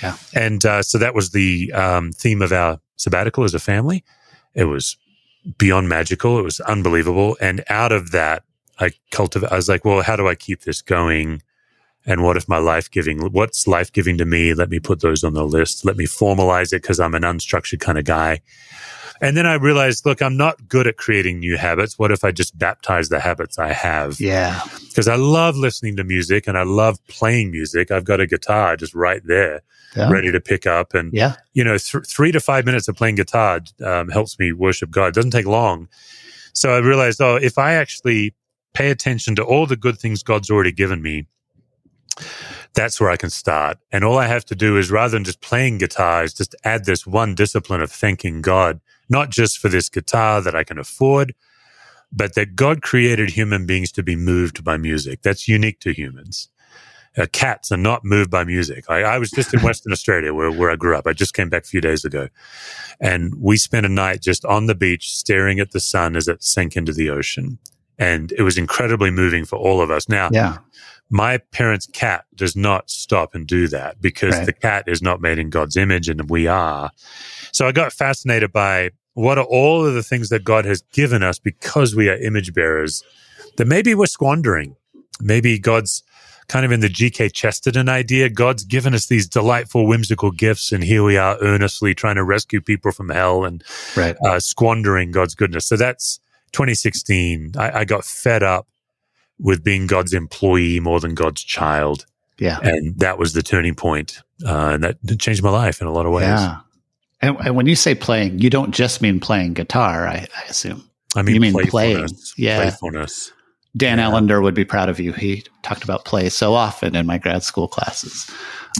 yeah. 0.03 0.17
And 0.35 0.65
uh, 0.65 0.83
so 0.83 0.99
that 0.99 1.15
was 1.15 1.31
the 1.31 1.73
um, 1.73 2.13
theme 2.13 2.43
of 2.43 2.53
our 2.53 2.81
sabbatical 2.97 3.45
as 3.45 3.55
a 3.55 3.59
family. 3.59 4.05
It 4.55 4.65
was 4.65 4.97
beyond 5.59 5.89
magical. 5.89 6.39
It 6.39 6.43
was 6.43 6.61
unbelievable. 6.61 7.37
And 7.41 7.65
out 7.69 7.93
of 7.93 8.11
that, 8.13 8.45
I 8.79 8.93
cultivate. 9.11 9.53
I 9.53 9.57
was 9.57 9.69
like, 9.69 9.85
well, 9.85 10.03
how 10.03 10.17
do 10.17 10.29
I 10.29 10.35
keep 10.35 10.63
this 10.63 10.83
going? 10.83 11.43
And 12.07 12.23
what 12.25 12.37
if 12.37 12.49
my 12.49 12.59
life 12.59 12.91
giving? 12.91 13.21
What's 13.33 13.67
life 13.67 13.93
giving 13.93 14.17
to 14.19 14.25
me? 14.25 14.55
Let 14.55 14.71
me 14.71 14.81
put 14.81 15.01
those 15.01 15.23
on 15.23 15.35
the 15.35 15.45
list. 15.45 15.85
Let 15.85 15.97
me 15.97 16.07
formalize 16.07 16.73
it 16.73 16.83
because 16.83 16.99
I'm 16.99 17.15
an 17.15 17.23
unstructured 17.23 17.81
kind 17.81 17.99
of 17.99 18.05
guy. 18.05 18.41
And 19.21 19.37
then 19.37 19.47
I 19.47 19.55
realized, 19.55 20.07
look, 20.07 20.23
I'm 20.23 20.37
not 20.37 20.69
good 20.69 20.87
at 20.87 20.97
creating 20.97 21.41
new 21.41 21.59
habits. 21.59 21.99
What 21.99 22.11
if 22.11 22.25
I 22.25 22.31
just 22.31 22.59
baptize 22.59 23.11
the 23.11 23.21
habits 23.21 23.59
I 23.59 23.73
have? 23.73 24.19
Yeah. 24.19 24.61
Because 24.89 25.09
I 25.09 25.17
love 25.17 25.57
listening 25.57 25.97
to 25.97 26.05
music 26.05 26.47
and 26.47 26.57
I 26.57 26.63
love 26.63 27.05
playing 27.07 27.51
music. 27.51 27.91
I've 27.91 28.05
got 28.05 28.21
a 28.21 28.27
guitar 28.27 28.77
just 28.77 28.95
right 28.95 29.21
there. 29.25 29.63
Yeah. 29.97 30.09
ready 30.09 30.31
to 30.31 30.41
pick 30.41 30.69
up. 30.69 30.95
And, 30.95 31.13
yeah. 31.13 31.35
you 31.53 31.65
know, 31.65 31.77
th- 31.77 32.07
three 32.07 32.31
to 32.31 32.39
five 32.39 32.65
minutes 32.65 32.87
of 32.87 32.95
playing 32.95 33.17
guitar 33.17 33.61
um, 33.85 34.09
helps 34.09 34.39
me 34.39 34.53
worship 34.53 34.89
God. 34.89 35.09
It 35.09 35.15
doesn't 35.15 35.33
take 35.33 35.47
long. 35.47 35.89
So 36.53 36.73
I 36.73 36.79
realized, 36.79 37.21
oh, 37.21 37.35
if 37.35 37.59
I 37.59 37.73
actually 37.73 38.37
pay 38.73 38.91
attention 38.93 39.35
to 39.35 39.43
all 39.43 39.67
the 39.67 39.77
good 39.77 39.99
things 39.99 40.23
God's 40.23 40.49
already 40.49 40.71
given 40.71 41.03
me, 41.03 41.27
that's 42.73 43.01
where 43.01 43.11
I 43.11 43.17
can 43.17 43.31
start. 43.31 43.79
And 43.91 44.05
all 44.05 44.17
I 44.17 44.29
have 44.29 44.45
to 44.47 44.55
do 44.55 44.77
is 44.77 44.93
rather 44.93 45.11
than 45.11 45.25
just 45.25 45.41
playing 45.41 45.79
guitar, 45.79 46.23
is 46.23 46.35
just 46.35 46.55
add 46.63 46.85
this 46.85 47.05
one 47.05 47.35
discipline 47.35 47.83
of 47.83 47.91
thanking 47.91 48.43
God 48.43 48.81
not 49.11 49.31
just 49.31 49.59
for 49.59 49.69
this 49.69 49.89
guitar 49.89 50.41
that 50.41 50.55
I 50.55 50.65
can 50.65 50.79
afford, 50.79 51.35
but 52.13 52.35
that 52.35 52.57
God 52.57 52.83
created 52.83 53.31
human 53.31 53.67
beings 53.67 53.93
to 53.93 54.03
be 54.03 54.17
moved 54.17 54.65
by 54.65 54.77
music. 54.77 55.23
That's 55.23 55.49
unique 55.49 55.81
to 55.81 55.93
humans. 55.93 56.49
Uh, 57.19 57.27
cats 57.33 57.73
are 57.73 57.77
not 57.77 58.05
moved 58.05 58.31
by 58.31 58.45
music. 58.45 58.85
I, 58.89 59.03
I 59.03 59.19
was 59.19 59.31
just 59.31 59.53
in 59.53 59.61
Western 59.65 59.93
Australia 59.93 60.33
where, 60.33 60.51
where 60.51 60.71
I 60.71 60.77
grew 60.77 60.97
up. 60.97 61.07
I 61.07 61.13
just 61.13 61.35
came 61.35 61.49
back 61.49 61.65
a 61.65 61.69
few 61.69 61.81
days 61.81 62.05
ago. 62.05 62.29
And 63.01 63.35
we 63.35 63.57
spent 63.57 63.87
a 63.87 63.89
night 63.89 64.23
just 64.23 64.45
on 64.45 64.67
the 64.67 64.75
beach 64.75 65.11
staring 65.13 65.59
at 65.59 65.73
the 65.73 65.81
sun 65.81 66.15
as 66.15 66.29
it 66.29 66.43
sank 66.43 66.77
into 66.77 66.93
the 66.93 67.11
ocean. 67.11 67.59
And 67.99 68.33
it 68.33 68.43
was 68.43 68.57
incredibly 68.57 69.11
moving 69.11 69.45
for 69.45 69.57
all 69.57 69.81
of 69.81 69.91
us. 69.91 70.09
Now, 70.09 70.31
yeah. 70.33 70.59
my 71.11 71.39
parents' 71.39 71.87
cat 71.87 72.27
does 72.35 72.55
not 72.55 72.91
stop 72.91 73.35
and 73.35 73.47
do 73.47 73.67
that 73.69 74.01
because 74.01 74.37
right. 74.37 74.47
the 74.47 74.53
cat 74.53 74.85
is 74.87 75.03
not 75.03 75.21
made 75.21 75.39
in 75.39 75.51
God's 75.51 75.77
image 75.77 76.09
and 76.09 76.31
we 76.31 76.47
are. 76.47 76.91
So 77.53 77.67
I 77.67 77.73
got 77.73 77.93
fascinated 77.93 78.53
by 78.53 78.93
what 79.15 79.39
are 79.39 79.45
all 79.45 79.85
of 79.85 79.95
the 79.95 80.03
things 80.03 80.29
that 80.29 80.45
God 80.45 80.65
has 80.65 80.83
given 80.93 81.23
us 81.23 81.39
because 81.39 81.95
we 81.95 82.09
are 82.09 82.17
image 82.17 82.55
bearers 82.55 83.03
that 83.57 83.67
maybe 83.67 83.95
we're 83.95 84.07
squandering? 84.07 84.77
Maybe 85.21 85.59
God's 85.59 86.03
kind 86.49 86.67
of 86.67 86.73
in 86.73 86.81
the 86.81 86.89
G.K. 86.89 87.29
Chesterton 87.29 87.89
idea. 87.89 88.29
God's 88.29 88.65
given 88.65 88.93
us 88.93 89.07
these 89.07 89.29
delightful, 89.29 89.87
whimsical 89.87 90.31
gifts, 90.33 90.73
and 90.73 90.83
here 90.83 91.05
we 91.05 91.17
are 91.17 91.39
earnestly 91.41 91.95
trying 91.95 92.17
to 92.17 92.25
rescue 92.25 92.61
people 92.61 92.91
from 92.91 93.09
hell 93.09 93.45
and 93.45 93.63
right. 93.97 94.17
uh, 94.25 94.41
squandering 94.41 95.13
God's 95.13 95.35
goodness. 95.35 95.67
So 95.67 95.77
that's 95.77 96.19
2016. 96.53 97.53
I, 97.57 97.81
I, 97.81 97.85
got 97.85 98.05
fed 98.05 98.43
up 98.43 98.67
with 99.39 99.63
being 99.63 99.87
God's 99.87 100.13
employee 100.13 100.81
more 100.81 100.99
than 100.99 101.15
God's 101.15 101.45
child. 101.45 102.05
Yeah. 102.39 102.59
And 102.63 102.99
that 102.99 103.19
was 103.19 103.33
the 103.33 103.43
turning 103.43 103.77
point. 103.77 104.21
Uh, 104.45 104.71
and 104.75 104.85
that 104.85 104.97
changed 105.21 105.43
my 105.43 105.51
life 105.51 105.81
in 105.81 105.87
a 105.87 105.93
lot 105.93 106.07
of 106.07 106.13
ways. 106.13 106.25
Yeah. 106.25 106.59
And, 107.23 107.37
and, 107.41 107.55
when 107.55 107.67
you 107.67 107.77
say 107.77 107.95
playing, 107.95 108.39
you 108.39 108.49
don't 108.51 108.73
just 108.73 109.03
mean 109.03 109.21
playing 109.21 109.55
guitar, 109.55 110.07
I, 110.07 110.27
I 110.37 110.43
assume. 110.49 110.89
I 111.15 111.23
mean, 111.23 111.35
you 111.35 111.41
mean 111.41 111.67
playing. 111.69 112.09
Yeah. 112.37 112.63
Playfulness. 112.63 113.33
Dan 113.77 113.99
yeah. 113.99 114.09
Allender 114.09 114.41
would 114.41 114.55
be 114.55 114.65
proud 114.65 114.89
of 114.89 114.99
you. 114.99 115.13
He 115.13 115.45
talked 115.63 115.85
about 115.85 116.05
play 116.05 116.29
so 116.29 116.55
often 116.55 116.97
in 116.97 117.07
my 117.07 117.19
grad 117.19 117.43
school 117.45 117.69
classes. 117.69 118.29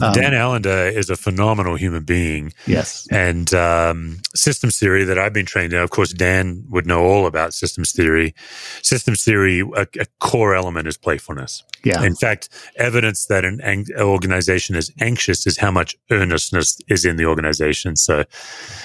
Um, 0.01 0.13
Dan 0.13 0.33
Allender 0.33 0.87
is 0.87 1.09
a 1.09 1.15
phenomenal 1.15 1.75
human 1.75 2.03
being. 2.03 2.53
Yes. 2.65 3.07
And 3.11 3.53
um, 3.53 4.17
systems 4.35 4.77
theory 4.77 5.03
that 5.05 5.17
I've 5.17 5.33
been 5.33 5.45
trained 5.45 5.73
in, 5.73 5.79
of 5.81 5.89
course, 5.91 6.11
Dan 6.11 6.63
would 6.69 6.85
know 6.85 7.03
all 7.03 7.25
about 7.25 7.53
systems 7.53 7.91
theory. 7.91 8.33
Systems 8.81 9.23
theory, 9.23 9.61
a, 9.61 9.87
a 9.99 10.05
core 10.19 10.55
element 10.55 10.87
is 10.87 10.97
playfulness. 10.97 11.63
Yeah. 11.83 12.03
In 12.03 12.15
fact, 12.15 12.49
evidence 12.75 13.25
that 13.27 13.45
an 13.45 13.59
ang- 13.61 13.87
organization 13.97 14.75
is 14.75 14.91
anxious 14.99 15.47
is 15.47 15.57
how 15.57 15.71
much 15.71 15.95
earnestness 16.09 16.79
is 16.87 17.05
in 17.05 17.15
the 17.15 17.25
organization. 17.25 17.95
So 17.95 18.23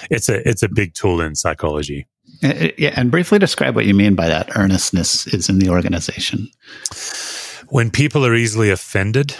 it's 0.09 0.29
a, 0.29 0.47
it's 0.47 0.63
a 0.63 0.69
big 0.69 0.93
tool 0.93 1.21
in 1.21 1.35
psychology. 1.35 2.07
Uh, 2.43 2.47
uh, 2.47 2.67
yeah, 2.77 2.93
and 2.95 3.11
briefly 3.11 3.39
describe 3.39 3.75
what 3.75 3.85
you 3.85 3.93
mean 3.93 4.15
by 4.15 4.27
that 4.27 4.55
earnestness 4.55 5.27
is 5.27 5.49
in 5.49 5.59
the 5.59 5.69
organization. 5.69 6.47
When 7.69 7.89
people 7.89 8.25
are 8.25 8.35
easily 8.35 8.69
offended, 8.69 9.35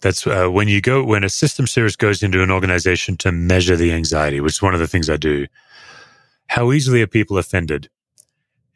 that's 0.00 0.26
uh, 0.26 0.48
when 0.48 0.68
you 0.68 0.80
go 0.80 1.02
when 1.02 1.24
a 1.24 1.28
system 1.28 1.66
service 1.66 1.96
goes 1.96 2.22
into 2.22 2.42
an 2.42 2.50
organization 2.50 3.16
to 3.18 3.32
measure 3.32 3.76
the 3.76 3.92
anxiety, 3.92 4.40
which 4.40 4.54
is 4.54 4.62
one 4.62 4.74
of 4.74 4.80
the 4.80 4.86
things 4.86 5.08
I 5.08 5.16
do. 5.16 5.46
How 6.48 6.72
easily 6.72 7.00
are 7.02 7.06
people 7.06 7.38
offended, 7.38 7.88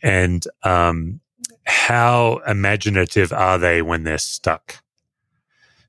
and 0.03 0.45
um, 0.63 1.21
how 1.67 2.41
imaginative 2.47 3.33
are 3.33 3.59
they 3.59 3.83
when 3.83 4.05
they're 4.05 4.19
stuck? 4.19 4.83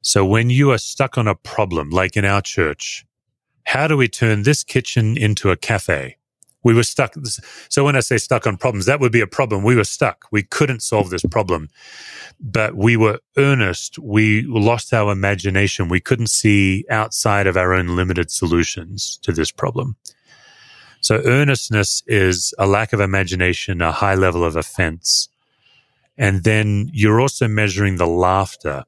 So 0.01 0.25
when 0.25 0.49
you 0.49 0.71
are 0.71 0.77
stuck 0.77 1.17
on 1.17 1.27
a 1.27 1.35
problem, 1.35 1.89
like 1.89 2.17
in 2.17 2.25
our 2.25 2.41
church, 2.41 3.05
how 3.65 3.87
do 3.87 3.95
we 3.95 4.07
turn 4.07 4.43
this 4.43 4.63
kitchen 4.63 5.17
into 5.17 5.51
a 5.51 5.57
cafe? 5.57 6.16
We 6.67 6.73
were 6.73 6.83
stuck. 6.83 7.11
So 7.69 7.79
when 7.85 7.95
I 7.95 8.01
say 8.01 8.17
stuck 8.17 8.43
on 8.45 8.57
problems, 8.57 8.85
that 8.85 8.99
would 8.99 9.11
be 9.19 9.21
a 9.21 9.27
problem. 9.39 9.63
We 9.63 9.75
were 9.75 9.89
stuck. 9.97 10.17
We 10.31 10.43
couldn't 10.43 10.81
solve 10.81 11.09
this 11.09 11.25
problem 11.35 11.69
but 12.39 12.75
we 12.75 12.97
were 12.97 13.19
earnest. 13.37 13.97
We 13.99 14.43
lost 14.43 14.93
our 14.93 15.11
imagination. 15.11 15.89
We 15.89 15.99
couldn't 15.99 16.29
see 16.29 16.85
outside 16.89 17.47
of 17.47 17.57
our 17.57 17.73
own 17.73 17.95
limited 17.95 18.31
solutions 18.31 19.17
to 19.23 19.31
this 19.31 19.51
problem. 19.51 19.95
So 21.01 21.21
earnestness 21.25 22.03
is 22.07 22.53
a 22.57 22.67
lack 22.67 22.93
of 22.93 22.99
imagination, 22.99 23.81
a 23.81 23.91
high 23.91 24.15
level 24.15 24.43
of 24.43 24.55
offense. 24.55 25.29
And 26.17 26.43
then 26.43 26.89
you're 26.93 27.21
also 27.21 27.47
measuring 27.47 27.97
the 27.97 28.07
laughter. 28.07 28.85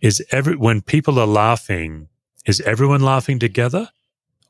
Is 0.00 0.24
every, 0.30 0.56
when 0.56 0.80
people 0.80 1.18
are 1.18 1.26
laughing, 1.26 2.08
is 2.46 2.60
everyone 2.62 3.02
laughing 3.02 3.38
together? 3.38 3.90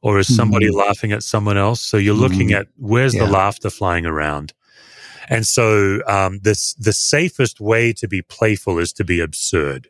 Or 0.03 0.19
is 0.19 0.35
somebody 0.35 0.69
mm-hmm. 0.69 0.79
laughing 0.79 1.13
at 1.13 1.23
someone 1.23 1.59
else? 1.59 1.81
So 1.81 1.99
you're 1.99 2.15
looking 2.15 2.49
mm-hmm. 2.49 2.63
at 2.63 2.69
where's 2.77 3.15
yeah. 3.15 3.27
the 3.27 3.31
laughter 3.31 3.69
flying 3.69 4.07
around? 4.07 4.55
And 5.29 5.47
so, 5.47 6.01
um, 6.07 6.41
this, 6.43 6.75
the 6.75 6.93
safest 6.93 7.61
way 7.61 7.93
to 7.93 8.09
be 8.09 8.23
playful 8.23 8.79
is 8.79 8.93
to 8.95 9.05
be 9.05 9.21
absurd. 9.21 9.89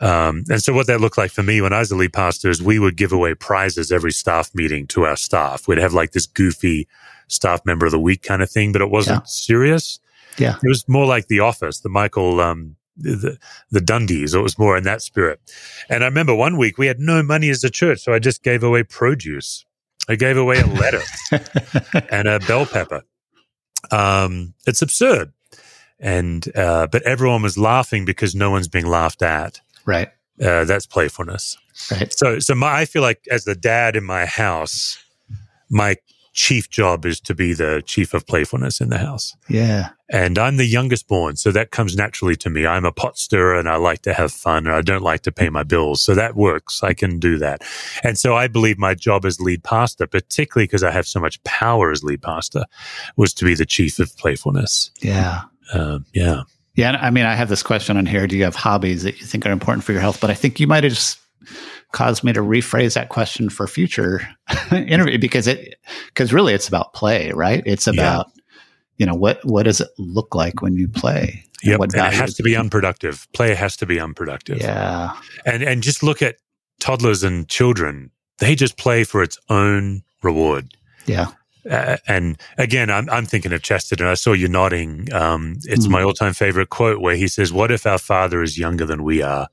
Um, 0.00 0.44
and 0.50 0.62
so 0.62 0.74
what 0.74 0.86
that 0.88 1.00
looked 1.00 1.16
like 1.16 1.30
for 1.30 1.42
me 1.42 1.60
when 1.60 1.72
I 1.72 1.78
was 1.78 1.90
a 1.90 1.96
lead 1.96 2.12
pastor 2.12 2.50
is 2.50 2.62
we 2.62 2.78
would 2.78 2.96
give 2.96 3.12
away 3.12 3.34
prizes 3.34 3.90
every 3.90 4.12
staff 4.12 4.54
meeting 4.54 4.86
to 4.88 5.04
our 5.04 5.16
staff. 5.16 5.66
We'd 5.66 5.78
have 5.78 5.94
like 5.94 6.12
this 6.12 6.26
goofy 6.26 6.86
staff 7.28 7.64
member 7.64 7.86
of 7.86 7.92
the 7.92 7.98
week 7.98 8.22
kind 8.22 8.42
of 8.42 8.50
thing, 8.50 8.72
but 8.72 8.82
it 8.82 8.90
wasn't 8.90 9.22
yeah. 9.22 9.26
serious. 9.26 9.98
Yeah. 10.36 10.56
It 10.62 10.68
was 10.68 10.86
more 10.86 11.06
like 11.06 11.28
the 11.28 11.40
office, 11.40 11.80
the 11.80 11.88
Michael, 11.88 12.40
um, 12.40 12.76
the, 12.96 13.38
the 13.70 13.80
Dundies. 13.80 14.34
Or 14.34 14.38
it 14.38 14.42
was 14.42 14.58
more 14.58 14.76
in 14.76 14.84
that 14.84 15.02
spirit. 15.02 15.40
And 15.88 16.02
I 16.02 16.06
remember 16.06 16.34
one 16.34 16.56
week 16.56 16.78
we 16.78 16.86
had 16.86 16.98
no 16.98 17.22
money 17.22 17.50
as 17.50 17.62
a 17.64 17.70
church. 17.70 18.00
So 18.00 18.12
I 18.12 18.18
just 18.18 18.42
gave 18.42 18.62
away 18.62 18.82
produce. 18.82 19.64
I 20.08 20.16
gave 20.16 20.36
away 20.36 20.60
a 20.60 20.66
letter 20.66 21.02
and 22.10 22.28
a 22.28 22.38
bell 22.40 22.66
pepper. 22.66 23.02
Um, 23.90 24.54
it's 24.66 24.82
absurd. 24.82 25.32
and 25.98 26.46
uh, 26.56 26.86
but 26.86 27.02
everyone 27.02 27.42
was 27.42 27.56
laughing 27.58 28.04
because 28.04 28.34
no 28.34 28.50
one's 28.50 28.68
being 28.68 28.86
laughed 28.86 29.22
at. 29.22 29.60
Right. 29.84 30.08
Uh, 30.40 30.64
that's 30.64 30.86
playfulness. 30.86 31.56
Right. 31.90 32.12
So, 32.12 32.38
so 32.38 32.54
my, 32.54 32.80
I 32.80 32.84
feel 32.84 33.02
like 33.02 33.26
as 33.30 33.44
the 33.44 33.54
dad 33.54 33.96
in 33.96 34.04
my 34.04 34.26
house, 34.26 34.98
my 35.70 35.96
chief 36.36 36.68
job 36.70 37.04
is 37.06 37.18
to 37.18 37.34
be 37.34 37.54
the 37.54 37.82
chief 37.86 38.14
of 38.14 38.26
playfulness 38.26 38.80
in 38.80 38.90
the 38.90 38.98
house. 38.98 39.34
Yeah. 39.48 39.88
And 40.10 40.38
I'm 40.38 40.58
the 40.58 40.66
youngest 40.66 41.08
born, 41.08 41.34
so 41.36 41.50
that 41.50 41.72
comes 41.72 41.96
naturally 41.96 42.36
to 42.36 42.50
me. 42.50 42.66
I'm 42.66 42.84
a 42.84 42.92
pot 42.92 43.18
stirrer 43.18 43.58
and 43.58 43.68
I 43.68 43.76
like 43.76 44.02
to 44.02 44.12
have 44.12 44.30
fun 44.30 44.66
and 44.66 44.76
I 44.76 44.82
don't 44.82 45.02
like 45.02 45.22
to 45.22 45.32
pay 45.32 45.48
my 45.48 45.64
bills. 45.64 46.02
So 46.02 46.14
that 46.14 46.36
works. 46.36 46.84
I 46.84 46.92
can 46.92 47.18
do 47.18 47.38
that. 47.38 47.62
And 48.04 48.16
so 48.16 48.36
I 48.36 48.46
believe 48.46 48.78
my 48.78 48.94
job 48.94 49.24
as 49.24 49.40
lead 49.40 49.64
pastor, 49.64 50.06
particularly 50.06 50.66
because 50.66 50.84
I 50.84 50.90
have 50.92 51.08
so 51.08 51.18
much 51.18 51.42
power 51.42 51.90
as 51.90 52.04
lead 52.04 52.22
pastor, 52.22 52.64
was 53.16 53.32
to 53.34 53.44
be 53.44 53.54
the 53.54 53.66
chief 53.66 53.98
of 53.98 54.16
playfulness. 54.16 54.92
Yeah. 55.00 55.42
Um, 55.72 56.04
yeah. 56.12 56.42
Yeah. 56.74 56.98
I 57.00 57.10
mean, 57.10 57.24
I 57.24 57.34
have 57.34 57.48
this 57.48 57.62
question 57.62 57.96
on 57.96 58.04
here. 58.04 58.26
Do 58.26 58.36
you 58.36 58.44
have 58.44 58.54
hobbies 58.54 59.02
that 59.04 59.18
you 59.18 59.26
think 59.26 59.46
are 59.46 59.50
important 59.50 59.84
for 59.84 59.92
your 59.92 60.02
health? 60.02 60.20
But 60.20 60.30
I 60.30 60.34
think 60.34 60.60
you 60.60 60.66
might 60.66 60.84
have 60.84 60.92
just 60.92 61.18
caused 61.96 62.22
me 62.22 62.30
to 62.30 62.40
rephrase 62.40 62.92
that 62.92 63.08
question 63.08 63.48
for 63.48 63.66
future 63.66 64.20
interview 64.70 65.18
because 65.18 65.46
it, 65.46 65.76
because 66.08 66.30
really 66.30 66.52
it's 66.52 66.68
about 66.68 66.92
play, 66.92 67.32
right? 67.32 67.62
It's 67.64 67.86
about, 67.86 68.30
yeah. 68.36 68.42
you 68.98 69.06
know, 69.06 69.14
what, 69.14 69.40
what 69.44 69.62
does 69.62 69.80
it 69.80 69.88
look 69.96 70.34
like 70.34 70.60
when 70.60 70.74
you 70.74 70.88
play? 70.88 71.42
Yep. 71.64 71.80
And 71.80 71.94
it 71.94 72.12
has 72.12 72.34
to 72.34 72.42
be 72.42 72.54
unproductive. 72.54 73.26
Play 73.32 73.54
has 73.54 73.78
to 73.78 73.86
be 73.86 73.98
unproductive. 73.98 74.58
Yeah. 74.58 75.18
And, 75.46 75.62
and 75.62 75.82
just 75.82 76.02
look 76.02 76.20
at 76.20 76.36
toddlers 76.80 77.24
and 77.24 77.48
children. 77.48 78.10
They 78.40 78.54
just 78.54 78.76
play 78.76 79.04
for 79.04 79.22
its 79.22 79.38
own 79.48 80.02
reward. 80.22 80.74
Yeah. 81.06 81.28
Uh, 81.68 81.96
and 82.06 82.38
again, 82.58 82.90
I'm, 82.90 83.08
I'm 83.08 83.24
thinking 83.24 83.54
of 83.54 83.62
Chesterton. 83.62 84.06
I 84.06 84.14
saw 84.14 84.34
you 84.34 84.48
nodding. 84.48 85.10
Um, 85.14 85.54
it's 85.64 85.86
mm. 85.86 85.92
my 85.92 86.02
all 86.02 86.12
time 86.12 86.34
favorite 86.34 86.68
quote 86.68 87.00
where 87.00 87.16
he 87.16 87.26
says, 87.26 87.54
What 87.54 87.70
if 87.70 87.86
our 87.86 87.96
father 87.96 88.42
is 88.42 88.58
younger 88.58 88.84
than 88.84 89.02
we 89.02 89.22
are? 89.22 89.48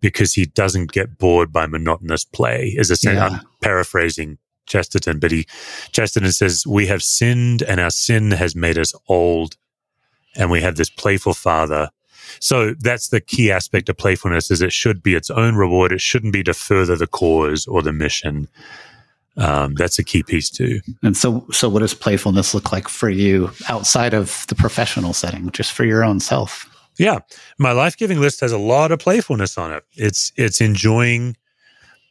Because 0.00 0.34
he 0.34 0.46
doesn't 0.46 0.92
get 0.92 1.18
bored 1.18 1.52
by 1.52 1.66
monotonous 1.66 2.24
play, 2.24 2.74
is 2.76 2.90
a. 2.90 2.96
Yeah. 3.02 3.26
I'm 3.26 3.40
paraphrasing 3.62 4.38
Chesterton, 4.66 5.18
but 5.18 5.30
he, 5.30 5.46
Chesterton 5.92 6.32
says, 6.32 6.66
We 6.66 6.86
have 6.86 7.02
sinned 7.02 7.62
and 7.62 7.80
our 7.80 7.90
sin 7.90 8.32
has 8.32 8.54
made 8.54 8.78
us 8.78 8.94
old. 9.08 9.56
And 10.36 10.50
we 10.50 10.60
have 10.60 10.76
this 10.76 10.90
playful 10.90 11.32
father. 11.32 11.90
So 12.40 12.74
that's 12.78 13.08
the 13.08 13.20
key 13.20 13.50
aspect 13.50 13.88
of 13.88 13.96
playfulness 13.96 14.50
is 14.50 14.60
it 14.60 14.72
should 14.72 15.02
be 15.02 15.14
its 15.14 15.30
own 15.30 15.54
reward. 15.54 15.92
It 15.92 16.00
shouldn't 16.00 16.32
be 16.32 16.42
to 16.42 16.52
further 16.52 16.96
the 16.96 17.06
cause 17.06 17.66
or 17.66 17.80
the 17.80 17.92
mission 17.92 18.48
um, 19.38 19.74
that's 19.74 19.98
a 19.98 20.04
key 20.04 20.22
piece 20.22 20.48
too. 20.48 20.80
And 21.02 21.16
so, 21.16 21.46
so 21.52 21.68
what 21.68 21.80
does 21.80 21.94
playfulness 21.94 22.54
look 22.54 22.72
like 22.72 22.88
for 22.88 23.10
you 23.10 23.50
outside 23.68 24.14
of 24.14 24.46
the 24.48 24.54
professional 24.54 25.12
setting, 25.12 25.50
just 25.50 25.72
for 25.72 25.84
your 25.84 26.04
own 26.04 26.20
self? 26.20 26.70
Yeah, 26.98 27.18
my 27.58 27.72
life 27.72 27.96
giving 27.96 28.20
list 28.20 28.40
has 28.40 28.52
a 28.52 28.58
lot 28.58 28.92
of 28.92 28.98
playfulness 28.98 29.58
on 29.58 29.72
it. 29.72 29.84
It's 29.94 30.32
it's 30.36 30.60
enjoying 30.60 31.36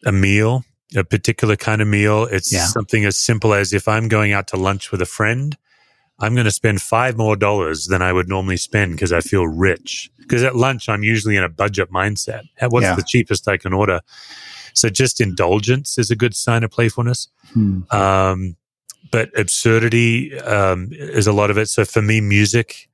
a 0.06 0.12
meal, 0.12 0.64
a 0.96 1.04
particular 1.04 1.56
kind 1.56 1.82
of 1.82 1.88
meal. 1.88 2.26
It's 2.26 2.54
yeah. 2.54 2.66
something 2.66 3.06
as 3.06 3.18
simple 3.18 3.54
as 3.54 3.74
if 3.74 3.88
I'm 3.88 4.08
going 4.08 4.32
out 4.32 4.48
to 4.50 4.58
lunch 4.58 4.92
with 4.92 5.02
a 5.02 5.06
friend, 5.06 5.58
I'm 6.20 6.34
going 6.34 6.46
to 6.46 6.52
spend 6.52 6.82
five 6.82 7.18
more 7.18 7.36
dollars 7.36 7.88
than 7.88 8.02
I 8.02 8.14
would 8.14 8.30
normally 8.30 8.58
spend 8.58 8.94
because 8.94 9.12
I 9.12 9.22
feel 9.22 9.48
rich. 9.48 10.10
Because 10.20 10.44
at 10.44 10.56
lunch, 10.56 10.88
I'm 10.90 11.04
usually 11.04 11.36
in 11.36 11.44
a 11.44 11.50
budget 11.50 11.92
mindset. 11.92 12.44
What's 12.62 12.84
yeah. 12.84 12.96
the 12.96 13.04
cheapest 13.04 13.48
I 13.48 13.58
can 13.58 13.74
order? 13.74 14.02
So 14.74 14.90
just 14.90 15.22
indulgence 15.22 15.98
is 15.98 16.12
a 16.12 16.16
good 16.16 16.36
sign 16.36 16.64
of 16.64 16.72
playfulness. 16.72 17.28
Hmm. 17.54 17.82
Um, 17.92 18.56
but 19.12 19.30
absurdity 19.38 20.38
um, 20.40 20.90
is 20.92 21.28
a 21.28 21.32
lot 21.32 21.52
of 21.52 21.58
it. 21.58 21.70
So 21.70 21.86
for 21.86 22.02
me, 22.02 22.22
music 22.22 22.90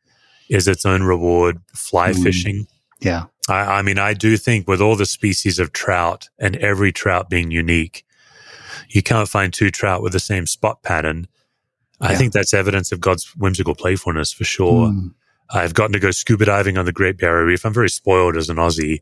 is 0.52 0.68
its 0.68 0.86
own 0.86 1.02
reward. 1.04 1.60
Fly 1.74 2.14
hmm. 2.14 2.22
fishing. 2.22 2.68
Yeah. 3.00 3.26
I, 3.50 3.80
I 3.80 3.82
mean, 3.82 3.98
I 3.98 4.14
do 4.14 4.38
think 4.38 4.68
with 4.68 4.82
all 4.82 4.96
the 4.96 5.06
species 5.06 5.58
of 5.58 5.74
trout 5.74 6.30
and 6.38 6.56
every 6.58 6.92
trout 6.92 7.30
being 7.30 7.50
unique, 7.50 8.06
you 8.90 9.02
can't 9.02 9.30
find 9.30 9.52
two 9.52 9.72
trout 9.72 10.04
with 10.04 10.14
the 10.14 10.20
same 10.20 10.46
spot 10.46 10.84
pattern. 10.84 11.28
I 12.04 12.16
think 12.16 12.34
that's 12.34 12.54
evidence 12.54 12.92
of 12.92 13.00
God's 13.00 13.32
whimsical 13.38 13.76
playfulness 13.76 14.34
for 14.34 14.44
sure. 14.44 14.88
Mm. 14.88 15.14
I've 15.52 15.76
gotten 15.76 15.94
to 15.94 16.00
go 16.00 16.10
scuba 16.10 16.46
diving 16.46 16.78
on 16.78 16.86
the 16.86 16.92
Great 16.92 17.18
Barrier 17.18 17.46
Reef. 17.46 17.64
I'm 17.64 17.74
very 17.74 17.90
spoiled 17.90 18.36
as 18.38 18.50
an 18.50 18.58
Aussie. 18.58 19.02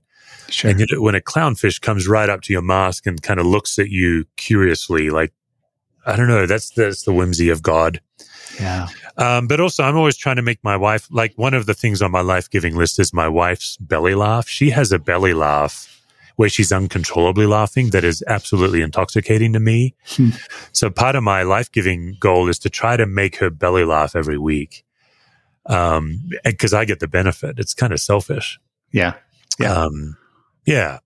Sure. 0.50 0.70
And 0.70 0.80
you 0.82 0.86
know, 0.92 1.02
when 1.02 1.16
a 1.16 1.22
clownfish 1.22 1.80
comes 1.80 2.10
right 2.10 2.30
up 2.30 2.42
to 2.42 2.54
your 2.54 2.62
mask 2.62 3.08
and 3.08 3.22
kind 3.22 3.40
of 3.40 3.46
looks 3.46 3.80
at 3.80 3.90
you 3.90 4.26
curiously, 4.36 5.10
like, 5.10 5.32
I 6.06 6.18
don't 6.18 6.28
know, 6.28 6.46
that's, 6.46 6.72
that's 6.72 7.04
the 7.04 7.14
whimsy 7.14 7.50
of 7.50 7.64
God. 7.64 8.02
Yeah. 8.60 8.88
Um, 9.18 9.48
but 9.48 9.60
also, 9.60 9.84
I'm 9.84 9.98
always 9.98 10.18
trying 10.18 10.36
to 10.36 10.42
make 10.42 10.64
my 10.64 10.76
wife, 10.76 11.08
like, 11.12 11.34
one 11.36 11.54
of 11.54 11.66
the 11.66 11.74
things 11.74 12.02
on 12.02 12.12
my 12.12 12.22
life 12.22 12.50
giving 12.50 12.76
list 12.76 13.00
is 13.00 13.14
my 13.14 13.28
wife's 13.28 13.78
belly 13.78 14.16
laugh. 14.16 14.48
She 14.48 14.70
has 14.72 14.92
a 14.92 15.00
belly 15.00 15.34
laugh 15.34 15.96
where 16.36 16.48
she's 16.48 16.72
uncontrollably 16.72 17.46
laughing 17.46 17.90
that 17.90 18.06
is 18.06 18.24
absolutely 18.26 18.82
intoxicating 18.82 19.52
to 19.52 19.60
me. 19.60 19.94
Hmm. 20.08 20.30
So 20.72 20.90
part 20.90 21.18
of 21.18 21.24
my 21.24 21.44
life 21.44 21.70
giving 21.70 22.16
goal 22.18 22.48
is 22.48 22.58
to 22.60 22.70
try 22.70 22.96
to 22.96 23.06
make 23.06 23.36
her 23.38 23.50
belly 23.50 23.84
laugh 23.84 24.16
every 24.16 24.38
week. 24.38 24.86
Um, 25.66 26.30
cause 26.58 26.74
I 26.74 26.86
get 26.86 27.02
the 27.02 27.10
benefit. 27.10 27.60
It's 27.60 27.74
kind 27.74 27.92
of 27.92 28.00
selfish. 28.00 28.58
Yeah. 28.94 29.16
Yeah. 29.60 29.74
Um, 29.74 30.16
yeah. 30.66 31.00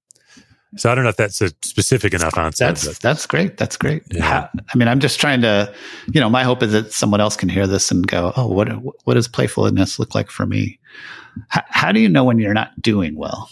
So 0.76 0.92
I 0.92 0.96
don't 0.96 1.04
know 1.04 1.10
if 1.10 1.18
that's 1.18 1.42
a 1.42 1.50
specific 1.62 2.14
enough 2.14 2.38
answer. 2.38 2.66
That's 2.66 2.88
but. 2.88 3.00
that's 3.00 3.26
great. 3.28 3.58
That's 3.58 3.78
great. 3.78 4.04
Yeah. 4.12 4.48
I 4.74 4.78
mean, 4.78 4.88
I'm 4.88 5.00
just 5.00 5.20
trying 5.20 5.42
to, 5.42 5.74
you 6.12 6.20
know, 6.20 6.30
my 6.30 6.44
hope 6.44 6.64
is 6.64 6.72
that 6.72 6.92
someone 6.92 7.22
else 7.22 7.36
can 7.36 7.50
hear 7.50 7.68
this 7.68 7.92
and 7.92 8.08
go, 8.08 8.34
"Oh, 8.36 8.48
what 8.48 8.70
what 9.06 9.14
does 9.14 9.28
playfulness 9.28 10.00
look 10.00 10.16
like 10.16 10.32
for 10.32 10.46
me?" 10.46 10.80
H- 11.56 11.64
how 11.68 11.92
do 11.92 12.00
you 12.00 12.10
know 12.10 12.24
when 12.24 12.40
you're 12.40 12.54
not 12.54 12.82
doing 12.82 13.16
well? 13.16 13.50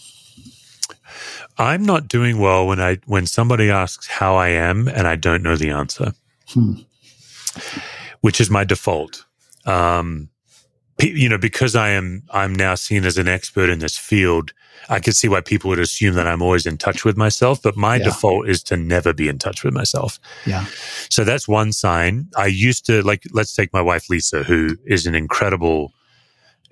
I'm 1.57 1.83
not 1.83 2.07
doing 2.07 2.39
well 2.39 2.65
when 2.65 2.79
I 2.79 2.97
when 3.05 3.27
somebody 3.27 3.69
asks 3.69 4.07
how 4.07 4.35
I 4.35 4.49
am 4.49 4.87
and 4.87 5.07
I 5.07 5.15
don't 5.15 5.43
know 5.43 5.55
the 5.55 5.69
answer, 5.69 6.13
hmm. 6.49 6.73
which 8.21 8.41
is 8.41 8.49
my 8.49 8.63
default. 8.63 9.25
Um, 9.65 10.29
you 11.01 11.29
know, 11.29 11.37
because 11.37 11.75
I 11.75 11.89
am 11.89 12.23
I'm 12.31 12.53
now 12.53 12.75
seen 12.75 13.05
as 13.05 13.17
an 13.17 13.27
expert 13.27 13.69
in 13.69 13.79
this 13.79 13.97
field 13.97 14.53
I 14.89 14.99
could 14.99 15.15
see 15.15 15.27
why 15.27 15.41
people 15.41 15.69
would 15.69 15.79
assume 15.79 16.15
that 16.15 16.27
I'm 16.27 16.41
always 16.41 16.65
in 16.65 16.77
touch 16.77 17.05
with 17.05 17.17
myself, 17.17 17.61
but 17.61 17.77
my 17.77 17.95
yeah. 17.95 18.05
default 18.05 18.47
is 18.47 18.63
to 18.63 18.77
never 18.77 19.13
be 19.13 19.27
in 19.27 19.37
touch 19.37 19.63
with 19.63 19.73
myself. 19.73 20.19
Yeah. 20.45 20.65
So 21.09 21.23
that's 21.23 21.47
one 21.47 21.71
sign. 21.71 22.27
I 22.37 22.47
used 22.47 22.85
to 22.87 23.01
like, 23.03 23.23
let's 23.31 23.55
take 23.55 23.71
my 23.73 23.81
wife, 23.81 24.09
Lisa, 24.09 24.43
who 24.43 24.77
is 24.85 25.05
an 25.05 25.15
incredible, 25.15 25.93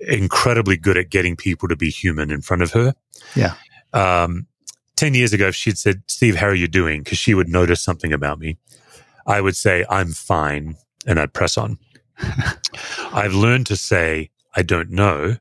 incredibly 0.00 0.76
good 0.76 0.96
at 0.96 1.10
getting 1.10 1.36
people 1.36 1.68
to 1.68 1.76
be 1.76 1.90
human 1.90 2.30
in 2.30 2.42
front 2.42 2.62
of 2.62 2.72
her. 2.72 2.94
Yeah. 3.34 3.54
Um, 3.92 4.46
10 4.96 5.14
years 5.14 5.32
ago, 5.32 5.48
if 5.48 5.54
she'd 5.54 5.78
said, 5.78 6.02
Steve, 6.06 6.36
how 6.36 6.46
are 6.46 6.54
you 6.54 6.68
doing? 6.68 7.02
Because 7.02 7.18
she 7.18 7.34
would 7.34 7.48
notice 7.48 7.80
something 7.80 8.12
about 8.12 8.38
me. 8.38 8.58
I 9.26 9.40
would 9.40 9.56
say, 9.56 9.84
I'm 9.88 10.12
fine. 10.12 10.76
And 11.06 11.18
I'd 11.18 11.32
press 11.32 11.56
on. 11.56 11.78
I've 13.12 13.34
learned 13.34 13.66
to 13.66 13.76
say, 13.76 14.30
I 14.54 14.62
don't 14.62 14.90
know. 14.90 15.36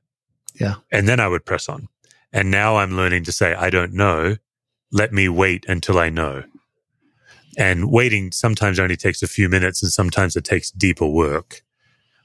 Yeah. 0.60 0.76
And 0.92 1.08
then 1.08 1.20
I 1.20 1.28
would 1.28 1.46
press 1.46 1.70
on. 1.70 1.88
And 2.32 2.52
now 2.52 2.78
I'm 2.78 2.96
learning 2.96 3.24
to 3.26 3.32
say, 3.32 3.54
I 3.54 3.70
don't 3.70 3.94
know. 3.94 4.38
Let 4.92 5.14
me 5.14 5.30
wait 5.30 5.66
until 5.68 5.98
I 5.98 6.10
know. 6.10 6.44
And 7.58 7.92
waiting 7.92 8.32
sometimes 8.32 8.80
only 8.80 8.96
takes 8.96 9.22
a 9.22 9.28
few 9.28 9.50
minutes 9.50 9.82
and 9.82 9.92
sometimes 9.92 10.36
it 10.36 10.44
takes 10.44 10.72
deeper 10.72 11.08
work. 11.08 11.62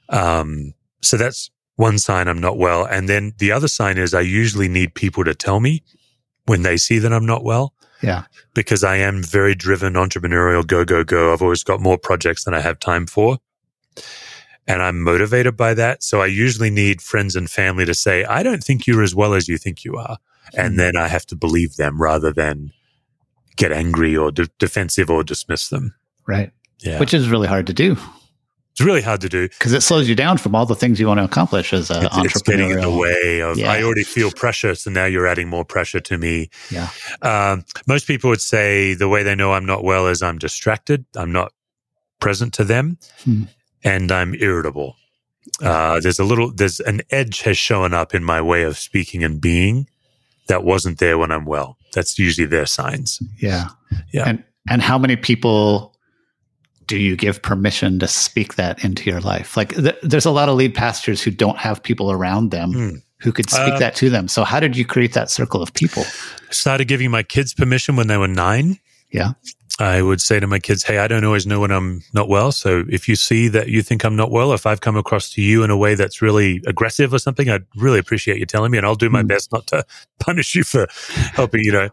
Um, 0.09 0.73
so 1.01 1.17
that's 1.17 1.49
one 1.75 1.97
sign 1.97 2.27
I'm 2.27 2.39
not 2.39 2.57
well. 2.57 2.85
And 2.85 3.09
then 3.09 3.33
the 3.37 3.51
other 3.51 3.67
sign 3.67 3.97
is 3.97 4.13
I 4.13 4.21
usually 4.21 4.67
need 4.67 4.93
people 4.93 5.23
to 5.25 5.33
tell 5.33 5.59
me 5.59 5.83
when 6.45 6.61
they 6.61 6.77
see 6.77 6.99
that 6.99 7.11
I'm 7.11 7.25
not 7.25 7.43
well. 7.43 7.73
Yeah. 8.01 8.23
Because 8.53 8.83
I 8.83 8.97
am 8.97 9.23
very 9.23 9.55
driven, 9.55 9.93
entrepreneurial, 9.93 10.65
go, 10.65 10.85
go, 10.85 11.03
go. 11.03 11.33
I've 11.33 11.41
always 11.41 11.63
got 11.63 11.81
more 11.81 11.97
projects 11.97 12.43
than 12.43 12.53
I 12.53 12.61
have 12.61 12.79
time 12.79 13.07
for 13.07 13.39
and 14.67 14.81
I'm 14.81 15.01
motivated 15.01 15.55
by 15.55 15.73
that. 15.75 16.03
So 16.03 16.21
I 16.21 16.25
usually 16.27 16.69
need 16.69 17.01
friends 17.01 17.35
and 17.35 17.49
family 17.49 17.85
to 17.85 17.93
say, 17.93 18.23
I 18.25 18.43
don't 18.43 18.63
think 18.63 18.87
you're 18.87 19.03
as 19.03 19.13
well 19.13 19.33
as 19.33 19.47
you 19.47 19.57
think 19.57 19.83
you 19.83 19.95
are. 19.95 20.17
And 20.53 20.69
mm-hmm. 20.69 20.77
then 20.77 20.97
I 20.97 21.07
have 21.07 21.25
to 21.27 21.35
believe 21.35 21.75
them 21.75 22.01
rather 22.01 22.31
than 22.31 22.71
get 23.55 23.71
angry 23.71 24.15
or 24.17 24.31
de- 24.31 24.49
defensive 24.59 25.09
or 25.09 25.23
dismiss 25.23 25.69
them. 25.69 25.95
Right. 26.27 26.51
Yeah. 26.79 26.99
Which 26.99 27.13
is 27.13 27.29
really 27.29 27.47
hard 27.47 27.67
to 27.67 27.73
do. 27.73 27.97
It's 28.71 28.81
really 28.81 29.01
hard 29.01 29.21
to 29.21 29.29
do 29.29 29.47
because 29.47 29.71
it 29.71 29.81
slows 29.81 30.09
you 30.09 30.15
down 30.15 30.37
from 30.37 30.53
all 30.53 30.65
the 30.65 30.75
things 30.75 30.99
you 30.99 31.07
want 31.07 31.19
to 31.19 31.23
accomplish 31.23 31.71
as 31.71 31.89
an 31.89 32.07
entrepreneur. 32.07 32.25
It's 32.25 32.41
getting 32.41 32.69
in 32.71 32.81
the 32.81 32.91
way 32.91 33.39
of. 33.41 33.57
Yeah. 33.57 33.71
I 33.71 33.81
already 33.81 34.03
feel 34.03 34.31
pressure, 34.31 34.75
so 34.75 34.91
now 34.91 35.05
you're 35.05 35.27
adding 35.27 35.47
more 35.47 35.63
pressure 35.63 36.01
to 36.01 36.17
me. 36.17 36.49
Yeah. 36.69 36.89
Um, 37.21 37.63
most 37.87 38.05
people 38.05 38.29
would 38.31 38.41
say 38.41 38.93
the 38.93 39.07
way 39.07 39.23
they 39.23 39.33
know 39.33 39.53
I'm 39.53 39.65
not 39.65 39.85
well 39.85 40.07
is 40.07 40.21
I'm 40.21 40.37
distracted. 40.37 41.05
I'm 41.15 41.31
not 41.31 41.53
present 42.19 42.53
to 42.55 42.65
them. 42.65 42.97
Hmm 43.23 43.43
and 43.85 44.11
I'm 44.11 44.33
irritable. 44.35 44.97
Uh, 45.61 45.99
there's 46.01 46.19
a 46.19 46.23
little, 46.23 46.51
there's 46.51 46.79
an 46.81 47.01
edge 47.11 47.41
has 47.43 47.57
shown 47.57 47.93
up 47.93 48.13
in 48.15 48.23
my 48.23 48.41
way 48.41 48.63
of 48.63 48.77
speaking 48.77 49.23
and 49.23 49.39
being 49.39 49.87
that 50.47 50.63
wasn't 50.63 50.97
there 50.97 51.17
when 51.17 51.31
I'm 51.31 51.45
well. 51.45 51.77
That's 51.93 52.19
usually 52.19 52.47
their 52.47 52.65
signs. 52.65 53.19
Yeah. 53.37 53.69
Yeah. 54.11 54.23
And, 54.27 54.43
and 54.69 54.81
how 54.81 54.97
many 54.97 55.15
people 55.15 55.95
do 56.87 56.97
you 56.97 57.15
give 57.15 57.41
permission 57.41 57.99
to 57.99 58.07
speak 58.07 58.55
that 58.55 58.83
into 58.83 59.09
your 59.09 59.21
life? 59.21 59.55
Like, 59.55 59.75
th- 59.75 59.95
there's 60.03 60.25
a 60.25 60.31
lot 60.31 60.49
of 60.49 60.55
lead 60.55 60.73
pastors 60.75 61.21
who 61.21 61.31
don't 61.31 61.57
have 61.57 61.81
people 61.81 62.11
around 62.11 62.49
them 62.51 62.73
Hmm. 62.73 62.95
who 63.19 63.31
could 63.31 63.49
speak 63.49 63.73
Uh, 63.75 63.79
that 63.79 63.95
to 63.95 64.09
them. 64.09 64.27
So, 64.27 64.43
how 64.43 64.59
did 64.59 64.75
you 64.75 64.85
create 64.85 65.13
that 65.13 65.29
circle 65.31 65.61
of 65.61 65.73
people? 65.73 66.03
Started 66.51 66.87
giving 66.87 67.11
my 67.11 67.23
kids 67.23 67.53
permission 67.53 67.95
when 67.95 68.07
they 68.07 68.17
were 68.17 68.27
nine. 68.27 68.79
Yeah. 69.11 69.31
I 69.77 70.01
would 70.01 70.21
say 70.21 70.39
to 70.39 70.47
my 70.47 70.59
kids, 70.59 70.83
Hey, 70.83 70.99
I 70.99 71.07
don't 71.07 71.25
always 71.25 71.45
know 71.45 71.59
when 71.59 71.71
I'm 71.71 72.01
not 72.13 72.29
well. 72.29 72.53
So 72.53 72.85
if 72.87 73.09
you 73.09 73.15
see 73.17 73.49
that 73.49 73.67
you 73.67 73.81
think 73.81 74.05
I'm 74.05 74.15
not 74.15 74.31
well, 74.31 74.53
if 74.53 74.65
I've 74.65 74.79
come 74.79 74.95
across 74.95 75.29
to 75.31 75.41
you 75.41 75.63
in 75.63 75.69
a 75.69 75.75
way 75.75 75.95
that's 75.95 76.21
really 76.21 76.61
aggressive 76.65 77.13
or 77.13 77.19
something, 77.19 77.49
I'd 77.49 77.65
really 77.75 77.99
appreciate 77.99 78.39
you 78.39 78.45
telling 78.45 78.71
me 78.71 78.77
and 78.77 78.87
I'll 78.87 78.95
do 78.95 79.09
my 79.09 79.21
Mm. 79.23 79.27
best 79.27 79.51
not 79.51 79.67
to 79.67 79.85
punish 80.19 80.55
you 80.55 80.63
for 80.63 80.87
helping, 81.33 81.61
you 81.63 81.73
know. 81.73 81.89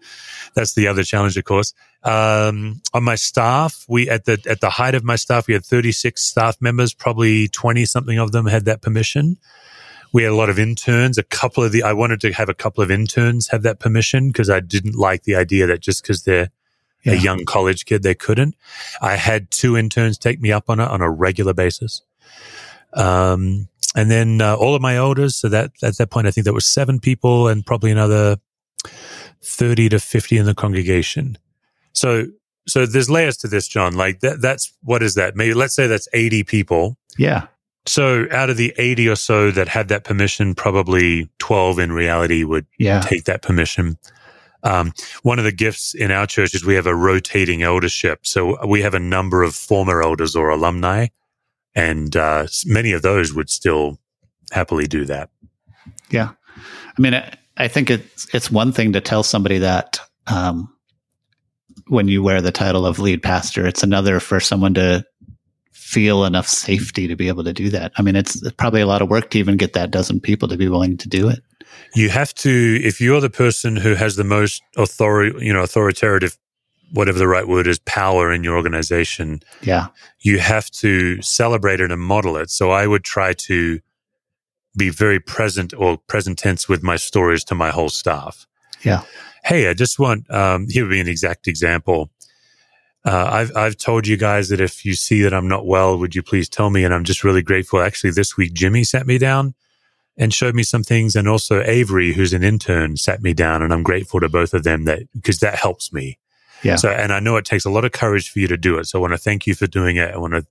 That's 0.55 0.75
the 0.75 0.87
other 0.87 1.03
challenge, 1.03 1.37
of 1.37 1.45
course. 1.45 1.75
Um, 2.05 2.83
on 2.95 3.03
my 3.03 3.17
staff, 3.17 3.85
we 3.89 4.09
at 4.09 4.27
the 4.27 4.41
at 4.49 4.61
the 4.61 4.71
height 4.71 4.95
of 4.95 5.03
my 5.03 5.17
staff, 5.17 5.47
we 5.49 5.55
had 5.55 5.65
36 5.65 6.23
staff 6.23 6.57
members. 6.61 6.95
Probably 6.95 7.49
20 7.49 7.85
something 7.87 8.19
of 8.19 8.33
them 8.33 8.47
had 8.47 8.65
that 8.67 8.83
permission. 8.83 9.39
We 10.13 10.25
had 10.25 10.33
a 10.33 10.37
lot 10.37 10.51
of 10.51 10.59
interns. 10.59 11.17
A 11.19 11.23
couple 11.23 11.65
of 11.65 11.73
the 11.73 11.83
I 11.83 11.95
wanted 11.95 12.21
to 12.21 12.33
have 12.33 12.49
a 12.49 12.55
couple 12.55 12.85
of 12.85 12.91
interns 12.91 13.49
have 13.49 13.63
that 13.63 13.81
permission 13.81 14.29
because 14.29 14.51
I 14.51 14.61
didn't 14.61 14.95
like 14.95 15.23
the 15.25 15.35
idea 15.37 15.67
that 15.67 15.81
just 15.81 16.03
because 16.03 16.25
they're 16.25 16.51
Yeah. 17.05 17.15
a 17.15 17.17
young 17.17 17.45
college 17.45 17.85
kid, 17.85 18.03
they 18.03 18.15
couldn't. 18.15 18.55
I 19.01 19.17
had 19.17 19.51
two 19.51 19.77
interns 19.77 20.19
take 20.19 20.41
me 20.41 20.53
up 20.53 20.71
on 20.71 20.79
it 20.81 20.89
on 20.89 21.01
a 21.01 21.11
regular 21.11 21.53
basis. 21.55 22.03
Um, 22.95 23.69
and 23.95 24.11
then 24.11 24.41
uh, 24.41 24.55
all 24.55 24.75
of 24.75 24.83
my 24.83 24.97
elders. 24.97 25.37
So 25.37 25.49
that 25.49 25.73
at 25.83 25.97
that 25.99 26.11
point, 26.11 26.27
I 26.27 26.31
think 26.31 26.45
there 26.45 26.55
were 26.55 26.61
seven 26.61 27.01
people 27.01 27.49
and 27.49 27.65
probably 27.65 27.91
another 27.91 28.37
30 29.43 29.89
to 29.91 29.99
50 29.99 30.39
in 30.39 30.47
the 30.47 30.55
congregation. 30.55 31.39
So, 31.93 32.27
so 32.67 32.87
there's 32.87 33.11
layers 33.11 33.37
to 33.39 33.49
this, 33.49 33.67
John. 33.69 33.95
Like 33.95 34.21
that, 34.21 34.41
that's, 34.41 34.73
what 34.83 35.03
is 35.03 35.15
that? 35.17 35.37
Maybe 35.37 35.55
let's 35.55 35.75
say 35.75 35.87
that's 35.87 36.09
80 36.13 36.45
people. 36.45 36.97
Yeah. 37.19 37.47
So 37.85 38.27
out 38.31 38.49
of 38.49 38.57
the 38.57 38.73
80 38.79 39.09
or 39.09 39.17
so 39.17 39.51
that 39.51 39.67
had 39.69 39.89
that 39.89 40.05
permission, 40.05 40.55
probably 40.55 41.29
12 41.39 41.79
in 41.81 41.93
reality 41.93 42.45
would 42.45 42.67
Yeah. 42.79 43.01
take 43.01 43.25
that 43.25 43.43
permission. 43.43 43.99
Um, 44.63 44.93
one 45.23 45.39
of 45.39 45.45
the 45.45 45.53
gifts 45.53 45.95
in 45.95 46.11
our 46.11 46.27
church 46.27 46.55
is 46.55 46.65
we 46.65 46.75
have 46.75 46.87
a 46.87 46.95
rotating 46.95 47.63
eldership. 47.63 48.27
So 48.27 48.65
we 48.67 48.83
have 48.83 48.95
a 48.95 49.01
number 49.01 49.43
of 49.43 49.55
former 49.55 50.03
elders 50.03 50.37
or 50.37 50.51
alumni, 50.51 51.09
and 51.75 52.15
uh, 52.17 52.47
many 52.65 52.93
of 52.93 53.03
those 53.03 53.33
would 53.33 53.51
still 53.51 53.99
happily 54.53 54.87
do 54.87 55.05
that. 55.07 55.31
Yeah. 56.11 56.31
I 56.97 57.01
mean, 57.01 57.15
I, 57.15 57.33
I 57.57 57.69
think 57.69 57.91
it's 57.91 58.33
it's 58.35 58.51
one 58.51 58.73
thing 58.73 58.93
to 58.93 59.01
tell 59.01 59.23
somebody 59.23 59.59
that 59.59 59.99
um, 60.27 60.73
when 61.89 62.09
you 62.09 62.23
wear 62.23 62.41
the 62.41 62.53
title 62.53 62.87
of 62.87 62.99
lead 62.99 63.23
pastor. 63.23 63.67
It's 63.67 63.83
another 63.83 64.21
for 64.21 64.41
someone 64.41 64.75
to 64.75 65.05
feel 65.73 66.25
enough 66.25 66.49
safety 66.49 67.07
to 67.09 67.17
be 67.17 67.29
able 67.29 67.45
to 67.45 67.53
do 67.53 67.69
that. 67.71 67.93
I 67.97 68.03
mean, 68.03 68.17
it's 68.17 68.51
probably 68.53 68.81
a 68.81 68.87
lot 68.87 69.03
of 69.03 69.11
work 69.11 69.31
to 69.31 69.39
even 69.39 69.57
get 69.57 69.75
that 69.75 69.91
dozen 69.91 70.21
people 70.21 70.49
to 70.49 70.57
be 70.57 70.69
willing 70.69 70.97
to 70.99 71.09
do 71.09 71.29
it. 71.29 71.41
You 71.95 72.09
have 72.11 72.35
to, 72.37 72.81
if 72.83 73.01
you're 73.01 73.21
the 73.21 73.31
person 73.31 73.77
who 73.77 73.95
has 73.95 74.17
the 74.17 74.25
most 74.25 74.63
authority, 74.77 75.45
you 75.45 75.53
know, 75.53 75.63
authoritative, 75.63 76.37
whatever 76.93 77.19
the 77.19 77.29
right 77.29 77.47
word 77.49 77.67
is, 77.67 77.79
power 77.81 78.33
in 78.33 78.45
your 78.45 78.57
organization, 78.57 79.43
Yeah. 79.63 79.87
you 80.21 80.39
have 80.39 80.71
to 80.73 81.21
celebrate 81.23 81.81
it 81.81 81.91
and 81.93 82.01
model 82.01 82.37
it. 82.37 82.51
So 82.51 82.71
I 82.71 82.87
would 82.87 83.05
try 83.05 83.33
to 83.35 83.81
be 84.77 84.89
very 84.89 85.21
present 85.21 85.75
or 85.77 85.99
present 85.99 86.39
tense 86.39 86.69
with 86.69 86.83
my 86.83 86.97
stories 86.97 87.45
to 87.45 87.55
my 87.55 87.71
whole 87.71 87.91
staff. 87.91 88.47
Yeah. 88.83 89.03
Hey, 89.45 89.69
I 89.69 89.75
just 89.75 89.99
want, 89.99 90.31
um, 90.31 90.67
here 90.69 90.85
would 90.85 90.91
be 90.91 91.01
an 91.01 91.09
exact 91.09 91.47
example. 91.49 92.11
Uh, 93.05 93.29
I've, 93.31 93.57
I've 93.57 93.77
told 93.77 94.07
you 94.07 94.17
guys 94.17 94.49
that 94.49 94.61
if 94.61 94.85
you 94.85 94.95
see 94.95 95.23
that 95.23 95.35
I'm 95.35 95.49
not 95.49 95.67
well, 95.67 95.99
would 95.99 96.15
you 96.15 96.23
please 96.23 96.49
tell 96.49 96.71
me? 96.71 96.85
And 96.85 96.95
I'm 96.95 97.05
just 97.05 97.25
really 97.25 97.43
grateful. 97.43 97.81
Actually, 97.83 98.11
this 98.13 98.37
week, 98.37 98.53
Jimmy 98.55 98.85
sat 98.85 99.07
me 99.07 99.19
down 99.19 99.55
and 100.17 100.33
showed 100.33 100.55
me 100.55 100.63
some 100.63 100.83
things. 100.83 101.17
And 101.17 101.29
also 101.29 101.63
Avery, 101.63 102.13
who's 102.13 102.33
an 102.33 102.43
intern, 102.43 102.97
sat 102.97 103.23
me 103.23 103.33
down. 103.35 103.63
And 103.63 103.73
I'm 103.73 103.83
grateful 103.83 104.21
to 104.21 104.29
both 104.29 104.55
of 104.55 104.63
them 104.63 104.85
that, 104.85 105.03
because 105.15 105.39
that 105.39 105.55
helps 105.55 105.93
me. 105.93 106.19
Yeah. 106.63 106.77
So, 106.77 106.91
and 106.91 107.13
I 107.13 107.21
know 107.21 107.37
it 107.37 107.45
takes 107.45 107.65
a 107.65 107.71
lot 107.71 107.85
of 107.85 107.93
courage 107.93 108.31
for 108.31 108.39
you 108.39 108.49
to 108.49 108.57
do 108.57 108.79
it. 108.79 108.87
So 108.87 108.99
I 108.99 109.01
want 109.01 109.15
to 109.15 109.19
thank 109.19 109.47
you 109.47 109.55
for 109.55 109.67
doing 109.67 109.97
it. 109.97 110.15
I 110.15 110.19
want 110.19 110.35
to, 110.35 110.47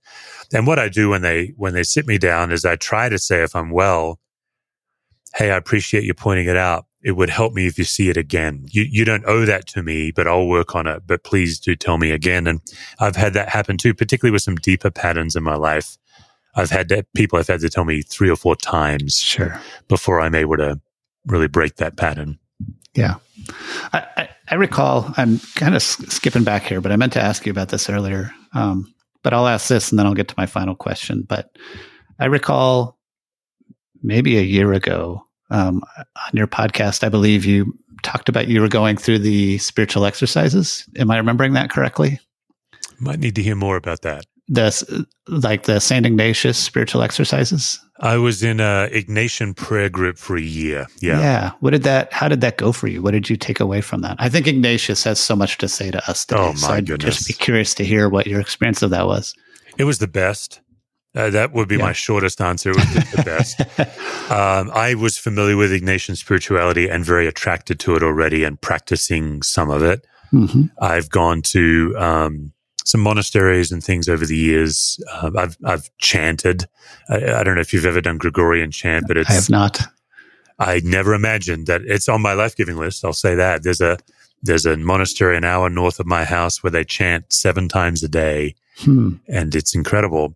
and 0.53 0.67
what 0.67 0.79
I 0.79 0.89
do 0.89 1.09
when 1.09 1.21
they, 1.21 1.53
when 1.55 1.73
they 1.73 1.83
sit 1.83 2.05
me 2.05 2.17
down 2.17 2.51
is 2.51 2.65
I 2.65 2.75
try 2.75 3.07
to 3.07 3.17
say, 3.17 3.43
if 3.43 3.55
I'm 3.55 3.69
well, 3.69 4.19
Hey, 5.35 5.51
I 5.51 5.55
appreciate 5.55 6.03
you 6.03 6.13
pointing 6.13 6.47
it 6.47 6.57
out. 6.57 6.85
It 7.03 7.13
would 7.13 7.29
help 7.29 7.53
me 7.53 7.65
if 7.65 7.77
you 7.77 7.83
see 7.83 8.09
it 8.09 8.17
again. 8.17 8.65
You, 8.69 8.83
you 8.83 9.05
don't 9.05 9.25
owe 9.25 9.45
that 9.45 9.65
to 9.69 9.81
me, 9.81 10.11
but 10.11 10.27
I'll 10.27 10.47
work 10.47 10.75
on 10.75 10.87
it. 10.87 11.03
But 11.07 11.23
please 11.23 11.59
do 11.59 11.75
tell 11.75 11.97
me 11.97 12.11
again. 12.11 12.47
And 12.47 12.59
I've 12.99 13.15
had 13.15 13.33
that 13.33 13.49
happen 13.49 13.77
too, 13.77 13.93
particularly 13.93 14.33
with 14.33 14.43
some 14.43 14.57
deeper 14.57 14.91
patterns 14.91 15.35
in 15.35 15.43
my 15.43 15.55
life. 15.55 15.97
I've 16.55 16.69
had 16.69 16.89
that 16.89 17.05
people 17.13 17.37
have 17.37 17.47
had 17.47 17.61
to 17.61 17.69
tell 17.69 17.85
me 17.85 18.01
three 18.01 18.29
or 18.29 18.35
four 18.35 18.55
times 18.55 19.19
Sure. 19.19 19.59
before 19.87 20.19
I'm 20.19 20.35
able 20.35 20.57
to 20.57 20.79
really 21.25 21.47
break 21.47 21.77
that 21.77 21.97
pattern. 21.97 22.39
Yeah. 22.93 23.15
I, 23.93 24.05
I, 24.17 24.29
I 24.49 24.55
recall, 24.55 25.13
I'm 25.17 25.39
kind 25.55 25.75
of 25.75 25.81
skipping 25.81 26.43
back 26.43 26.63
here, 26.63 26.81
but 26.81 26.91
I 26.91 26.97
meant 26.97 27.13
to 27.13 27.21
ask 27.21 27.45
you 27.45 27.51
about 27.51 27.69
this 27.69 27.89
earlier. 27.89 28.31
Um, 28.53 28.93
but 29.23 29.33
I'll 29.33 29.47
ask 29.47 29.67
this 29.69 29.91
and 29.91 29.99
then 29.99 30.05
I'll 30.05 30.13
get 30.13 30.27
to 30.27 30.35
my 30.37 30.45
final 30.45 30.75
question. 30.75 31.23
But 31.27 31.55
I 32.19 32.25
recall 32.25 32.97
maybe 34.03 34.37
a 34.37 34.41
year 34.41 34.73
ago 34.73 35.25
um, 35.51 35.83
on 35.97 36.31
your 36.33 36.47
podcast, 36.47 37.03
I 37.03 37.09
believe 37.09 37.45
you 37.45 37.77
talked 38.03 38.29
about 38.29 38.47
you 38.47 38.59
were 38.61 38.67
going 38.67 38.97
through 38.97 39.19
the 39.19 39.57
spiritual 39.59 40.05
exercises. 40.05 40.85
Am 40.97 41.11
I 41.11 41.17
remembering 41.17 41.53
that 41.53 41.69
correctly? 41.69 42.19
Might 42.99 43.19
need 43.19 43.35
to 43.35 43.43
hear 43.43 43.55
more 43.55 43.77
about 43.77 44.01
that. 44.01 44.25
The 44.53 45.05
like 45.27 45.63
the 45.63 45.79
Saint 45.79 46.05
Ignatius 46.05 46.57
spiritual 46.57 47.01
exercises. 47.03 47.79
I 48.01 48.17
was 48.17 48.43
in 48.43 48.59
a 48.59 48.89
Ignatian 48.91 49.55
prayer 49.55 49.87
group 49.89 50.17
for 50.17 50.35
a 50.35 50.41
year. 50.41 50.87
Yeah. 50.99 51.19
Yeah. 51.19 51.51
What 51.61 51.69
did 51.69 51.83
that? 51.83 52.11
How 52.11 52.27
did 52.27 52.41
that 52.41 52.57
go 52.57 52.71
for 52.71 52.87
you? 52.87 53.01
What 53.01 53.11
did 53.11 53.29
you 53.29 53.37
take 53.37 53.59
away 53.59 53.79
from 53.81 54.01
that? 54.01 54.17
I 54.19 54.27
think 54.27 54.47
Ignatius 54.47 55.03
has 55.05 55.19
so 55.19 55.35
much 55.35 55.57
to 55.59 55.67
say 55.69 55.89
to 55.91 56.09
us 56.09 56.25
today. 56.25 56.41
Oh, 56.41 56.53
so 56.55 56.67
my 56.67 56.75
I'd 56.77 56.87
goodness. 56.87 57.15
just 57.17 57.27
be 57.27 57.33
curious 57.33 57.73
to 57.75 57.85
hear 57.85 58.09
what 58.09 58.27
your 58.27 58.41
experience 58.41 58.81
of 58.81 58.89
that 58.89 59.05
was. 59.05 59.33
It 59.77 59.85
was 59.85 59.99
the 59.99 60.07
best. 60.07 60.59
Uh, 61.15 61.29
that 61.29 61.53
would 61.53 61.67
be 61.69 61.75
Yeah. 61.77 61.85
my 61.85 61.93
shortest 61.93 62.41
answer. 62.41 62.71
It 62.71 62.75
was 62.77 63.11
the, 63.11 63.23
best. 63.23 63.61
Um, 64.31 64.71
I 64.73 64.95
was 64.95 65.17
familiar 65.17 65.57
with 65.57 65.71
Ignatian 65.71 66.15
spirituality 66.17 66.87
and 66.89 67.03
very 67.05 67.27
attracted 67.27 67.79
to 67.81 67.95
it 67.97 68.03
already 68.03 68.45
and 68.45 68.59
practicing 68.61 69.41
some 69.41 69.69
of 69.69 69.83
it. 69.83 70.05
hmm 70.31 70.63
I've 70.79 71.09
gone 71.09 71.41
to 71.53 71.93
um, 71.97 72.53
some 72.85 73.01
monasteries 73.01 73.71
and 73.71 73.83
things 73.83 74.09
over 74.09 74.25
the 74.25 74.35
years. 74.37 74.99
Uh, 75.11 75.31
I've 75.37 75.57
I've 75.65 75.89
chanted. 75.97 76.65
I, 77.09 77.33
I 77.33 77.43
don't 77.43 77.55
know 77.55 77.61
if 77.61 77.73
you've 77.73 77.85
ever 77.85 78.01
done 78.01 78.17
Gregorian 78.17 78.71
chant, 78.71 79.05
but 79.07 79.17
it's 79.17 79.29
I 79.29 79.33
have 79.33 79.49
not. 79.49 79.79
I 80.59 80.81
never 80.83 81.13
imagined 81.13 81.67
that 81.67 81.81
it's 81.85 82.07
on 82.07 82.21
my 82.21 82.33
life 82.33 82.55
giving 82.55 82.77
list. 82.77 83.03
I'll 83.03 83.13
say 83.13 83.35
that 83.35 83.63
there's 83.63 83.81
a 83.81 83.97
there's 84.43 84.65
a 84.65 84.77
monastery 84.77 85.37
an 85.37 85.43
hour 85.43 85.69
north 85.69 85.99
of 85.99 86.05
my 86.05 86.23
house 86.23 86.63
where 86.63 86.71
they 86.71 86.83
chant 86.83 87.31
seven 87.31 87.67
times 87.69 88.03
a 88.03 88.07
day, 88.07 88.55
Hmm. 88.77 89.15
and 89.27 89.53
it's 89.55 89.75
incredible. 89.75 90.35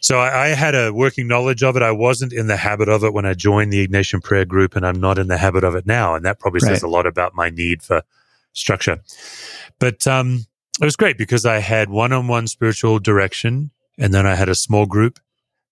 So 0.00 0.18
I, 0.18 0.46
I 0.46 0.48
had 0.48 0.74
a 0.74 0.92
working 0.92 1.28
knowledge 1.28 1.62
of 1.62 1.76
it. 1.76 1.82
I 1.82 1.92
wasn't 1.92 2.32
in 2.32 2.48
the 2.48 2.56
habit 2.56 2.88
of 2.88 3.04
it 3.04 3.12
when 3.12 3.24
I 3.24 3.34
joined 3.34 3.72
the 3.72 3.86
Ignatian 3.86 4.22
prayer 4.22 4.44
group, 4.44 4.74
and 4.74 4.84
I'm 4.86 4.98
not 5.00 5.16
in 5.18 5.28
the 5.28 5.36
habit 5.38 5.62
of 5.64 5.74
it 5.76 5.86
now. 5.86 6.14
And 6.14 6.24
that 6.24 6.40
probably 6.40 6.60
says 6.60 6.82
a 6.82 6.88
lot 6.88 7.06
about 7.06 7.34
my 7.34 7.50
need 7.50 7.82
for 7.82 8.02
structure. 8.52 9.00
But 9.78 10.06
um, 10.06 10.46
it 10.80 10.84
was 10.84 10.96
great 10.96 11.18
because 11.18 11.44
I 11.46 11.58
had 11.58 11.90
one-on-one 11.90 12.46
spiritual 12.46 12.98
direction, 12.98 13.70
and 13.98 14.12
then 14.14 14.26
I 14.26 14.34
had 14.34 14.48
a 14.48 14.54
small 14.54 14.86
group. 14.86 15.18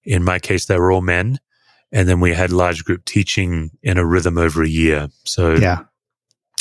In 0.05 0.23
my 0.25 0.39
case, 0.39 0.67
they 0.67 0.79
were 0.79 0.93
all 0.93 1.01
men, 1.01 1.39
and 1.93 2.09
then 2.09 2.21
we 2.21 2.33
had 2.35 2.53
large 2.53 2.85
group 2.85 3.05
teaching 3.05 3.71
in 3.83 3.99
a 3.99 4.05
rhythm 4.05 4.39
over 4.39 4.63
a 4.63 4.69
year. 4.69 5.09
So 5.25 5.55
Yeah. 5.55 5.81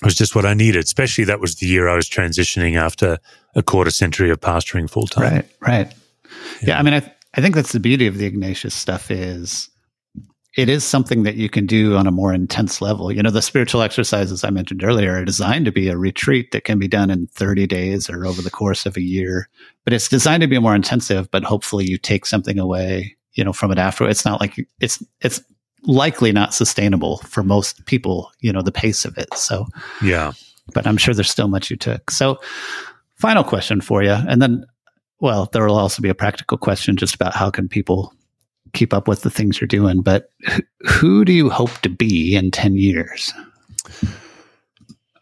it 0.02 0.06
was 0.06 0.16
just 0.16 0.36
what 0.36 0.46
I 0.46 0.54
needed. 0.54 0.84
Especially 0.84 1.24
that 1.26 1.40
was 1.40 1.56
the 1.56 1.68
year 1.68 1.88
I 1.90 1.96
was 1.96 2.10
transitioning 2.10 2.76
after 2.78 3.18
a 3.56 3.64
quarter 3.64 3.92
century 3.92 4.30
of 4.30 4.40
pastoring 4.40 4.90
full 4.90 5.08
time. 5.08 5.34
Right. 5.34 5.46
Right. 5.62 5.94
Yeah. 6.62 6.80
I 6.80 6.82
mean, 6.84 6.94
I, 6.94 7.14
I 7.36 7.42
think 7.42 7.56
that's 7.56 7.72
the 7.74 7.80
beauty 7.80 8.08
of 8.08 8.18
the 8.18 8.26
Ignatius 8.26 8.74
stuff 8.74 9.12
is 9.12 9.70
it 10.60 10.68
is 10.70 10.84
something 10.84 11.24
that 11.24 11.36
you 11.36 11.49
can 11.49 11.66
do 11.66 11.95
on 11.95 12.05
a 12.05 12.12
more 12.12 12.34
intense 12.34 12.82
level. 12.82 13.12
You 13.12 13.24
know, 13.24 13.32
the 13.32 13.41
spiritual 13.41 13.82
exercises 13.82 14.43
I 14.43 14.49
mentioned 14.49 14.84
earlier 14.84 15.16
are 15.16 15.24
designed 15.26 15.66
to 15.66 15.72
be 15.72 15.88
a 15.88 15.97
retreat 15.97 16.51
that 16.51 16.66
can 16.66 16.78
be 16.78 16.88
done 16.88 17.10
in 17.10 17.28
30 17.28 17.66
days 17.66 18.10
or 18.10 18.26
over 18.26 18.41
the 18.41 18.49
course 18.51 18.86
of 18.86 18.97
a 18.97 19.01
year, 19.01 19.47
but 19.86 19.93
it's 19.93 20.10
designed 20.10 20.41
to 20.41 20.47
be 20.47 20.60
more 20.60 20.76
intensive, 20.76 21.32
but 21.32 21.43
hopefully 21.43 21.86
you 21.89 21.97
take 21.97 22.26
something 22.26 22.60
away, 22.60 23.16
you 23.34 23.43
know, 23.43 23.53
from 23.53 23.72
it 23.72 23.78
after. 23.78 24.07
It's 24.07 24.26
not 24.26 24.41
like 24.41 24.55
it's, 24.82 25.01
it's 25.22 25.41
likely 25.84 26.34
not 26.34 26.53
sustainable 26.53 27.18
for 27.20 27.41
most 27.41 27.86
people, 27.86 28.30
you 28.41 28.51
know, 28.51 28.62
the 28.62 28.72
pace 28.72 29.05
of 29.05 29.18
it. 29.18 29.34
So, 29.36 29.66
Yeah. 30.01 30.34
but 30.74 30.86
I'm 30.86 30.97
sure 30.97 31.14
there's 31.14 31.32
still 31.32 31.47
much 31.47 31.72
you 31.72 31.78
took. 31.78 32.12
So, 32.12 32.38
final 33.16 33.45
question 33.45 33.80
for 33.80 34.03
you, 34.03 34.12
and 34.12 34.41
then, 34.41 34.66
well, 35.22 35.49
there 35.53 35.66
will 35.66 35.78
also 35.78 36.01
be 36.01 36.10
a 36.10 36.16
practical 36.16 36.57
question 36.57 36.97
just 36.97 37.16
about 37.16 37.34
how 37.34 37.49
can 37.49 37.70
people 37.70 38.14
keep 38.74 38.93
up 38.93 39.07
with 39.07 39.22
the 39.22 39.30
things 39.30 39.59
you're 39.59 39.67
doing. 39.67 40.01
But 40.01 40.30
who 40.88 41.26
do 41.26 41.32
you 41.34 41.49
hope 41.49 41.78
to 41.82 41.89
be 41.89 42.36
in 42.36 42.51
ten 42.51 42.76
years? 42.76 43.34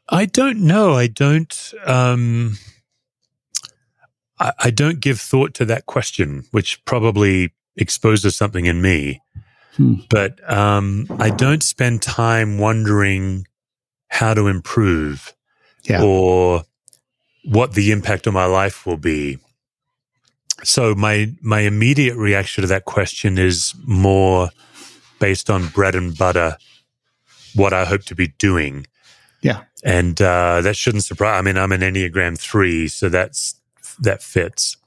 I 0.09 0.25
don't 0.25 0.59
know. 0.59 0.93
I 0.93 1.07
don't. 1.07 1.73
Um, 1.85 2.57
I, 4.39 4.51
I 4.59 4.69
don't 4.69 4.99
give 4.99 5.19
thought 5.19 5.53
to 5.55 5.65
that 5.65 5.85
question, 5.85 6.45
which 6.51 6.83
probably 6.85 7.53
exposes 7.75 8.35
something 8.35 8.65
in 8.65 8.81
me. 8.81 9.21
Hmm. 9.75 9.95
But 10.09 10.39
um, 10.51 11.05
I 11.19 11.29
don't 11.29 11.61
spend 11.63 12.01
time 12.01 12.57
wondering 12.57 13.45
how 14.09 14.33
to 14.33 14.47
improve 14.47 15.33
Yeah. 15.83 16.01
or 16.03 16.63
what 17.43 17.73
the 17.73 17.91
impact 17.91 18.27
on 18.27 18.33
my 18.33 18.45
life 18.45 18.85
will 18.85 18.97
be. 18.97 19.37
So 20.63 20.95
my 20.95 21.31
my 21.41 21.61
immediate 21.61 22.15
reaction 22.15 22.61
to 22.63 22.67
that 22.67 22.85
question 22.85 23.37
is 23.37 23.73
more 23.85 24.49
based 25.19 25.49
on 25.49 25.67
bread 25.67 25.95
and 25.95 26.17
butter, 26.17 26.57
what 27.55 27.73
I 27.73 27.85
hope 27.85 28.03
to 28.05 28.15
be 28.15 28.27
doing. 28.37 28.85
Yeah. 29.43 29.63
and 29.83 30.19
uh, 30.19 30.61
that 30.61 30.75
shouldn't 30.75 31.03
surprise. 31.03 31.37
I 31.39 31.41
mean, 31.43 31.57
I'm 31.57 31.71
an 31.71 31.81
Enneagram 31.81 32.37
three, 32.39 32.87
so 32.87 33.07
that's 33.07 33.53
that 33.99 34.23
fits. 34.23 34.77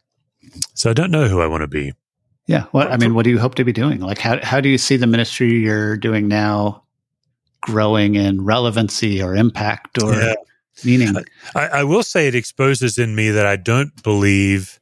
So 0.74 0.90
I 0.90 0.92
don't 0.92 1.12
know 1.12 1.28
who 1.28 1.40
I 1.40 1.46
want 1.46 1.60
to 1.62 1.68
be. 1.68 1.92
Yeah. 2.46 2.64
What 2.72 2.90
I 2.90 2.96
mean, 2.96 3.14
what 3.14 3.22
do 3.24 3.30
you 3.30 3.38
hope 3.38 3.54
to 3.56 3.64
be 3.64 3.72
doing? 3.72 4.00
Like, 4.00 4.18
how 4.18 4.40
how 4.44 4.60
do 4.60 4.68
you 4.68 4.76
see 4.76 4.96
the 4.96 5.06
ministry 5.06 5.52
you're 5.60 5.96
doing 5.96 6.26
now 6.26 6.82
growing 7.60 8.16
in 8.16 8.42
relevancy 8.44 9.22
or 9.22 9.36
impact 9.36 10.02
or 10.02 10.14
Yeah. 10.14 10.34
meaning? 10.84 11.14
I, 11.54 11.66
I 11.68 11.84
will 11.84 12.02
say 12.02 12.26
it 12.26 12.34
exposes 12.34 12.98
in 12.98 13.14
me 13.14 13.30
that 13.30 13.46
I 13.46 13.54
don't 13.54 14.02
believe 14.02 14.80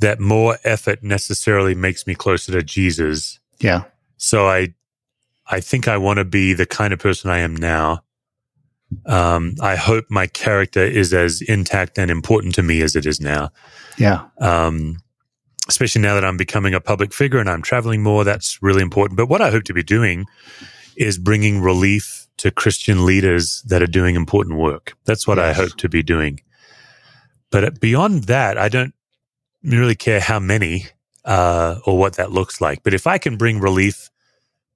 that 0.00 0.20
more 0.20 0.58
effort 0.64 1.02
necessarily 1.02 1.74
makes 1.74 2.06
me 2.06 2.14
closer 2.14 2.52
to 2.52 2.62
Jesus. 2.62 3.38
Yeah. 3.58 3.84
So 4.16 4.48
I, 4.48 4.74
I 5.50 5.60
think 5.60 5.88
I 5.88 5.96
want 5.96 6.18
to 6.18 6.24
be 6.24 6.52
the 6.52 6.66
kind 6.66 6.92
of 6.92 6.98
person 6.98 7.30
I 7.30 7.38
am 7.38 7.56
now. 7.56 8.04
Um, 9.06 9.54
I 9.60 9.76
hope 9.76 10.06
my 10.08 10.26
character 10.26 10.82
is 10.82 11.12
as 11.12 11.42
intact 11.42 11.98
and 11.98 12.10
important 12.10 12.54
to 12.54 12.62
me 12.62 12.80
as 12.80 12.96
it 12.96 13.06
is 13.06 13.20
now. 13.20 13.50
Yeah. 13.98 14.26
Um, 14.40 14.98
especially 15.68 16.00
now 16.00 16.14
that 16.14 16.24
I'm 16.24 16.38
becoming 16.38 16.74
a 16.74 16.80
public 16.80 17.12
figure 17.12 17.38
and 17.38 17.50
I'm 17.50 17.62
traveling 17.62 18.02
more, 18.02 18.24
that's 18.24 18.62
really 18.62 18.82
important. 18.82 19.16
But 19.16 19.28
what 19.28 19.42
I 19.42 19.50
hope 19.50 19.64
to 19.64 19.74
be 19.74 19.82
doing 19.82 20.26
is 20.96 21.18
bringing 21.18 21.60
relief 21.60 22.26
to 22.38 22.50
Christian 22.50 23.04
leaders 23.04 23.62
that 23.62 23.82
are 23.82 23.86
doing 23.86 24.14
important 24.14 24.58
work. 24.58 24.96
That's 25.04 25.26
what 25.26 25.38
I 25.38 25.52
hope 25.52 25.76
to 25.78 25.88
be 25.88 26.02
doing. 26.02 26.40
But 27.50 27.80
beyond 27.80 28.24
that, 28.24 28.56
I 28.56 28.68
don't 28.68 28.94
really 29.62 29.94
care 29.94 30.20
how 30.20 30.38
many 30.38 30.86
uh, 31.24 31.78
or 31.86 31.98
what 31.98 32.14
that 32.14 32.30
looks 32.32 32.60
like. 32.60 32.82
But 32.82 32.94
if 32.94 33.06
I 33.06 33.18
can 33.18 33.36
bring 33.36 33.60
relief 33.60 34.10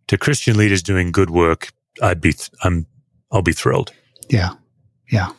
to 0.08 0.18
Christian 0.18 0.56
leaders 0.56 0.82
doing 0.82 1.12
good 1.12 1.30
work, 1.30 1.68
I'd 2.02 2.20
be 2.20 2.34
I'm 2.64 2.86
I'll 3.30 3.42
be 3.42 3.52
thrilled. 3.52 3.92
Yeah. 4.28 4.50
Yeah. 5.10 5.30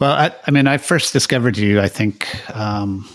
Well, 0.00 0.12
I, 0.12 0.34
I 0.46 0.50
mean, 0.52 0.66
I 0.68 0.78
first 0.78 1.12
discovered 1.12 1.56
you, 1.58 1.80
I 1.80 1.88
think, 1.88 2.28
um, 2.54 3.08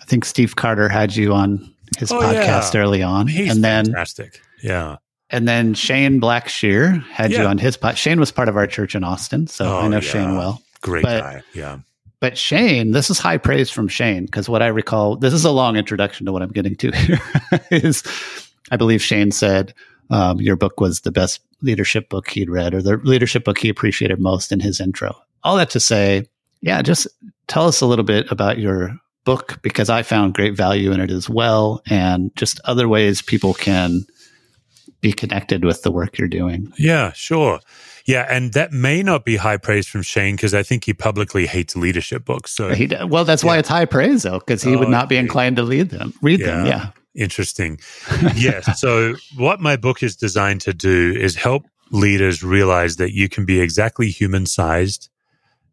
I 0.00 0.04
think 0.06 0.24
Steve 0.24 0.56
Carter 0.56 0.88
had 0.88 1.14
you 1.14 1.32
on 1.32 1.72
his 1.98 2.10
Oh, 2.10 2.18
podcast 2.18 2.74
yeah. 2.74 2.80
early 2.80 3.02
on. 3.02 3.28
He's 3.28 3.52
and 3.52 3.62
then, 3.62 3.84
fantastic. 3.86 4.40
Yeah. 4.62 4.96
and 5.30 5.46
then 5.46 5.74
Shane 5.74 6.20
Blackshear 6.20 7.00
had 7.10 7.30
you 7.30 7.44
on 7.44 7.58
his 7.58 7.76
pod. 7.76 7.96
Shane 7.96 8.18
was 8.18 8.32
part 8.32 8.48
of 8.48 8.56
our 8.56 8.66
church 8.66 8.96
in 8.96 9.04
Austin. 9.04 9.46
So 9.46 9.64
Oh, 9.66 9.78
I 9.78 9.88
know 9.88 9.96
yeah. 9.98 10.00
Shane 10.00 10.36
well. 10.36 10.60
Great 10.80 11.04
But- 11.04 11.20
guy. 11.20 11.42
Yeah. 11.54 11.78
But 12.26 12.36
Shane, 12.36 12.90
this 12.90 13.08
is 13.08 13.20
high 13.20 13.38
praise 13.38 13.70
from 13.70 13.86
Shane 13.86 14.24
because 14.24 14.48
what 14.48 14.60
I 14.60 14.66
recall, 14.66 15.14
this 15.14 15.32
is 15.32 15.44
a 15.44 15.52
long 15.52 15.76
introduction 15.76 16.26
to 16.26 16.32
what 16.32 16.42
I'm 16.42 16.50
getting 16.50 16.74
to 16.74 16.90
here. 16.96 17.20
is 17.70 18.02
I 18.72 18.76
believe 18.76 19.00
Shane 19.00 19.30
said 19.30 19.72
um, 20.10 20.40
your 20.40 20.56
book 20.56 20.80
was 20.80 21.02
the 21.02 21.12
best 21.12 21.40
leadership 21.62 22.08
book 22.08 22.28
he'd 22.30 22.50
read, 22.50 22.74
or 22.74 22.82
the 22.82 22.96
leadership 22.96 23.44
book 23.44 23.58
he 23.58 23.68
appreciated 23.68 24.18
most 24.18 24.50
in 24.50 24.58
his 24.58 24.80
intro. 24.80 25.14
All 25.44 25.56
that 25.56 25.70
to 25.70 25.78
say, 25.78 26.26
yeah, 26.62 26.82
just 26.82 27.06
tell 27.46 27.68
us 27.68 27.80
a 27.80 27.86
little 27.86 28.04
bit 28.04 28.28
about 28.28 28.58
your 28.58 28.98
book 29.24 29.60
because 29.62 29.88
I 29.88 30.02
found 30.02 30.34
great 30.34 30.56
value 30.56 30.90
in 30.90 30.98
it 30.98 31.12
as 31.12 31.30
well, 31.30 31.80
and 31.86 32.34
just 32.34 32.58
other 32.64 32.88
ways 32.88 33.22
people 33.22 33.54
can 33.54 34.04
be 35.00 35.12
connected 35.12 35.64
with 35.64 35.82
the 35.82 35.92
work 35.92 36.18
you're 36.18 36.26
doing. 36.26 36.72
Yeah, 36.76 37.12
sure. 37.12 37.60
Yeah, 38.06 38.26
and 38.30 38.52
that 38.52 38.72
may 38.72 39.02
not 39.02 39.24
be 39.24 39.36
high 39.36 39.56
praise 39.56 39.86
from 39.88 40.02
Shane 40.02 40.36
because 40.36 40.54
I 40.54 40.62
think 40.62 40.84
he 40.84 40.94
publicly 40.94 41.46
hates 41.46 41.74
leadership 41.74 42.24
books. 42.24 42.52
So 42.52 42.72
He, 42.72 42.88
well, 43.08 43.24
that's 43.24 43.42
why 43.42 43.58
it's 43.58 43.68
high 43.68 43.84
praise, 43.84 44.22
though, 44.22 44.38
because 44.38 44.62
he 44.62 44.76
would 44.76 44.88
Oh, 44.88 44.90
not 44.90 45.08
be 45.08 45.16
inclined 45.16 45.56
to 45.56 45.62
lead 45.64 45.90
them, 45.90 46.14
read 46.22 46.40
them. 46.40 46.66
Yeah. 46.66 46.70
Yeah. 46.72 46.90
interesting. 47.16 47.80
yes. 48.36 48.80
So 48.80 49.14
what 49.36 49.60
my 49.60 49.76
book 49.76 50.02
is 50.02 50.14
designed 50.16 50.60
to 50.62 50.72
do 50.72 51.14
is 51.18 51.34
help 51.34 51.64
leaders 51.90 52.42
realize 52.44 52.96
that 52.96 53.12
you 53.12 53.28
can 53.28 53.44
be 53.44 53.60
exactly 53.60 54.08
human 54.10 54.46
sized, 54.46 55.08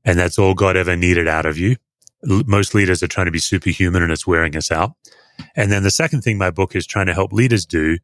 and 0.03 0.17
that's 0.17 0.39
all 0.39 0.53
God 0.55 0.75
ever 0.75 0.95
needed 0.95 1.27
out 1.27 1.45
of 1.45 1.57
you. 1.57 1.75
Most 2.23 2.73
leaders 2.73 3.03
are 3.03 3.07
trying 3.07 3.25
to 3.27 3.31
be 3.31 3.39
superhuman, 3.39 4.01
and 4.01 4.11
it's 4.11 4.25
wearing 4.25 4.55
us 4.55 4.71
out. 4.71 4.93
And 5.55 5.71
then 5.71 5.83
the 5.83 5.91
second 5.91 6.21
thing 6.21 6.37
my 6.37 6.51
book 6.51 6.75
is 6.75 6.87
trying 6.87 7.07
to 7.07 7.13
help 7.13 7.33
leaders 7.33 7.65
do 7.65 7.97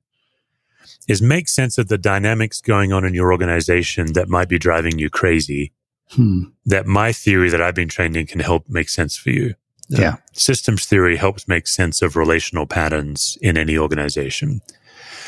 is 1.07 1.21
make 1.21 1.47
sense 1.47 1.77
of 1.77 1.87
the 1.87 1.97
dynamics 1.97 2.61
going 2.61 2.93
on 2.93 3.05
in 3.05 3.13
your 3.13 3.31
organization 3.31 4.13
that 4.13 4.29
might 4.29 4.49
be 4.49 4.59
driving 4.59 4.99
you 4.99 5.09
crazy 5.09 5.71
Hmm. 6.11 6.45
that 6.65 6.87
my 6.87 7.11
theory 7.11 7.49
that 7.51 7.61
I've 7.61 7.75
been 7.75 7.87
trained 7.87 8.17
in 8.17 8.25
can 8.25 8.39
help 8.39 8.67
make 8.67 8.89
sense 8.89 9.15
for 9.15 9.29
you. 9.29 9.53
Yeah. 9.89 10.15
Systems 10.33 10.85
theory 10.85 11.17
helps 11.17 11.47
make 11.47 11.67
sense 11.67 12.01
of 12.01 12.15
relational 12.15 12.65
patterns 12.65 13.37
in 13.41 13.57
any 13.57 13.77
organization. 13.77 14.61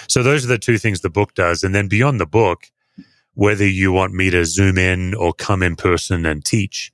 So 0.07 0.23
those 0.23 0.43
are 0.43 0.47
the 0.47 0.57
two 0.57 0.79
things 0.79 1.01
the 1.01 1.09
book 1.09 1.35
does. 1.35 1.63
And 1.63 1.75
then 1.75 1.87
beyond 1.87 2.19
the 2.19 2.25
book, 2.25 2.71
whether 3.35 3.65
you 3.67 3.91
want 3.91 4.13
me 4.13 4.31
to 4.31 4.43
zoom 4.43 4.77
in 4.79 5.13
or 5.13 5.33
come 5.33 5.61
in 5.61 5.75
person 5.75 6.25
and 6.25 6.43
teach, 6.43 6.91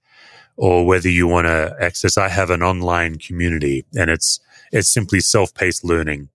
or 0.58 0.86
whether 0.86 1.10
you 1.10 1.28
want 1.28 1.48
to 1.48 1.76
access, 1.80 2.18
I 2.18 2.28
have 2.28 2.50
an 2.50 2.64
online 2.64 3.16
community 3.16 3.86
and 3.96 4.10
it's, 4.10 4.40
it's 4.72 4.90
simply 4.90 5.22
self-paced 5.22 5.84
learning. 5.84 6.30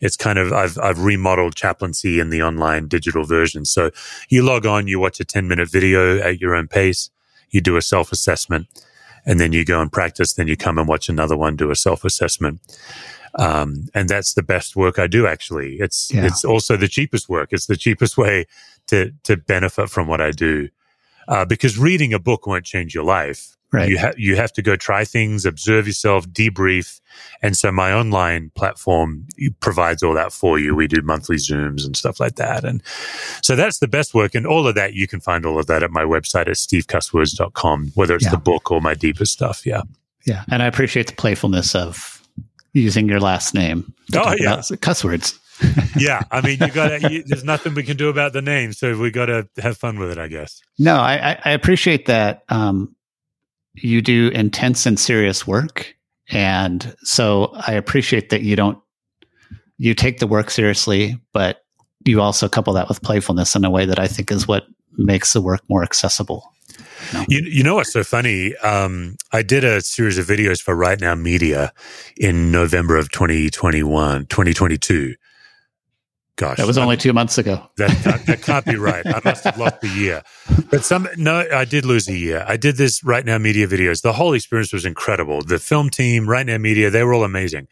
It's 0.00 0.16
kind 0.16 0.38
of, 0.38 0.52
I've, 0.52 0.78
I've 0.78 1.00
remodeled 1.02 1.56
chaplaincy 1.56 2.20
in 2.20 2.30
the 2.30 2.42
online 2.42 2.88
digital 2.88 3.24
version. 3.24 3.64
So 3.64 3.90
you 4.28 4.42
log 4.42 4.64
on, 4.66 4.86
you 4.86 5.00
watch 5.00 5.20
a 5.20 5.24
10 5.24 5.48
minute 5.48 5.68
video 5.68 6.18
at 6.18 6.40
your 6.40 6.54
own 6.54 6.68
pace, 6.68 7.10
you 7.50 7.60
do 7.60 7.76
a 7.76 7.82
self 7.82 8.12
assessment, 8.12 8.66
and 9.26 9.40
then 9.40 9.52
you 9.52 9.64
go 9.64 9.80
and 9.80 9.90
practice. 9.90 10.34
Then 10.34 10.48
you 10.48 10.56
come 10.56 10.78
and 10.78 10.86
watch 10.88 11.08
another 11.08 11.36
one, 11.36 11.56
do 11.56 11.70
a 11.70 11.76
self 11.76 12.04
assessment. 12.04 12.60
Um, 13.34 13.88
and 13.94 14.08
that's 14.08 14.34
the 14.34 14.42
best 14.42 14.74
work 14.74 14.98
I 14.98 15.06
do. 15.06 15.26
Actually, 15.26 15.76
it's 15.76 16.10
Yeah. 16.12 16.26
it's 16.26 16.44
also 16.44 16.76
the 16.76 16.88
cheapest 16.88 17.28
work. 17.28 17.48
It's 17.52 17.66
the 17.66 17.76
cheapest 17.76 18.16
way 18.16 18.46
to 18.86 19.12
to 19.24 19.36
benefit 19.36 19.90
from 19.90 20.06
what 20.08 20.20
I 20.20 20.30
do, 20.30 20.68
uh, 21.28 21.44
because 21.44 21.78
reading 21.78 22.14
a 22.14 22.18
book 22.18 22.46
won't 22.46 22.64
change 22.64 22.94
your 22.94 23.04
life. 23.04 23.57
Right. 23.70 23.90
You 23.90 23.98
have 23.98 24.18
you 24.18 24.34
have 24.36 24.52
to 24.54 24.62
go 24.62 24.76
try 24.76 25.04
things, 25.04 25.44
observe 25.44 25.86
yourself, 25.86 26.26
debrief, 26.28 27.00
and 27.42 27.54
so 27.54 27.70
my 27.70 27.92
online 27.92 28.50
platform 28.54 29.26
provides 29.60 30.02
all 30.02 30.14
that 30.14 30.32
for 30.32 30.58
you. 30.58 30.74
We 30.74 30.86
do 30.86 31.02
monthly 31.02 31.36
zooms 31.36 31.84
and 31.84 31.94
stuff 31.94 32.18
like 32.18 32.36
that, 32.36 32.64
and 32.64 32.82
so 33.42 33.54
that's 33.56 33.78
the 33.78 33.88
best 33.88 34.14
work. 34.14 34.34
And 34.34 34.46
all 34.46 34.66
of 34.66 34.74
that 34.76 34.94
you 34.94 35.06
can 35.06 35.20
find 35.20 35.44
all 35.44 35.58
of 35.58 35.66
that 35.66 35.82
at 35.82 35.90
my 35.90 36.04
website 36.04 36.48
at 36.48 36.56
stevecusswords.com, 36.56 37.92
whether 37.94 38.14
it's 38.14 38.24
Yeah. 38.24 38.30
the 38.30 38.38
book 38.38 38.70
or 38.70 38.80
my 38.80 38.94
deepest 38.94 39.32
stuff. 39.32 39.66
Yeah. 39.66 39.82
Yeah, 40.24 40.44
and 40.50 40.62
I 40.62 40.66
appreciate 40.66 41.06
the 41.06 41.14
playfulness 41.14 41.74
of 41.74 42.22
using 42.74 43.08
your 43.08 43.20
last 43.20 43.54
name. 43.54 43.92
Oh, 44.14 44.34
yeah. 44.38 44.60
cuss 44.80 45.02
words. 45.04 45.38
yeah, 45.96 46.22
I 46.30 46.40
mean, 46.40 46.58
you 46.60 46.68
got 46.68 47.00
to. 47.00 47.22
There's 47.26 47.44
nothing 47.44 47.74
we 47.74 47.82
can 47.82 47.96
do 47.96 48.08
about 48.08 48.32
the 48.32 48.42
name, 48.42 48.72
so 48.72 48.96
we 48.98 49.10
got 49.10 49.26
to 49.26 49.48
have 49.58 49.76
fun 49.76 49.98
with 49.98 50.10
it, 50.10 50.18
I 50.18 50.28
guess. 50.28 50.60
No, 50.78 50.96
I, 50.96 51.38
I 51.44 51.50
appreciate 51.52 52.06
that. 52.06 52.42
Um, 52.48 52.94
you 53.82 54.02
do 54.02 54.28
intense 54.28 54.86
and 54.86 54.98
serious 54.98 55.46
work, 55.46 55.94
and 56.30 56.94
so 57.02 57.52
I 57.66 57.72
appreciate 57.72 58.30
that 58.30 58.42
you 58.42 58.56
don't 58.56 58.78
you 59.78 59.94
take 59.94 60.18
the 60.18 60.26
work 60.26 60.50
seriously, 60.50 61.20
but 61.32 61.64
you 62.04 62.20
also 62.20 62.48
couple 62.48 62.72
that 62.74 62.88
with 62.88 63.02
playfulness 63.02 63.54
in 63.54 63.64
a 63.64 63.70
way 63.70 63.86
that 63.86 63.98
I 63.98 64.06
think 64.06 64.30
is 64.30 64.48
what 64.48 64.64
makes 64.96 65.32
the 65.32 65.40
work 65.40 65.62
more 65.68 65.82
accessible. 65.82 66.52
You, 67.28 67.40
you 67.44 67.62
know 67.62 67.76
what's 67.76 67.92
so 67.92 68.04
funny? 68.04 68.54
Um, 68.56 69.16
I 69.32 69.42
did 69.42 69.64
a 69.64 69.80
series 69.80 70.18
of 70.18 70.26
videos 70.26 70.60
for 70.60 70.74
Right 70.74 71.00
Now 71.00 71.14
Media 71.14 71.72
in 72.16 72.50
November 72.50 72.96
of 72.96 73.10
2021, 73.10 74.26
2022. 74.26 75.14
Gosh, 76.38 76.56
That 76.56 76.66
was 76.68 76.78
I'm- 76.78 76.84
only 76.86 76.96
two 76.96 77.12
months 77.12 77.36
ago. 77.36 77.60
That, 77.76 77.90
that, 78.04 78.26
that 78.26 78.42
can't 78.42 78.64
be 78.64 78.76
right. 78.76 79.04
I 79.06 79.20
must 79.24 79.42
have 79.44 79.58
lost 79.58 79.82
a 79.82 79.88
year. 79.88 80.22
But 80.70 80.84
some, 80.84 81.08
no, 81.16 81.44
I 81.52 81.64
did 81.64 81.84
lose 81.84 82.08
a 82.08 82.16
year. 82.16 82.44
I 82.48 82.56
did 82.56 82.76
this 82.76 83.02
Right 83.04 83.24
Now 83.26 83.38
Media 83.38 83.66
videos. 83.66 84.02
The 84.02 84.12
whole 84.14 84.32
experience 84.34 84.72
was 84.72 84.84
incredible. 84.86 85.42
The 85.42 85.58
film 85.58 85.90
team, 85.90 86.28
Right 86.28 86.46
Now 86.46 86.58
Media, 86.58 86.90
they 86.90 87.02
were 87.02 87.12
all 87.12 87.24
amazing. 87.24 87.66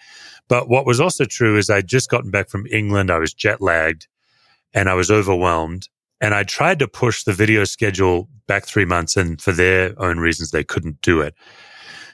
But 0.48 0.68
what 0.68 0.84
was 0.84 1.00
also 1.00 1.24
true 1.24 1.56
is 1.56 1.70
I'd 1.70 1.86
just 1.86 2.10
gotten 2.10 2.30
back 2.30 2.48
from 2.48 2.66
England. 2.70 3.10
I 3.10 3.18
was 3.18 3.32
jet 3.32 3.60
lagged 3.62 4.08
and 4.74 4.88
I 4.88 4.94
was 4.94 5.10
overwhelmed. 5.10 5.88
And 6.20 6.34
I 6.34 6.42
tried 6.42 6.78
to 6.80 6.88
push 6.88 7.22
the 7.24 7.32
video 7.32 7.64
schedule 7.64 8.28
back 8.48 8.64
three 8.64 8.86
months, 8.86 9.16
and 9.16 9.40
for 9.40 9.52
their 9.52 9.92
own 10.00 10.18
reasons, 10.18 10.50
they 10.50 10.64
couldn't 10.64 11.02
do 11.02 11.20
it. 11.20 11.34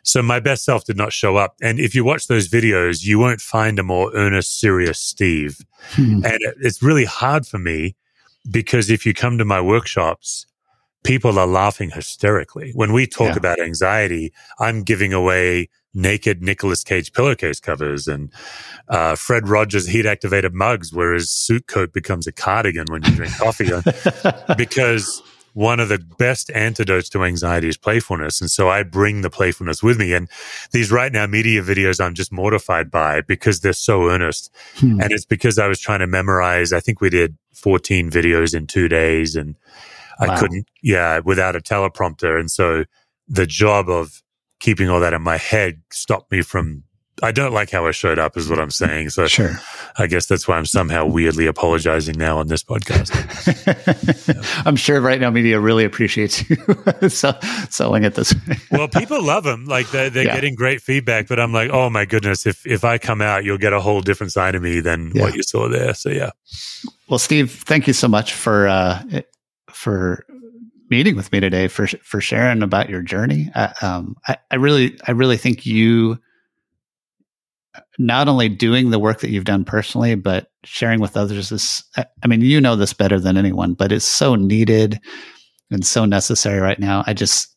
So 0.03 0.21
my 0.23 0.41
best 0.41 0.65
self 0.65 0.85
did 0.85 0.97
not 0.97 1.13
show 1.13 1.37
up. 1.37 1.57
And 1.63 1.79
if 1.79 1.95
you 1.95 2.05
watch 2.05 2.27
those 2.27 2.49
videos, 2.49 3.05
you 3.05 3.19
won't 3.19 3.41
find 3.41 3.79
a 3.79 3.83
more 3.83 4.13
earnest, 4.15 4.59
serious 4.61 4.99
Steve. 4.99 5.59
Hmm. 5.93 6.25
And 6.25 6.39
it's 6.61 6.83
really 6.83 7.05
hard 7.05 7.47
for 7.47 7.59
me 7.59 7.95
because 8.51 8.91
if 8.91 9.07
you 9.07 9.15
come 9.15 9.39
to 9.39 9.45
my 9.45 9.61
workshops, 9.61 10.47
people 11.05 11.39
are 11.39 11.47
laughing 11.47 11.91
hysterically. 11.91 12.73
When 12.75 12.93
we 12.93 13.07
talk 13.07 13.31
Yeah. 13.31 13.37
about 13.37 13.61
anxiety, 13.61 14.33
I'm 14.59 14.83
giving 14.83 15.13
away 15.13 15.69
naked 15.95 16.43
Nicolas 16.43 16.83
Cage 16.83 17.13
pillowcase 17.13 17.61
covers 17.61 18.09
and 18.09 18.31
uh, 18.89 19.15
Fred 19.15 19.47
Rogers 19.49 19.87
heat 19.87 20.07
activated 20.07 20.55
mugs 20.55 20.93
where 20.93 21.13
his 21.13 21.31
suit 21.31 21.67
coat 21.67 21.93
becomes 21.93 22.27
a 22.27 22.33
cardigan 22.33 22.87
when 22.91 23.03
you 23.05 23.11
drink 23.15 23.37
coffee 23.37 23.69
because 24.57 25.23
one 25.55 25.81
of 25.81 25.89
the 25.89 25.99
best 26.19 26.51
antidotes 26.53 27.09
to 27.11 27.25
anxiety 27.25 27.69
is 27.69 27.77
playfulness. 27.77 28.41
And 28.41 28.51
so 28.51 28.69
I 28.69 28.83
bring 28.83 29.21
the 29.21 29.31
playfulness 29.31 29.83
with 29.83 29.99
me. 29.99 30.15
And 30.15 30.29
these 30.73 30.91
right 30.91 31.13
now 31.13 31.27
media 31.27 31.63
videos 31.63 32.01
I'm 32.01 32.15
just 32.15 32.33
mortified 32.33 32.91
by 32.91 33.21
because 33.21 33.61
they're 33.61 33.73
so 33.73 34.09
earnest. 34.09 34.51
Hmm. 34.77 35.01
And 35.01 35.13
it's 35.13 35.27
because 35.27 35.59
I 35.59 35.69
was 35.69 35.79
trying 35.79 36.01
to 36.01 36.07
memorize, 36.07 36.73
I 36.73 36.81
think 36.81 37.01
we 37.01 37.11
did 37.11 37.37
14 37.55 38.11
videos 38.11 38.55
in 38.55 38.67
two 38.67 38.89
days 38.89 39.37
and 39.37 39.57
wow. 40.21 40.29
I 40.29 40.39
couldn't, 40.39 40.67
yeah, 40.83 41.21
without 41.21 41.57
a 41.57 41.61
teleprompter. 41.61 42.39
And 42.39 42.51
so 42.51 42.85
the 43.29 43.47
job 43.47 43.89
of 43.89 44.23
keeping 44.61 44.89
all 44.89 45.01
that 45.01 45.13
in 45.13 45.23
my 45.23 45.37
head 45.37 45.83
stopped 45.91 46.33
me 46.33 46.41
from 46.41 46.85
I 47.23 47.31
don't 47.31 47.53
like 47.53 47.71
how 47.71 47.87
I 47.87 47.93
showed 47.93 48.19
up, 48.19 48.37
is 48.37 48.51
what 48.51 48.59
I'm 48.59 48.71
saying. 48.71 49.11
So, 49.11 49.29
sure. 49.29 49.53
I 49.97 50.09
guess 50.09 50.27
that's 50.27 50.49
why 50.49 50.57
I'm 50.57 50.67
somehow 50.67 51.07
weirdly 51.07 51.47
apologizing 51.47 52.19
now 52.19 52.39
on 52.39 52.49
this 52.49 52.65
podcast. 52.65 53.13
yeah. 54.27 54.63
I'm 54.67 54.75
sure 54.75 55.01
right 55.01 55.21
now 55.21 55.31
media 55.31 55.61
really 55.61 55.85
appreciates 55.85 56.49
you 56.51 56.57
selling 57.09 58.03
it 58.03 58.17
this 58.17 58.35
way. 58.35 58.57
well, 58.73 58.89
people 58.89 59.23
love 59.23 59.45
them. 59.45 59.67
Like 59.67 59.91
they're, 59.91 60.11
they're 60.11 60.25
yeah. 60.25 60.35
getting 60.35 60.57
great 60.57 60.83
feedback, 60.83 61.29
but 61.29 61.39
I'm 61.39 61.53
like, 61.53 61.71
oh 61.71 61.89
my 61.89 62.05
goodness, 62.05 62.45
if 62.45 62.67
if 62.67 62.83
I 62.85 62.99
come 62.99 63.23
out, 63.23 63.45
you'll 63.45 63.59
get 63.59 63.73
a 63.73 63.81
whole 63.81 64.01
different 64.01 64.33
side 64.33 64.57
of 64.57 64.63
me 64.63 64.81
than 64.81 65.13
yeah. 65.15 65.23
what 65.23 65.35
you 65.35 65.43
saw 65.45 65.69
there. 65.69 65.95
So 65.95 66.11
yeah. 66.11 66.31
Well, 67.09 67.19
Steve, 67.21 67.53
thank 67.53 67.87
you 67.87 67.93
so 67.93 68.09
much 68.09 68.33
for 68.33 68.67
uh, 68.67 69.03
for 69.71 70.27
meeting 70.91 71.17
with 71.17 71.31
me 71.33 71.41
today 71.41 71.69
for 71.69 71.87
for 71.87 72.21
sharing 72.21 72.63
about 72.63 72.91
your 72.91 73.03
journey. 73.03 73.51
Uh, 73.55 73.73
um, 73.81 74.17
I, 74.27 74.39
I 74.51 74.57
really 74.57 74.99
I 75.07 75.13
really 75.13 75.37
think 75.37 75.65
you 75.65 76.19
not 78.03 78.29
only 78.29 78.49
doing 78.49 78.91
the 78.91 78.99
work 78.99 79.21
that 79.21 79.31
you've 79.31 79.45
done 79.45 79.65
personally, 79.65 80.15
but 80.15 80.51
sharing 80.65 81.01
with 81.01 81.17
others 81.17 81.53
is, 81.53 81.85
I 81.97 82.27
mean, 82.27 82.41
you 82.41 82.61
know 82.61 82.77
this 82.77 82.93
better 82.93 83.21
than 83.21 83.37
anyone, 83.37 83.75
but 83.75 83.93
it's 83.93 84.05
so 84.05 84.35
needed 84.35 85.01
and 85.71 85.87
so 85.87 86.05
necessary 86.05 86.61
right 86.61 86.79
now. 86.79 87.05
I 87.07 87.15
just, 87.15 87.49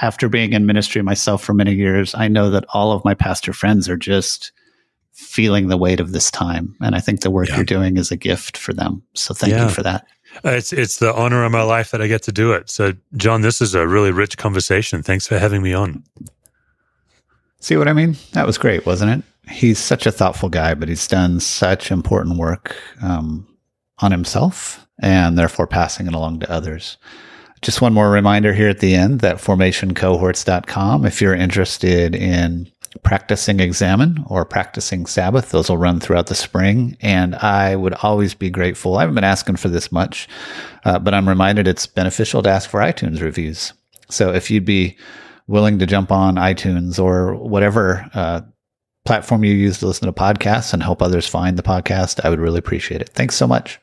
after 0.00 0.28
being 0.28 0.54
in 0.54 0.66
ministry 0.66 1.02
myself 1.02 1.44
for 1.44 1.54
many 1.54 1.74
years, 1.74 2.14
I 2.14 2.28
know 2.28 2.50
that 2.50 2.64
all 2.72 2.92
of 2.92 3.04
my 3.04 3.14
pastor 3.14 3.52
friends 3.52 3.88
are 3.88 3.96
just 3.96 4.52
feeling 5.12 5.68
the 5.68 5.76
weight 5.76 6.00
of 6.00 6.12
this 6.12 6.30
time. 6.30 6.74
And 6.80 6.96
I 6.96 7.00
think 7.00 7.20
the 7.20 7.30
work 7.30 7.48
yeah. 7.48 7.56
you're 7.56 7.64
doing 7.64 7.96
is 7.96 8.10
a 8.10 8.16
gift 8.16 8.56
for 8.56 8.72
them. 8.72 9.02
So 9.14 9.34
thank 9.34 9.52
yeah. 9.52 9.64
you 9.64 9.70
for 9.70 9.82
that. 9.82 10.06
Uh, 10.44 10.50
it's 10.50 10.72
it's 10.72 10.96
the 10.96 11.14
honor 11.14 11.44
of 11.44 11.52
my 11.52 11.62
life 11.62 11.92
that 11.92 12.02
I 12.02 12.08
get 12.08 12.22
to 12.24 12.32
do 12.32 12.50
it. 12.52 12.68
So, 12.68 12.94
John, 13.16 13.42
this 13.42 13.60
is 13.60 13.76
a 13.76 13.86
really 13.86 14.10
rich 14.10 14.36
conversation. 14.36 15.00
Thanks 15.00 15.28
for 15.28 15.38
having 15.38 15.62
me 15.62 15.72
on. 15.72 16.02
See 17.64 17.76
what 17.76 17.88
I 17.88 17.94
mean? 17.94 18.16
That 18.32 18.46
was 18.46 18.58
great, 18.58 18.84
wasn't 18.84 19.10
it? 19.10 19.24
he's 19.48 19.78
such 19.78 20.06
a 20.06 20.12
thoughtful 20.12 20.48
guy, 20.48 20.74
but 20.74 20.88
he's 20.88 21.06
done 21.06 21.40
such 21.40 21.90
important 21.90 22.38
work 22.38 22.76
um, 23.02 23.46
on 23.98 24.12
himself 24.12 24.86
and 25.00 25.38
therefore 25.38 25.66
passing 25.66 26.06
it 26.06 26.14
along 26.14 26.40
to 26.40 26.50
others. 26.50 26.96
Just 27.62 27.80
one 27.80 27.94
more 27.94 28.10
reminder 28.10 28.52
here 28.52 28.68
at 28.68 28.80
the 28.80 28.94
end 28.94 29.20
that 29.20 29.36
formationcohorts.com, 29.36 31.06
if 31.06 31.20
you're 31.20 31.34
interested 31.34 32.14
in 32.14 32.70
practicing 33.02 33.58
Examen 33.58 34.24
or 34.28 34.44
practicing 34.44 35.06
Sabbath, 35.06 35.50
those 35.50 35.68
will 35.68 35.78
run 35.78 35.98
throughout 35.98 36.26
the 36.26 36.34
spring. 36.34 36.96
And 37.00 37.34
I 37.36 37.74
would 37.74 37.94
always 37.94 38.34
be 38.34 38.50
grateful. 38.50 38.96
I 38.96 39.00
haven't 39.00 39.14
been 39.14 39.24
asking 39.24 39.56
for 39.56 39.68
this 39.68 39.90
much, 39.90 40.28
uh, 40.84 40.98
but 40.98 41.14
I'm 41.14 41.28
reminded 41.28 41.66
it's 41.66 41.86
beneficial 41.86 42.42
to 42.42 42.50
ask 42.50 42.68
for 42.68 42.80
iTunes 42.80 43.20
reviews. 43.20 43.72
So 44.10 44.32
if 44.32 44.50
you'd 44.50 44.66
be 44.66 44.96
willing 45.46 45.78
to 45.78 45.86
jump 45.86 46.10
on 46.10 46.36
iTunes 46.36 47.02
or 47.02 47.34
whatever 47.34 48.08
uh, 48.14 48.40
platform 49.04 49.44
you 49.44 49.52
use 49.52 49.78
to 49.78 49.86
listen 49.86 50.06
to 50.06 50.12
podcasts 50.12 50.72
and 50.72 50.82
help 50.82 51.02
others 51.02 51.26
find 51.26 51.58
the 51.58 51.62
podcast, 51.62 52.24
I 52.24 52.30
would 52.30 52.40
really 52.40 52.58
appreciate 52.58 53.02
it. 53.02 53.10
Thanks 53.10 53.36
so 53.36 53.46
much. 53.46 53.80